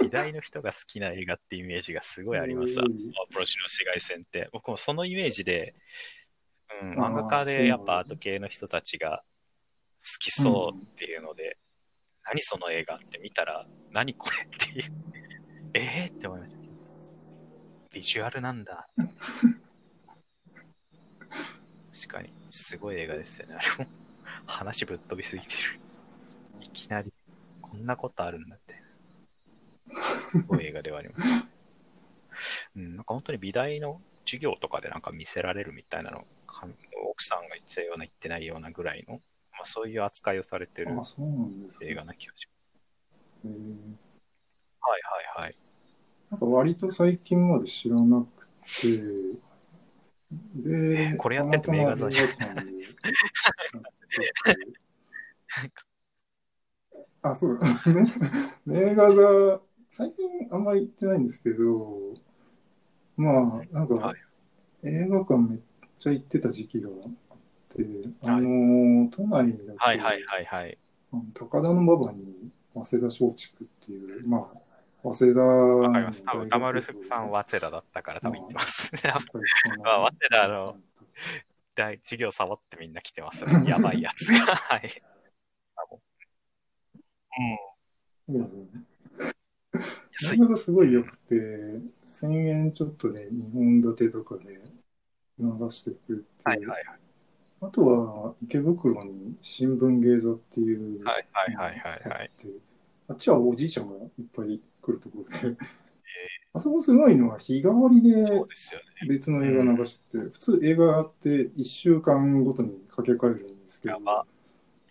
[0.00, 2.82] 美大の人が好きな映画ってイメージがすごいありました。
[2.82, 4.48] うん幻の紫外線って。
[4.52, 5.74] 僕もそのイメージで、
[6.82, 9.29] うん、あー漫画家でやっぱアート系の人たちが好
[10.00, 11.58] 好きそうっていうので、
[12.24, 14.92] 何その映画って見たら、何これっていう。
[15.74, 16.60] えーって思いました。
[17.92, 18.88] ビジュアルなんだ。
[21.92, 23.56] 確かに、すごい映画ですよね。
[23.56, 23.90] あれも、
[24.46, 25.80] 話ぶっ飛びすぎてる。
[26.60, 27.12] いきなり、
[27.60, 28.80] こんなことあるんだって。
[30.30, 31.24] すごい映画ではあります。
[32.76, 36.24] うん、なんか本当に美大の授業とかでなんか見せられるみたいなの、
[37.10, 39.20] 奥さんが言ってたような言ってないようなぐらいの、
[39.60, 40.88] まあ、そういう扱いをされてる
[41.82, 42.48] 映画な気がし
[43.44, 43.54] えーま
[44.86, 44.90] す。
[44.90, 45.00] はい
[45.36, 45.56] はいはい。
[46.30, 48.48] なんか割と最近まで知らなく
[48.80, 49.40] て、
[50.54, 53.08] で、これやってて名画座じゃないですか。
[57.22, 57.66] あ、そうだ。
[57.92, 58.12] ね。
[58.66, 59.60] 名画座、
[59.90, 62.14] 最近あんまり行ってないんですけど、
[63.16, 63.30] ま
[63.70, 64.16] あ、なんかはい、
[64.84, 65.60] 映画館めっ
[65.98, 66.90] ちゃ行ってた時期が
[67.70, 67.84] て、
[68.26, 70.78] あの、都内だと、はいはいはいはい。
[71.34, 74.56] 高田馬場に早稲田松竹っていう、まあ、
[75.02, 76.22] 早稲田わかります。
[76.24, 78.92] 多分の歌丸さんは早稲田だったから多分行ってます。
[78.94, 80.76] やっぱりその まあ早稲田の
[81.74, 83.52] 大授業サボってみんな来てますね。
[83.66, 84.38] やばいやつが。
[84.56, 84.90] はい。
[88.28, 88.38] ううん。
[88.38, 88.56] そうで
[90.16, 90.56] すね。
[90.58, 91.34] すごい良くて、
[92.06, 94.60] 1000円ちょっとで2本立てとかで
[95.38, 97.09] 流してくれて、はいはいはい。
[97.62, 102.30] あとは池袋に新聞芸座っていう、はいはいはいはいはい。
[103.08, 105.56] あっちはおじいちゃんがいっぱい来るところで、
[106.54, 108.26] あそこすごいのは日替わりで。
[109.08, 113.98] 別の映画流してて、普通映画って1週間ごとに掛け替えるんですけど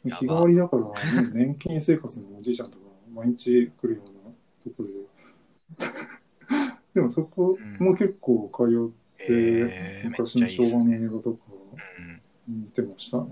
[0.03, 0.83] 日替わりだから、
[1.21, 2.83] ね、年金生活のおじいちゃんとか
[3.13, 4.33] 毎日来るような
[4.63, 4.93] ところで。
[6.93, 10.97] でもそこも結構通って、昔の昭和のね。
[10.97, 11.48] 映画とかうん
[12.49, 13.25] 見てましたね。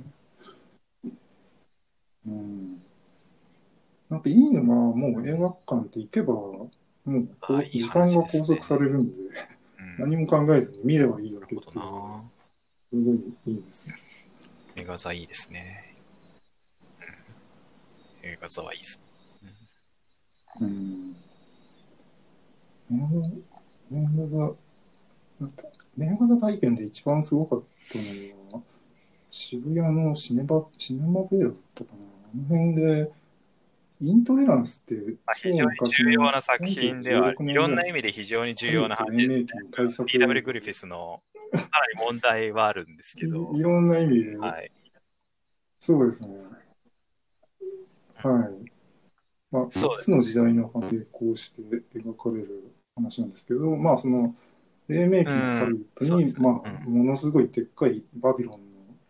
[2.27, 2.81] うん。
[4.09, 6.69] なんかいいのが、もう映画館って行けば、も
[7.05, 7.27] う
[7.71, 9.27] 時間が拘束されるんで、うん
[9.99, 12.23] 何も考えずに見ればいいわなけっていうるほどな。
[12.91, 13.15] すごい
[13.47, 13.95] いいですね。
[14.75, 15.95] 映画座いいですね。
[18.23, 18.99] うん、映画座はいいです。
[20.61, 21.15] うん。
[22.91, 22.97] 映
[23.91, 24.53] 画座、
[25.99, 28.03] 映画座体験で一番すごかったの
[28.59, 28.63] は、
[29.29, 32.05] 渋谷のシネバ、シネマベーラだったかな。
[32.05, 33.11] あの辺で、
[34.01, 34.95] イントレランスって
[35.25, 39.45] まあ、非常に重要な作品では、いろんな意味で非常に重要な話ですね。
[39.71, 41.21] 対策 DW グリフィスの
[41.51, 44.71] かなり問題はあるんですけどい、いろんな意味で、はい。
[45.79, 46.37] そうですね。
[48.17, 48.71] はい。
[49.49, 51.61] まあ、3そうですつの時代の並行して
[51.95, 54.35] 描かれる話なんですけど、まあ、その、
[54.87, 58.66] 黎明期のハリウッドに、うんねまあ、うものすごいでっかいバビロンの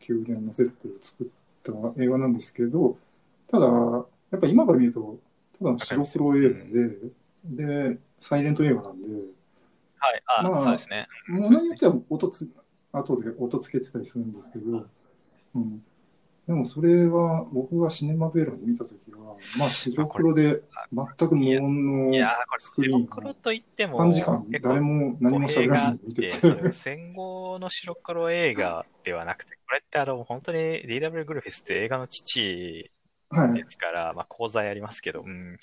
[0.08, 1.28] 宮殿のセットを作っ
[1.64, 2.98] た映画なんですけど、
[3.50, 5.20] ただ、やっぱ今から見ると、
[5.58, 9.08] ただの白黒映画で、で、サイレント映画なんで、
[10.00, 11.08] はい、あ、まあそうですね。
[11.28, 12.50] ものによっては音つ、
[12.92, 14.86] 後で音つけてたりするんですけど、
[15.56, 15.84] うん。
[16.48, 20.62] でもそれは、僕がシネマベーラで見たときは、まあ白黒で
[20.94, 32.92] 全く無音のいやー、これ、スクリーン白黒といっても、短時間誰も何も喋らずに見てて戦後の白黒映画ではなくて、これってあの、本当に DW グルフィスって映画の父
[33.30, 33.70] はいで。
[33.70, 35.58] すから、まあ、講座やりますけど、うん。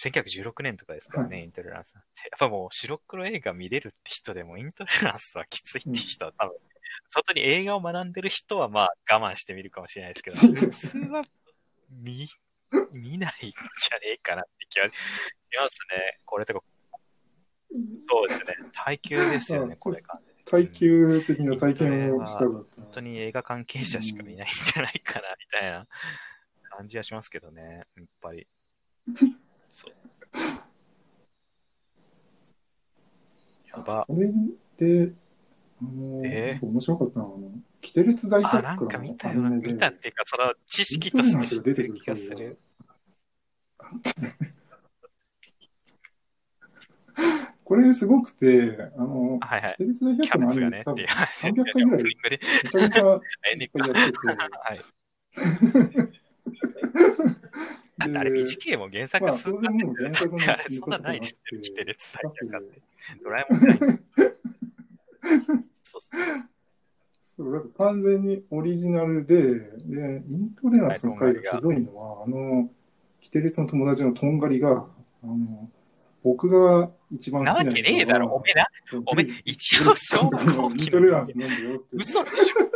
[0.00, 2.28] 1916年とかですからね、イントレランスなんて。
[2.30, 6.56] やっぱもう白黒映画見れるって人でも、イントレランスはきついって人は多分、
[7.10, 11.22] 外に映画を学んでる人はまあ我慢してみるかもしれないですけど、普通は
[11.90, 12.28] 見、
[12.92, 14.94] 見ないんじゃねえかなって気はしま
[15.68, 16.20] すね。
[16.24, 16.60] これとか、
[17.70, 18.56] そうですね。
[18.72, 20.18] 耐久ですよね、これが。
[20.44, 22.76] 耐久的な体験をしたかった。
[22.76, 25.86] 本当に映画関係者しか見ないんじゃないかな、みたいな
[26.70, 28.46] 感じはしますけどね、やっぱり。
[29.68, 29.94] そう。
[33.68, 34.04] やば。
[34.06, 34.30] それ
[34.78, 35.12] で、
[35.80, 37.50] あの、えー面白かったのは、あの、
[37.80, 39.46] キテレツ大あ、百なんか科の見たよな。
[39.48, 42.58] アニメで見たっていうか、その知識として知ってる気がする。
[47.64, 49.76] これすごくて、あの、はいはいキ。
[49.78, 51.46] テレツ大キ百科のアャベツがね、ニメ多分っていう話。
[51.46, 52.08] 300回ぐらいめ
[52.70, 53.20] ちゃめちゃ
[53.52, 54.80] エンディングいっぱいやってて、 はい。
[57.98, 62.82] だってあれで短いもん原作まあ、数当然もう原作のあ れそんなないですよ、言う規定列大百科ってて。
[63.22, 63.78] ドラえもんない。
[66.00, 66.48] そうそう。
[67.20, 72.70] そう、だから完全にオリジナルで、で、イントレランスの回がひどいのは、あの、
[73.20, 74.86] キテレツの友達のとんがりが、
[75.22, 75.70] あの、
[76.24, 78.66] 僕が一番好きなけねえだろ、おめえな。
[79.06, 81.86] おめえ、一応小学校イン期トレランスなんだよって。
[81.92, 82.60] 嘘でしょ。
[82.60, 82.72] いや、い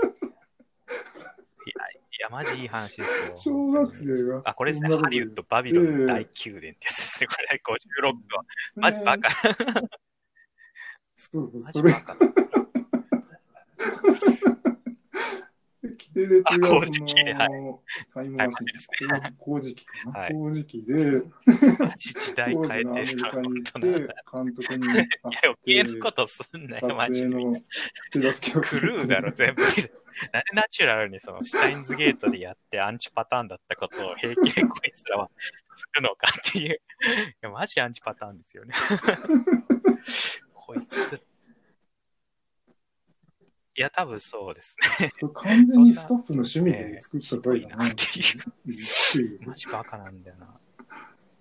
[2.21, 3.37] や、マジいい話ですよ。
[3.37, 4.43] 小学生が。
[4.45, 4.97] あ、これですね。
[4.97, 6.27] ハリウッド、バビロン大宮殿っ
[6.61, 7.27] てやつですね。
[7.27, 7.61] これ、
[8.01, 8.81] 56個。
[8.81, 9.31] マジバカ。
[11.17, 12.62] そうそう、それマジバ、カ。
[15.99, 17.49] キテレツあが工事機はい
[18.15, 18.39] タイム
[19.39, 21.23] 工事機かな、はい工事機で、
[21.97, 25.05] 時代当変えてるアメリカに本行って、監督に会や、
[25.45, 27.63] 余計なことすんなよ、マジで。
[28.13, 29.63] 手助けだろ、全部。
[29.63, 29.93] なんで
[30.55, 35.29] ナチュラルにそのシュタインズゲートでやってアンチパターンだったことを平気でこいつらは
[35.75, 36.75] するのかっていう。
[36.75, 36.79] い
[37.41, 38.75] や、マジアンチパターンですよね。
[40.55, 41.21] こいつ。
[43.83, 45.11] いや、多分そうですね。
[45.35, 48.05] 完全にスタッフの趣味で作った回だなって
[49.17, 49.49] えいう。
[49.49, 50.61] マジバカなんだよな。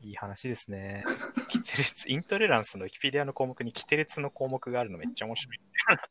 [0.01, 1.03] いい話ですね。
[1.49, 5.59] キテレツ、イントレランスのウィキペディアの項目にキテレツの項目があるのめっちゃ面白い。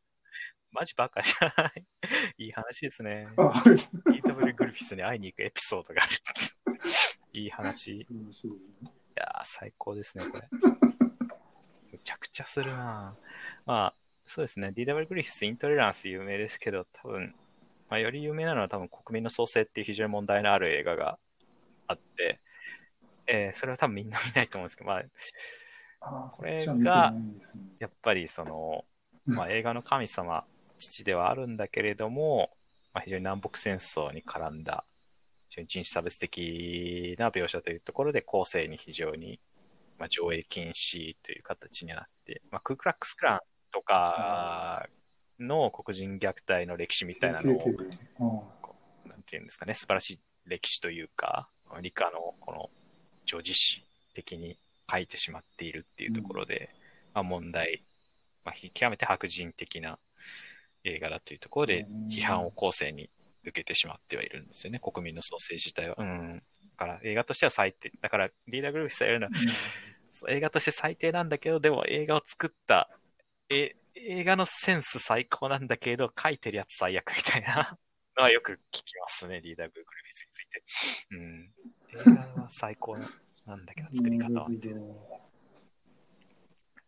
[0.71, 1.85] マジバカじゃない。
[2.39, 3.27] いい話ですね。
[3.37, 3.51] あ、
[4.07, 6.13] EW グリフィスに会いに行くエピソードがある。
[7.33, 8.03] いい話。
[8.03, 8.07] い
[9.17, 10.49] やー、最高ですね、これ。
[11.91, 13.17] むちゃくちゃするな
[13.67, 13.95] まあ、
[14.33, 14.69] そうですね。
[14.69, 17.35] DW グリフィス、イントレランス有名ですけど、多分、
[17.89, 21.19] まあ、より有名なのは多分国民の創生っていう非常に問題のある映画が
[21.89, 22.39] あって、
[23.27, 24.99] えーそれは多分みんな見ないと思うんですけど、ま
[26.01, 27.13] あ、これが
[27.81, 28.85] やっぱりその、
[29.27, 30.45] まあ、映画の神様、
[30.79, 32.51] 父ではあるんだけれども、
[32.95, 34.85] まあ、非常に南北戦争に絡んだ、
[35.49, 39.41] 非常に人種差別的な描写というところで後世に非常に
[39.99, 43.41] まあ、上映禁止という形になって、まあ、クークラックスクラン
[43.71, 44.87] とか
[45.39, 48.47] の黒人虐待の歴史みたいなのを、
[49.05, 51.49] あなんていうんですかね、素晴らしい歴史というか、
[51.81, 52.71] 理科のこの
[53.25, 53.85] 常時史
[54.15, 54.57] 的に
[54.91, 56.71] 書いてしまっているっていうところで、
[57.15, 57.85] まあ、問題、
[58.45, 59.99] まあ、極めて白人的な
[60.85, 63.11] 映画だというところでうん批判を後世に
[63.45, 65.97] 受けてしまってはいるんですよね、国民の創生自体は。
[65.99, 66.43] うん。
[66.77, 67.93] だから映画としては最低。
[68.01, 69.33] だからリーダー・グルーフィスは言うのは、
[70.29, 72.91] 映画として最低なんだけど、でも映画を作った、
[73.51, 77.77] え、映画のセンス最高なんだけど、書いてるやつ最悪みたいな
[78.17, 80.65] のはよく聞きますね、リーダー・グルーフィスについて。
[81.11, 81.53] うん。
[81.89, 84.49] 映画は最高なんだけど、作り方は。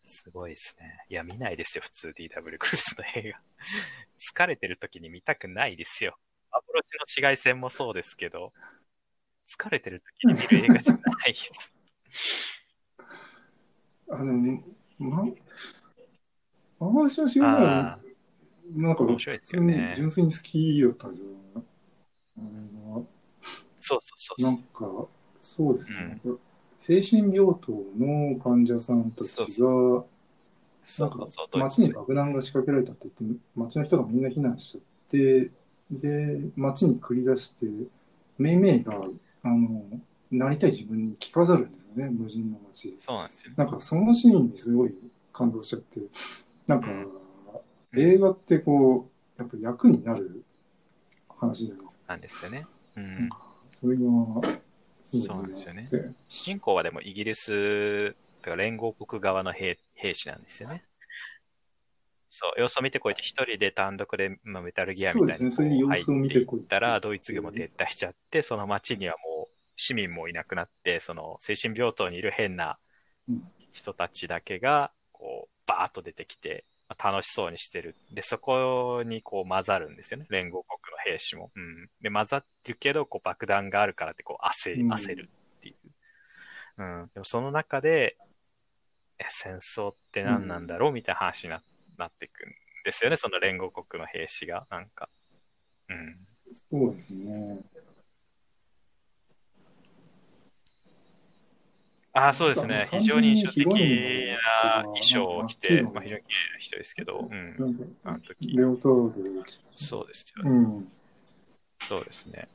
[0.05, 1.05] すごいですね。
[1.09, 3.41] いや、見ないですよ、普通 DW グルースの映画。
[4.21, 6.17] 疲れてる時に見たくないですよ。
[6.53, 8.53] 幻の紫外線もそうですけど、
[9.49, 11.75] 疲れてる時に見る映画じゃないです。
[14.11, 14.63] あの、
[16.91, 17.65] ま、私は知らない。
[17.65, 17.99] あ
[18.75, 21.29] なんか、普通に純粋に好きだったんですよ。
[23.81, 24.53] そうそうそう。
[24.53, 25.09] なんか、
[25.41, 26.21] そうですね。
[26.79, 31.49] 精神病棟の患者さんたちが、そうそうそう。
[31.51, 35.51] どういう街に爆弾が仕掛けられたって言って、街の人がみんな避難しちゃって、
[35.91, 37.67] で、街に繰り出して、
[38.39, 38.95] メイメイが、
[39.43, 39.85] あの、
[40.31, 42.99] なりたい自分に着飾るんですよね、無人の街で。
[42.99, 43.53] そうなんですよ。
[43.57, 44.95] なんかそのシーンにすごい
[45.33, 46.01] 感動しちゃって、
[46.67, 46.89] なんか、
[47.97, 50.45] 映画ってこう、やっぱ役になる
[51.29, 52.05] 話じゃないですか。
[52.09, 52.67] なんですよね。
[52.97, 53.29] うん。
[53.71, 54.03] それが、
[55.01, 55.89] そうなんですよね
[56.29, 60.85] 主人公はでもイギリス、とか連合国側の兵兵士なんですよね。
[62.29, 72.79] そう、様子を見てこいって一人で単独で、まあ、メタルギアみたいにそうですねそれで様子を見てこい入ったら、ドイツ軍も撤退しちゃって、その街にはもう市民もいなくなって、その精神病棟にいる変な
[73.29, 74.93] うん人たちだけが、
[75.67, 77.95] バーッと出てきて、まあ楽しそうにしてる。
[78.13, 80.27] で、そこにこう混ざるんですよね。
[80.31, 81.51] 連合国の兵士も。
[81.55, 81.91] うん。
[82.01, 85.29] で、混ざってるけど、こう爆弾があるからってこう焦り、うん焦る
[85.59, 85.77] っていう。
[86.79, 87.11] うん。
[87.15, 88.17] でもその中で、
[89.19, 90.93] え、戦争って何なんだろう？
[90.93, 91.63] みたいな話にな
[91.99, 92.53] なっていくん
[92.85, 93.17] ですよね。
[93.17, 94.67] その連合国の兵士が。
[94.71, 95.09] なんか。
[95.89, 96.17] うん。
[96.53, 97.61] そうですね。
[102.15, 102.89] ああ、そうですね。
[102.91, 107.97] 非常に印象的な衣装を着て、うんまあ、非常に綺麗な人ですけど、うん。
[108.05, 108.49] あの時。
[108.49, 109.45] レオター。
[109.75, 110.51] そうですよね。
[110.51, 110.93] うん。
[111.83, 112.49] そうですね。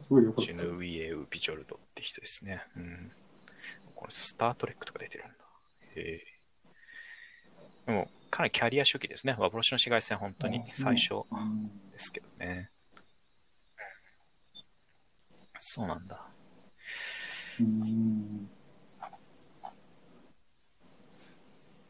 [0.00, 0.62] すごいよかっジュた。
[0.64, 2.62] ヌウィエウ・ビジョルドって人ですね。
[2.76, 3.12] うん。
[3.94, 5.34] これ、スター・トレックとか出てるんだ。
[5.96, 6.24] へえ。
[7.86, 9.34] でも、かなりキャリア初期ですね。
[9.38, 12.70] 幻の紫外線、本当に最初うんですけどね。
[15.58, 16.31] そうなんだ。
[17.62, 18.48] うん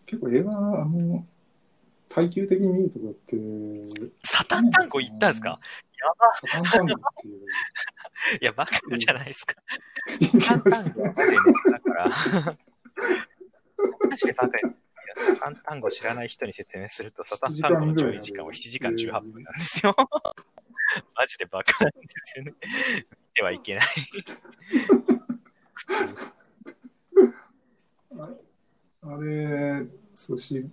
[0.07, 1.27] 結構映画、あの、
[2.11, 3.37] 耐久的に見るとかって、
[4.23, 5.49] サタン単語言ったんですか？
[5.49, 5.59] や
[6.19, 6.33] ば。
[6.33, 7.39] サタン単語っていう。
[8.43, 9.55] いや、バカじゃないですか。
[11.71, 12.59] だから、
[14.11, 14.65] マジでバカや
[15.17, 19.97] サタン単語知らない人に説明すると、サタン単語の上位時間は7時間18分なんですよ。
[21.17, 22.53] マジでバカなんですよね。
[22.61, 23.85] 見てはいけない。
[29.05, 30.69] あれ、そうし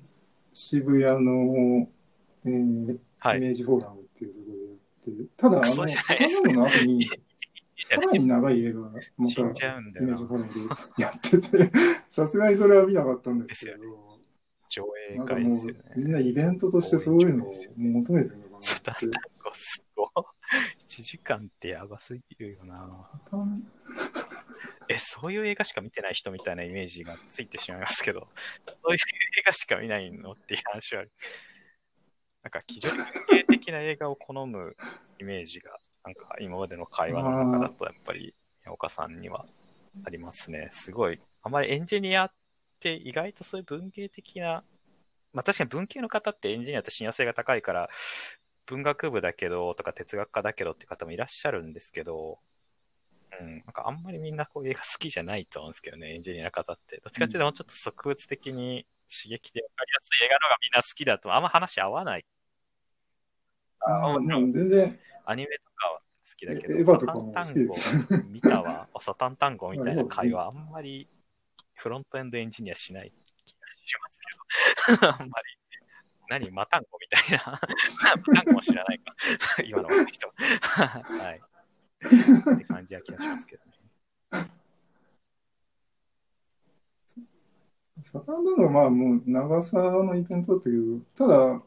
[0.54, 1.88] 渋谷の、
[2.46, 3.38] えーはい。
[3.38, 5.30] イメージフォーラムっていうところでやってる。
[5.36, 7.10] ただ、あの、クソじゃないですかサタンの後に、じ
[7.86, 9.12] さらに長い映画がまたイメ。
[9.22, 11.72] ージフォーラムでやってて、
[12.10, 13.78] さすがにそれは見なかったんですけど、
[14.70, 15.82] 上映会ですよね。
[15.98, 18.96] みんなイベントとしてそういうのを求めてるのかなってサタン。
[19.10, 19.10] 単
[19.44, 20.08] 語すごい。
[20.88, 23.10] 1時間ってやばすぎるよな。
[24.88, 28.28] え、そういう映画しか見てない人みたいなイメージがついてしまいますけど、
[28.66, 29.00] そういう
[29.40, 31.12] 映画しか見ないのっていう話はある。
[32.42, 34.76] なんか、非常に文芸的な映画を好む
[35.20, 38.34] イメージが、なんか今までの会話の中だとやっぱり、
[38.68, 39.46] 岡さんには
[40.04, 40.68] ありますね。
[40.72, 41.20] すごい。
[41.42, 42.34] あまりエンジニアっ
[42.80, 44.64] て意外とそういう文芸的な、
[45.34, 47.90] まあ確かに文系の方ってエンジニアって信用性が高いから、
[48.66, 52.40] 文学部だけどとか哲学科だけどって方もいらっしゃるんですけど、
[53.40, 56.98] うん、なんかあんまりみんなこう映画好きじゃないと思うんですけどね、エンジニアの方って。
[56.98, 62.26] どっちかっていうともうちょっと植物的に刺激で分かりやすい映画の方がみんな好きだと、あんま話合わない。
[63.82, 71.08] あーもう全然、アニメとかは好きだけど、サすタン単語見たわ、 サタン単語みたいな会話、あんまり
[71.76, 73.14] フロントエンドエンジニアしない
[73.46, 75.60] 気がしますけど、 あんまり。
[76.30, 77.60] 何マタンゴみたいな。
[78.30, 79.16] マタンゴも知らないか。
[79.64, 80.32] 今の人。
[80.38, 81.42] はい。
[82.08, 83.72] って感じは気がしますけどね。
[88.04, 91.62] サタンダムはまあもう長さのイベントだったけど、ただ、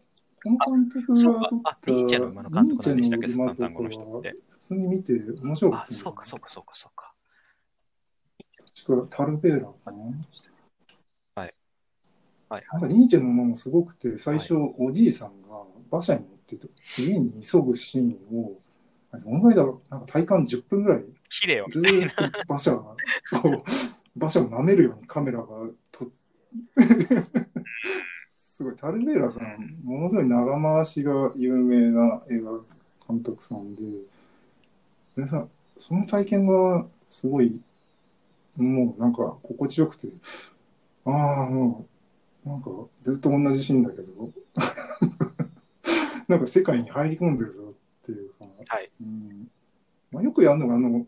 [0.44, 7.14] この監督が撮ったあニーチェの馬の監督なんでしたっけニーチェの馬サタンの人ってとか普通に見て面白かあっ、たよそうか、そうか、そうか、そうか。
[8.74, 9.98] 確かタルベーラかな。
[11.34, 11.54] はい。
[12.48, 12.64] はい。
[12.72, 16.68] なんかニーチェの馬もすごくて、最初、おじいさんが馬車に乗ってて、
[16.98, 18.61] 家に急ぐシーンを、
[19.18, 21.66] どのぐらいだろう、なんか体感10分ぐらい、綺麗よ。
[21.70, 22.78] ずーっと馬車が、
[23.40, 23.62] こう、
[24.16, 25.46] 馬車を舐めるようにカメラが
[25.90, 26.10] と、
[28.32, 32.52] すごい、タルベーラさん、ものすごい長回しが有名な映画
[33.08, 33.82] 監督さんで、
[35.16, 35.46] でさ、
[35.78, 37.60] その体験がすごい、
[38.56, 40.08] もうなんか心地よくて、
[41.04, 41.14] ああ、
[41.46, 41.86] も
[42.44, 42.70] う、なんか
[43.00, 44.30] ずっと同じシーンだけど、
[46.28, 47.61] なんか世界に入り込んでるぞ
[48.66, 48.90] はい。
[49.00, 49.48] うん
[50.10, 51.06] まあ、よくやるのが、あの、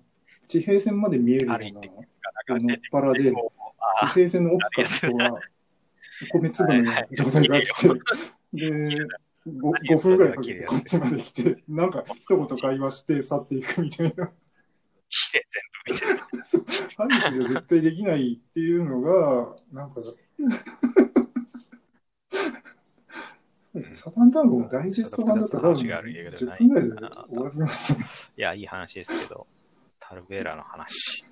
[0.49, 2.05] 地平線まで見えるような、歩いてこ
[2.49, 3.35] なんかのっ腹で、地
[4.03, 5.41] あ平線の奥から人が、
[6.33, 7.89] 米粒のような状態が来て、
[8.55, 8.99] で、
[9.47, 14.31] 5, 5分ぐらいかけてこっちまで来て、なんか一言会話して去っていくみたいな。
[15.11, 17.31] 綺麗全部みたいな。
[17.31, 20.01] じゃ絶対できないっていうのが、なんか、
[23.75, 23.97] そうですね。
[23.97, 27.99] サタンタンゴもダイジェスト版だったらる映画ではな10い分ぐらいで終わります。
[27.99, 28.05] ね。
[28.37, 29.49] いや、いい話ですけど、
[29.99, 31.27] タルベーラの話。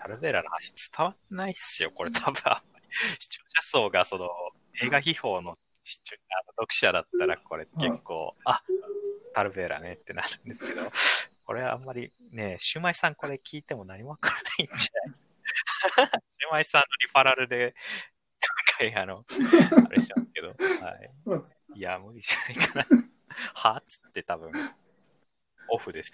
[0.00, 2.10] タルベーラの話伝わってないっすよ、これ。
[2.10, 2.40] 多分。
[2.46, 2.86] あんまり。
[3.18, 4.30] 視聴者層がその
[4.82, 8.62] 映画秘宝の視聴あの読者だったらこれ結構、あ、
[9.34, 10.90] タルベーラねってなるんですけど、
[11.44, 16.08] これはあんまりね、シュウマイさんこれ聞いても何もわからないんじゃない？
[16.08, 17.74] シュウマイさんのリファラルで、
[18.78, 19.24] 今回あの、
[19.86, 21.10] あれしちゃうけど、はい。
[21.74, 22.86] いや、無理じゃないかな。
[23.54, 24.50] はっつって多分、
[25.70, 26.12] オフです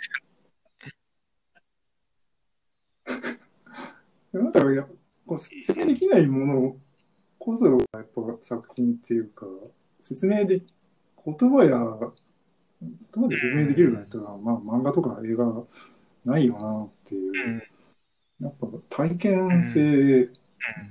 [4.32, 4.92] なんかやっぱ
[5.26, 6.76] こう説明できないもの
[7.38, 9.46] こそがやっぱ作品っていうか、
[10.00, 10.60] 説明で、
[11.24, 11.78] 言葉や、
[12.80, 15.64] 言葉で説明できるのやったら、まあ漫画とか映画
[16.24, 17.50] ないよなっていうう。
[17.56, 17.62] ん。
[18.40, 19.80] やっぱ体験性
[20.22, 20.32] うん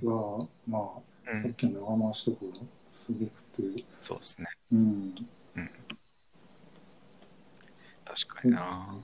[0.04, 2.38] が、まあ、うんさっきの長回しとか
[3.06, 4.48] すごくて、そうですね。
[4.72, 5.16] うん。
[8.06, 8.96] 確かにな。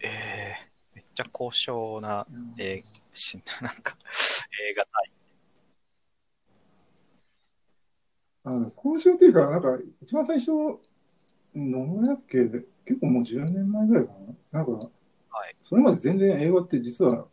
[0.00, 0.54] ええ
[0.94, 2.26] めっちゃ高尚な
[2.58, 2.84] 映
[3.14, 3.96] し なんか、
[4.70, 5.12] 映画タイ
[8.44, 10.50] あの交渉っていうか、なんか、一番最初、
[11.54, 12.44] 野村だっけ？
[12.84, 14.12] 結構もう10年前ぐらいか
[14.52, 14.58] な？
[14.60, 14.84] なんか、は
[15.50, 17.26] いそれまで全然映画って実は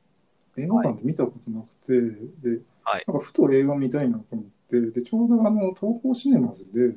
[0.58, 2.00] 映画館で見たことなくて、
[2.42, 4.52] で、はいなんかふと映画見たいなと思って、
[4.82, 6.96] で、ちょうどあの、東宝シネマズで、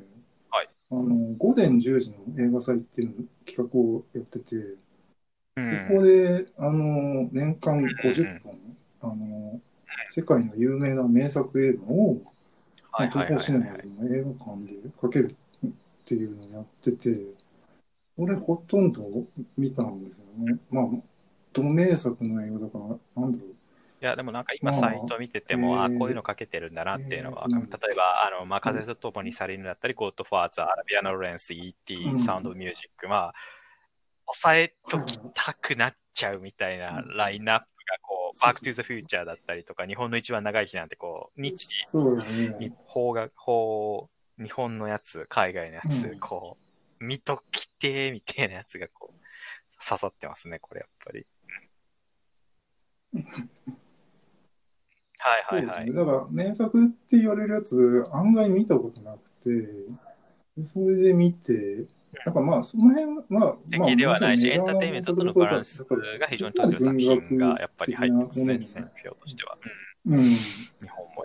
[0.49, 1.03] はいあの、
[1.37, 9.59] 午前10時の映画祭っていうの企画をやってて、うんここで、あの、年間50本、あの、
[10.09, 12.21] 世界の有名な名作映画を、
[13.09, 13.69] 東宝シネはい。
[13.71, 15.35] マズの映画館でかける
[15.65, 15.69] っ
[16.05, 17.17] ていうのをやってて、
[18.17, 19.03] 俺ほとんど
[19.57, 20.59] 見たんですよね。
[20.71, 20.85] まあ、
[21.53, 23.56] 同名作の映画だから、なんだろう。
[23.99, 33.33] いや、でもなんか今サイト見てても、あ、こういうのかけてるんだなっていうのは、えー例えば、あの、まあ、風と共に去りぬだったり、ゴッドファーザー、アラビアのロレンス、E.T., うんサウンドミュージック、まあ、
[34.27, 42.73] 抑えときたくなっちゃうみたいなラインナップが、こう、バックトゥザフューチャーだったりとか、日本の一番長い日なんて、こう、日そうだにね。
[42.93, 44.07] 邦画、邦、
[44.37, 46.57] 日本のやつ、海外のやつ、うんこ
[46.99, 51.25] う、見ときてーみたいなやつが、こう、刺さってますね、これやっぱり。
[55.27, 55.85] はいはいはい。
[55.87, 56.05] そうだね。
[56.05, 59.49] だから、名作って言われるやつ、案外見たことなくて、
[60.57, 61.85] でそれで見て、
[62.25, 69.57] なんかまあ、その辺は、まあ、まあ敵ではないし、エンターテインメントとのバランスが非常に取ってる作品がやっぱり入ってますね、選票としては。
[70.05, 70.37] うん、日
[70.89, 71.23] 本も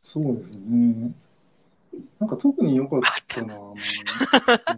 [0.00, 1.12] そうですね。
[2.18, 3.74] なんか特に良かったのは、
[4.66, 4.74] ア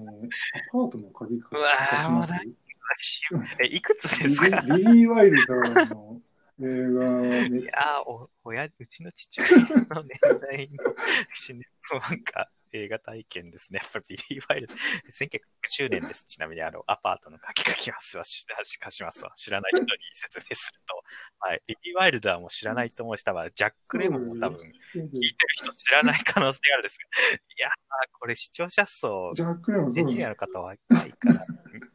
[0.73, 4.61] パートの鍵貸うわーしますもえ、いくつビですか？
[4.61, 6.21] リビリー・ワイルダーの
[6.63, 10.95] 映画いね、やーお、親、うちの父親の年代の
[11.35, 11.65] シネ
[12.09, 13.81] なんか映画体験ですね。
[13.83, 14.75] やっぱりビリー・ワイルド、
[15.11, 16.25] 1990年です。
[16.25, 18.47] ちなみにあの、アパートの書き書きますわ、し
[18.79, 19.33] 貸しますわ。
[19.37, 21.03] 知らない人に説明すると。
[21.41, 21.63] はい。
[21.67, 27.05] ビリー・ワイルダーも知らないと思うし、多分ジャック・レモンも多分聞いてる人知らない可能性があるんですが。
[27.37, 27.71] いやー、
[28.19, 31.35] これ視聴者層、ジャック・レモン、そうだエンジニアの方はいないから、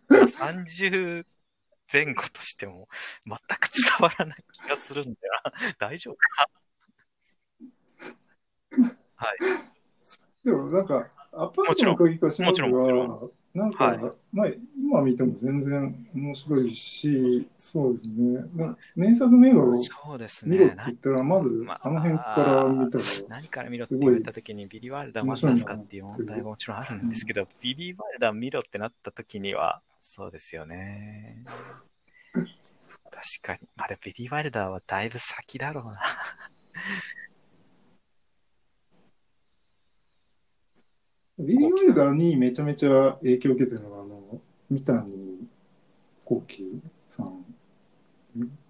[0.10, 1.26] まあ30
[1.91, 2.88] 前後としても
[3.26, 5.52] 全く伝わらない気がするんだよな。
[5.80, 6.49] 大丈夫か？
[9.16, 9.38] はい。
[10.44, 13.99] でもなんか、アパートの鍵貸しますもちろんもちろは、なんか、はい
[14.34, 18.44] まあ、今見ても全然面白いし、そうですね。
[18.53, 19.72] な名作名画を。
[20.45, 31.45] 見ろって言ったら、まずまああの辺から見たら、何から見ろって言われたときに、ビリー・ワイルダーまず出すかっていう問題ももちろんあるんですけど、ビリー・ワイルダー見ろってなったときには、そうですよね。
[32.34, 32.45] 確
[33.41, 33.60] かに。
[33.77, 35.94] まあ、でもビリー・ワイルダーはだいぶ先だろうな。
[41.40, 45.48] ビリー・ワイルダーにめちゃめちゃ影響を受けてるのが、あの、三谷
[46.24, 47.45] 幸喜さん。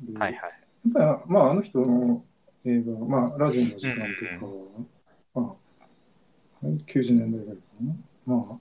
[0.02, 0.34] ではいはい。
[0.34, 2.24] やっぱり、まあ、あの人の
[2.66, 3.96] 映画、まあ、ラジオの時間
[4.40, 4.86] とかは、
[5.34, 7.96] まあ、はい90年代ぐらいかな。
[8.26, 8.60] まあ、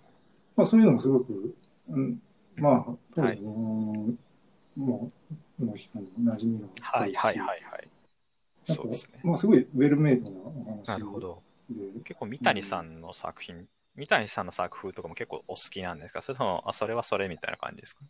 [0.56, 1.55] まあ、そういうのもすごく、
[1.89, 2.20] うん、
[2.56, 3.51] まあ、当時の、
[4.76, 5.10] も
[5.59, 6.05] う、の人の
[6.35, 7.89] 馴染みがあはいはいはいはい。
[8.66, 9.20] そうですね。
[9.22, 11.43] まあ、すごいウェルメイドなお話なるほど。
[11.70, 13.66] で、結構三谷さんの作品、
[13.97, 16.21] 三谷さんの作風とかも結構お好きなんですか？
[16.23, 18.03] それとも、あ、それはそれみたいな感じですか？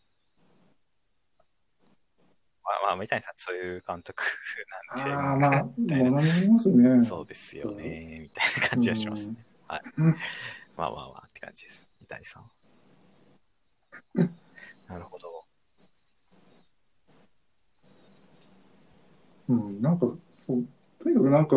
[2.64, 4.22] まあまあ、三谷さんそういう監督
[4.96, 5.12] なんで。
[5.12, 7.04] ああ、まあ、みたいなものによりますね。
[7.04, 9.36] そうですよね、みたいな感じはしますね。
[9.68, 9.82] はい。
[9.98, 10.16] う ん
[10.76, 11.88] まあまあまあって感じです。
[12.00, 12.48] 三谷さんは。
[14.88, 15.44] なるほど。
[19.50, 20.06] うん、なんか、
[20.46, 20.66] そう、
[20.98, 21.56] とにかくなんか、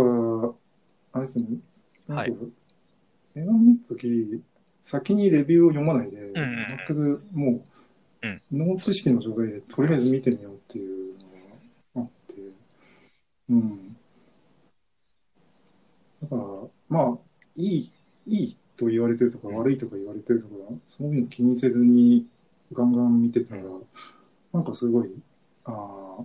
[1.14, 1.45] あれですね、
[2.10, 2.36] はい
[3.38, 4.41] 映画見たとき、
[4.81, 6.77] 先にレビューを読まないで、んうんうん。
[6.88, 7.64] 全くも
[8.23, 8.41] う、うん。
[8.51, 11.14] 脳知識の状態で、とりあえず見てみようっていう
[11.93, 12.35] のがあって、
[13.49, 13.88] うん。
[16.23, 16.41] だから、
[16.89, 17.18] まあ、
[17.55, 17.91] いい、
[18.26, 20.53] いいと言われてるとか、悪いとか言われてるとか、
[20.88, 22.26] そういうの気にせずに、
[22.73, 23.61] ガンガン見てたら、
[24.51, 25.11] なんかすごい、
[25.65, 26.23] ああ、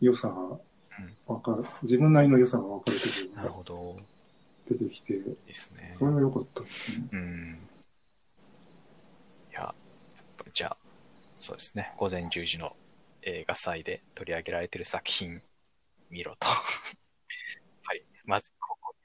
[0.00, 0.58] 良さが
[1.32, 4.17] わかる、自分なりの良さがわかるところなるがほど。
[4.68, 5.90] 出てきて、いいですね。
[5.98, 7.08] それは良かったですね。
[7.12, 7.58] うん。
[9.50, 9.74] いや、やっ
[10.36, 10.76] ぱりじゃあ、
[11.36, 11.92] そうですね。
[11.96, 12.74] 午前10時の
[13.22, 15.40] 映画祭で取り上げられている作品、
[16.10, 16.46] 見ろと。
[17.84, 18.02] はい。
[18.24, 18.98] まず、ここに。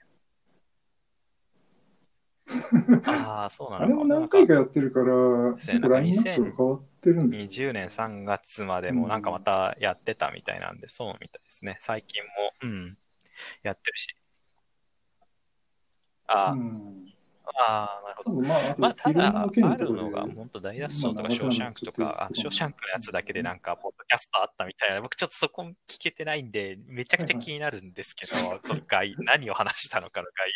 [3.06, 4.16] ああ、そうなあれのかな。
[4.16, 7.70] も何回かやってるから、結構ラインナップが変わってるんですよ。
[7.72, 11.78] 20年3月までもなんかまたやってたみたいなんで、そうみたいですね。
[11.80, 12.30] 最近も、
[12.62, 12.98] うん、
[13.64, 14.16] やってるし。
[16.28, 16.94] あー、うん。
[17.46, 18.42] あー、なるほど。
[18.78, 30.52] まあ、ただ、あるのが、本当大脱走とか、まあショーシャンクとか、ショーシャンクのやつだけでなんか、ポッドキャストあったみたいな、僕ちょっとそこ聞けてないんで、めちゃくちゃ気になるんですけど、その概、何を話したのかの概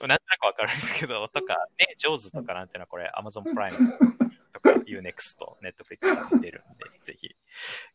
[0.00, 0.08] 要。
[0.08, 3.78] なんとなくわかるんですけど、とか、ね、ジョーズとかなんていうのはこれ、Amazon プライム
[4.54, 7.36] とか、Unext、Netflix が出るんで、ぜひ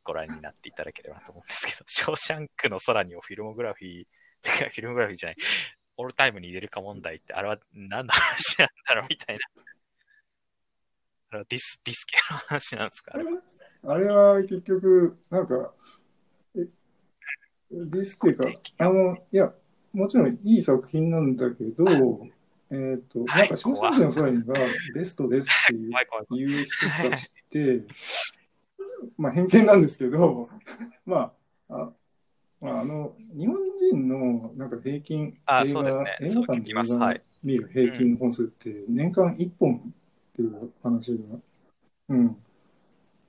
[0.04, 4.06] ご覧になっていただければと思うんですけど、ショーシャンクの空にをフィルモグラフィー、
[4.44, 5.38] フィルモグラフィーじゃない、
[6.02, 9.42] オールタイムに入れるか問題って、あれは何の話なんだろうみたいな。
[11.30, 13.12] あれはディス、ディス系の話なんですか？
[13.14, 13.32] あれは。
[13.84, 15.74] あれは結局、なんか、
[16.56, 16.60] え
[17.72, 18.50] ディスっていうか、
[18.80, 19.54] あの、いや、
[19.94, 21.86] もちろんいい作品なんだけど、
[22.72, 24.54] えっ、と、はいなんか、正直の際にが
[24.96, 26.02] ベストですっていう怖
[26.40, 26.44] い。
[26.44, 27.84] う人たちって、
[29.18, 30.50] まあ偏見なんですけど、
[31.06, 31.34] ま
[31.70, 31.94] あ、あま
[32.64, 36.18] あ、あの、日本人のなんか平均、あ映そうですね。
[36.22, 36.96] 画、映そう画館で映画聞きます。
[36.96, 37.22] はい。
[37.44, 39.82] 見る平均本数って年間1本っ
[40.36, 41.40] ていう話が、
[42.10, 42.38] うん。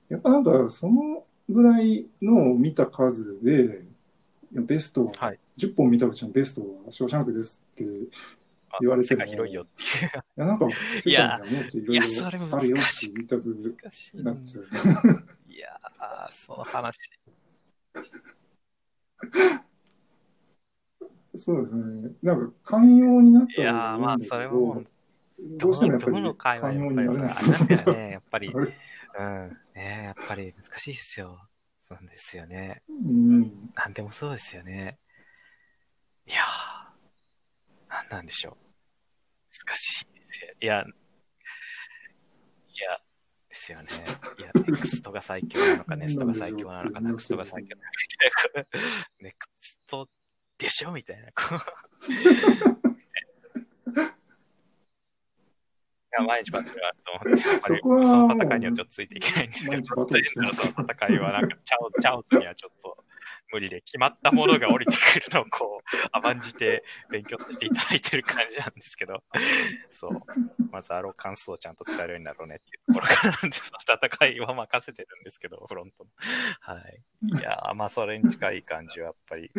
[0.09, 3.81] やっぱなんかそのぐらいのを見た数で、
[4.51, 5.39] ベストは、はい。
[5.57, 7.85] 10本見たうちのベストはショーシャンクですって
[8.71, 9.67] あ言われても世界広いよ
[10.37, 10.67] いや、なんか、
[10.99, 12.05] 世界にはもっといろいろ
[12.57, 13.75] あるよって言いたく
[14.15, 14.65] なっちゃう。
[15.47, 16.97] いやー、その話。
[21.37, 22.11] そうですね。
[22.21, 24.83] なんか、寛容になったいやー、まあそれも
[25.39, 27.13] ど、どうしてもやっぱりどの会話寛容になれな
[27.75, 28.53] よね、やっぱり。
[28.53, 29.57] うん。
[29.75, 31.47] ねやっぱり難しいですよ。
[31.79, 32.81] そうですよね。
[32.89, 33.71] うん。
[33.75, 34.99] なんでもそうですよね。
[36.27, 38.55] いやー、なんなんでしょう。
[39.67, 40.53] 難しいですよ。
[40.61, 40.85] いや、
[43.63, 43.87] ですよね。
[44.39, 47.83] いや、ネクストが最強なのか、ネストが最強なのか、ネクストが最強な
[48.59, 48.69] のか。
[49.21, 50.09] ネクスト
[50.57, 51.29] でしょみたいな。
[56.13, 63.02] いや、毎日バトルだと思って、やっぱりその戦いにはちょっとついていけないんですけ毎ど、その戦いはなんか、チャオ、チャオズにはちょっと
[63.53, 69.23] 無理で、決まったものが降りてくるのをこう、 甘んじて勉強していただいてる感じなんですけど、
[69.91, 70.21] そう。
[70.71, 76.09] まず、あの関数をちゃんと使えるようになろうねっていうところからなんで、そ の戦いは任せてるんですけど、フロントの。
[76.61, 77.01] はい。
[77.25, 79.51] いや、まあ、それに近い感じはやっぱり、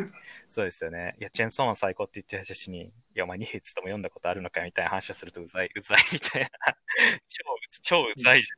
[0.49, 1.15] そうですよね。
[1.21, 6.49] いや、チェンソーマン最高って言ってたしに、いや、お前2筆とも読んだことあるのかみたいな話をするとうざい、うざいみたいな。
[7.29, 7.45] 超
[7.83, 8.49] 超うざいじ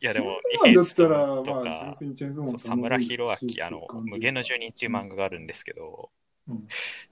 [0.00, 6.10] やでもそうなんだったら、とかまあ、純粋にチェーンソーマ村弘明、あの、無限の住人っていう漫画があるんですけど、
[6.48, 6.56] うん。
[6.56, 6.60] っ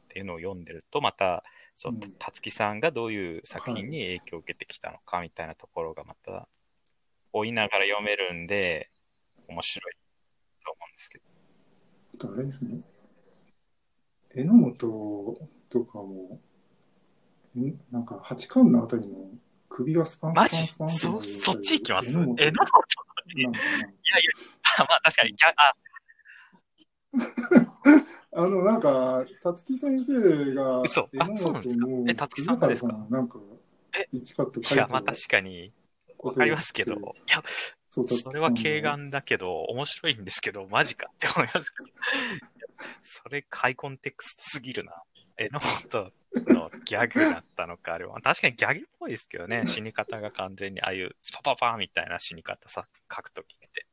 [0.08, 1.44] ていうのを読んでると、また、
[1.74, 6.48] そううん、たつきさんがどういう作品に影響を受けてきたのかみたいなところがまた、
[7.32, 8.90] 追いながら読めるんで、
[9.48, 9.94] 面白い
[10.64, 11.24] と思うんですけど。
[12.14, 12.82] あとあれですね。
[14.34, 16.40] 榎本とかも、
[17.56, 17.80] ん？
[17.90, 19.28] なんか八巻のあたりの
[19.70, 22.10] 首がスパンスパマジンスパンそ、そっち行きます？
[22.10, 22.70] え、なんか、なんか
[24.78, 25.72] あまあ確かに、あ、
[27.16, 28.46] な あ。
[28.48, 31.08] の、なんか、たつき先生が、嘘。
[31.18, 31.86] あ榎そうなんですか？
[32.08, 33.06] え辰木さんがですか？
[33.08, 33.38] なんか、
[33.96, 34.08] え？
[34.12, 35.72] 一カットいや、まあ確かに、
[36.18, 36.96] わかりますけど、い
[37.30, 37.42] や、
[37.90, 41.88] それは軽眼だけど、面白いんですけど、マジかって思いますけど。
[43.02, 45.02] それ、ハイコンテクストすぎるな。
[45.40, 46.12] 榎本
[46.52, 48.20] のギャグだったのか、あれは。
[48.20, 53.86] 確かにギャグっぽいですけどね、 死に方が完全に、ああいう、パパパーみたいな死に方さ、書くときって。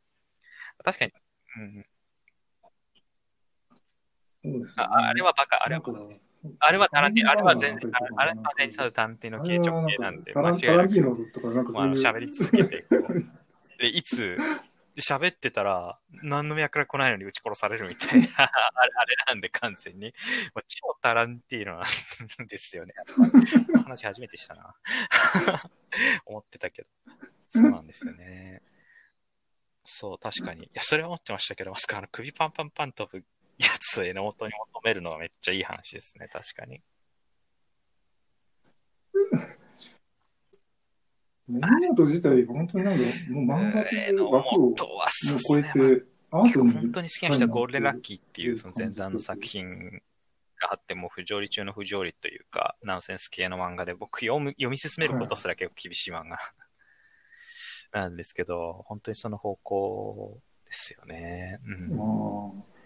[0.83, 1.11] 確かに、
[1.57, 1.85] うん、
[4.43, 4.83] そうですね。
[4.83, 5.81] ああれはバカ、あれは、
[6.59, 11.71] あれはタランティーノ、あれは全然、ああれは全然タランティーノ系直系なんで、間違いなく。
[11.71, 13.17] まあ、喋り続けて、こう。
[13.79, 14.37] で、いつ、
[15.01, 20.13] 喋ってたら、何の脈絡来ないのに撃ち殺されるみたいな、 あれなんで完全に。
[20.53, 22.93] まあ、超タランティーノなんですよね。
[23.83, 24.75] 話初めてしたな。
[26.25, 26.89] 思ってたけど。
[27.47, 28.61] そうなんですよね。
[29.83, 30.65] そう、確かに。
[30.65, 33.25] いや、それは思ってましたけど、まさかあの首パンパンパン飛ぶ
[33.57, 36.81] やつを榎本に求めるのがめっちゃいい話ですね、確かに。
[41.49, 45.63] 榎本自体、本当になんか、もう漫画という枠を超え。
[45.63, 50.01] て、アートに本当に好きな人はゴールデンラッキーっていううんその前段の作品
[50.59, 56.37] があって、もう不条理中の不条理というか、ナンセンス系の漫画で僕読む 読み進めることすら結構厳しい漫画
[57.93, 61.59] なんですけど、本当にその方向ですよね。
[61.65, 61.99] うん。
[61.99, 62.76] ああ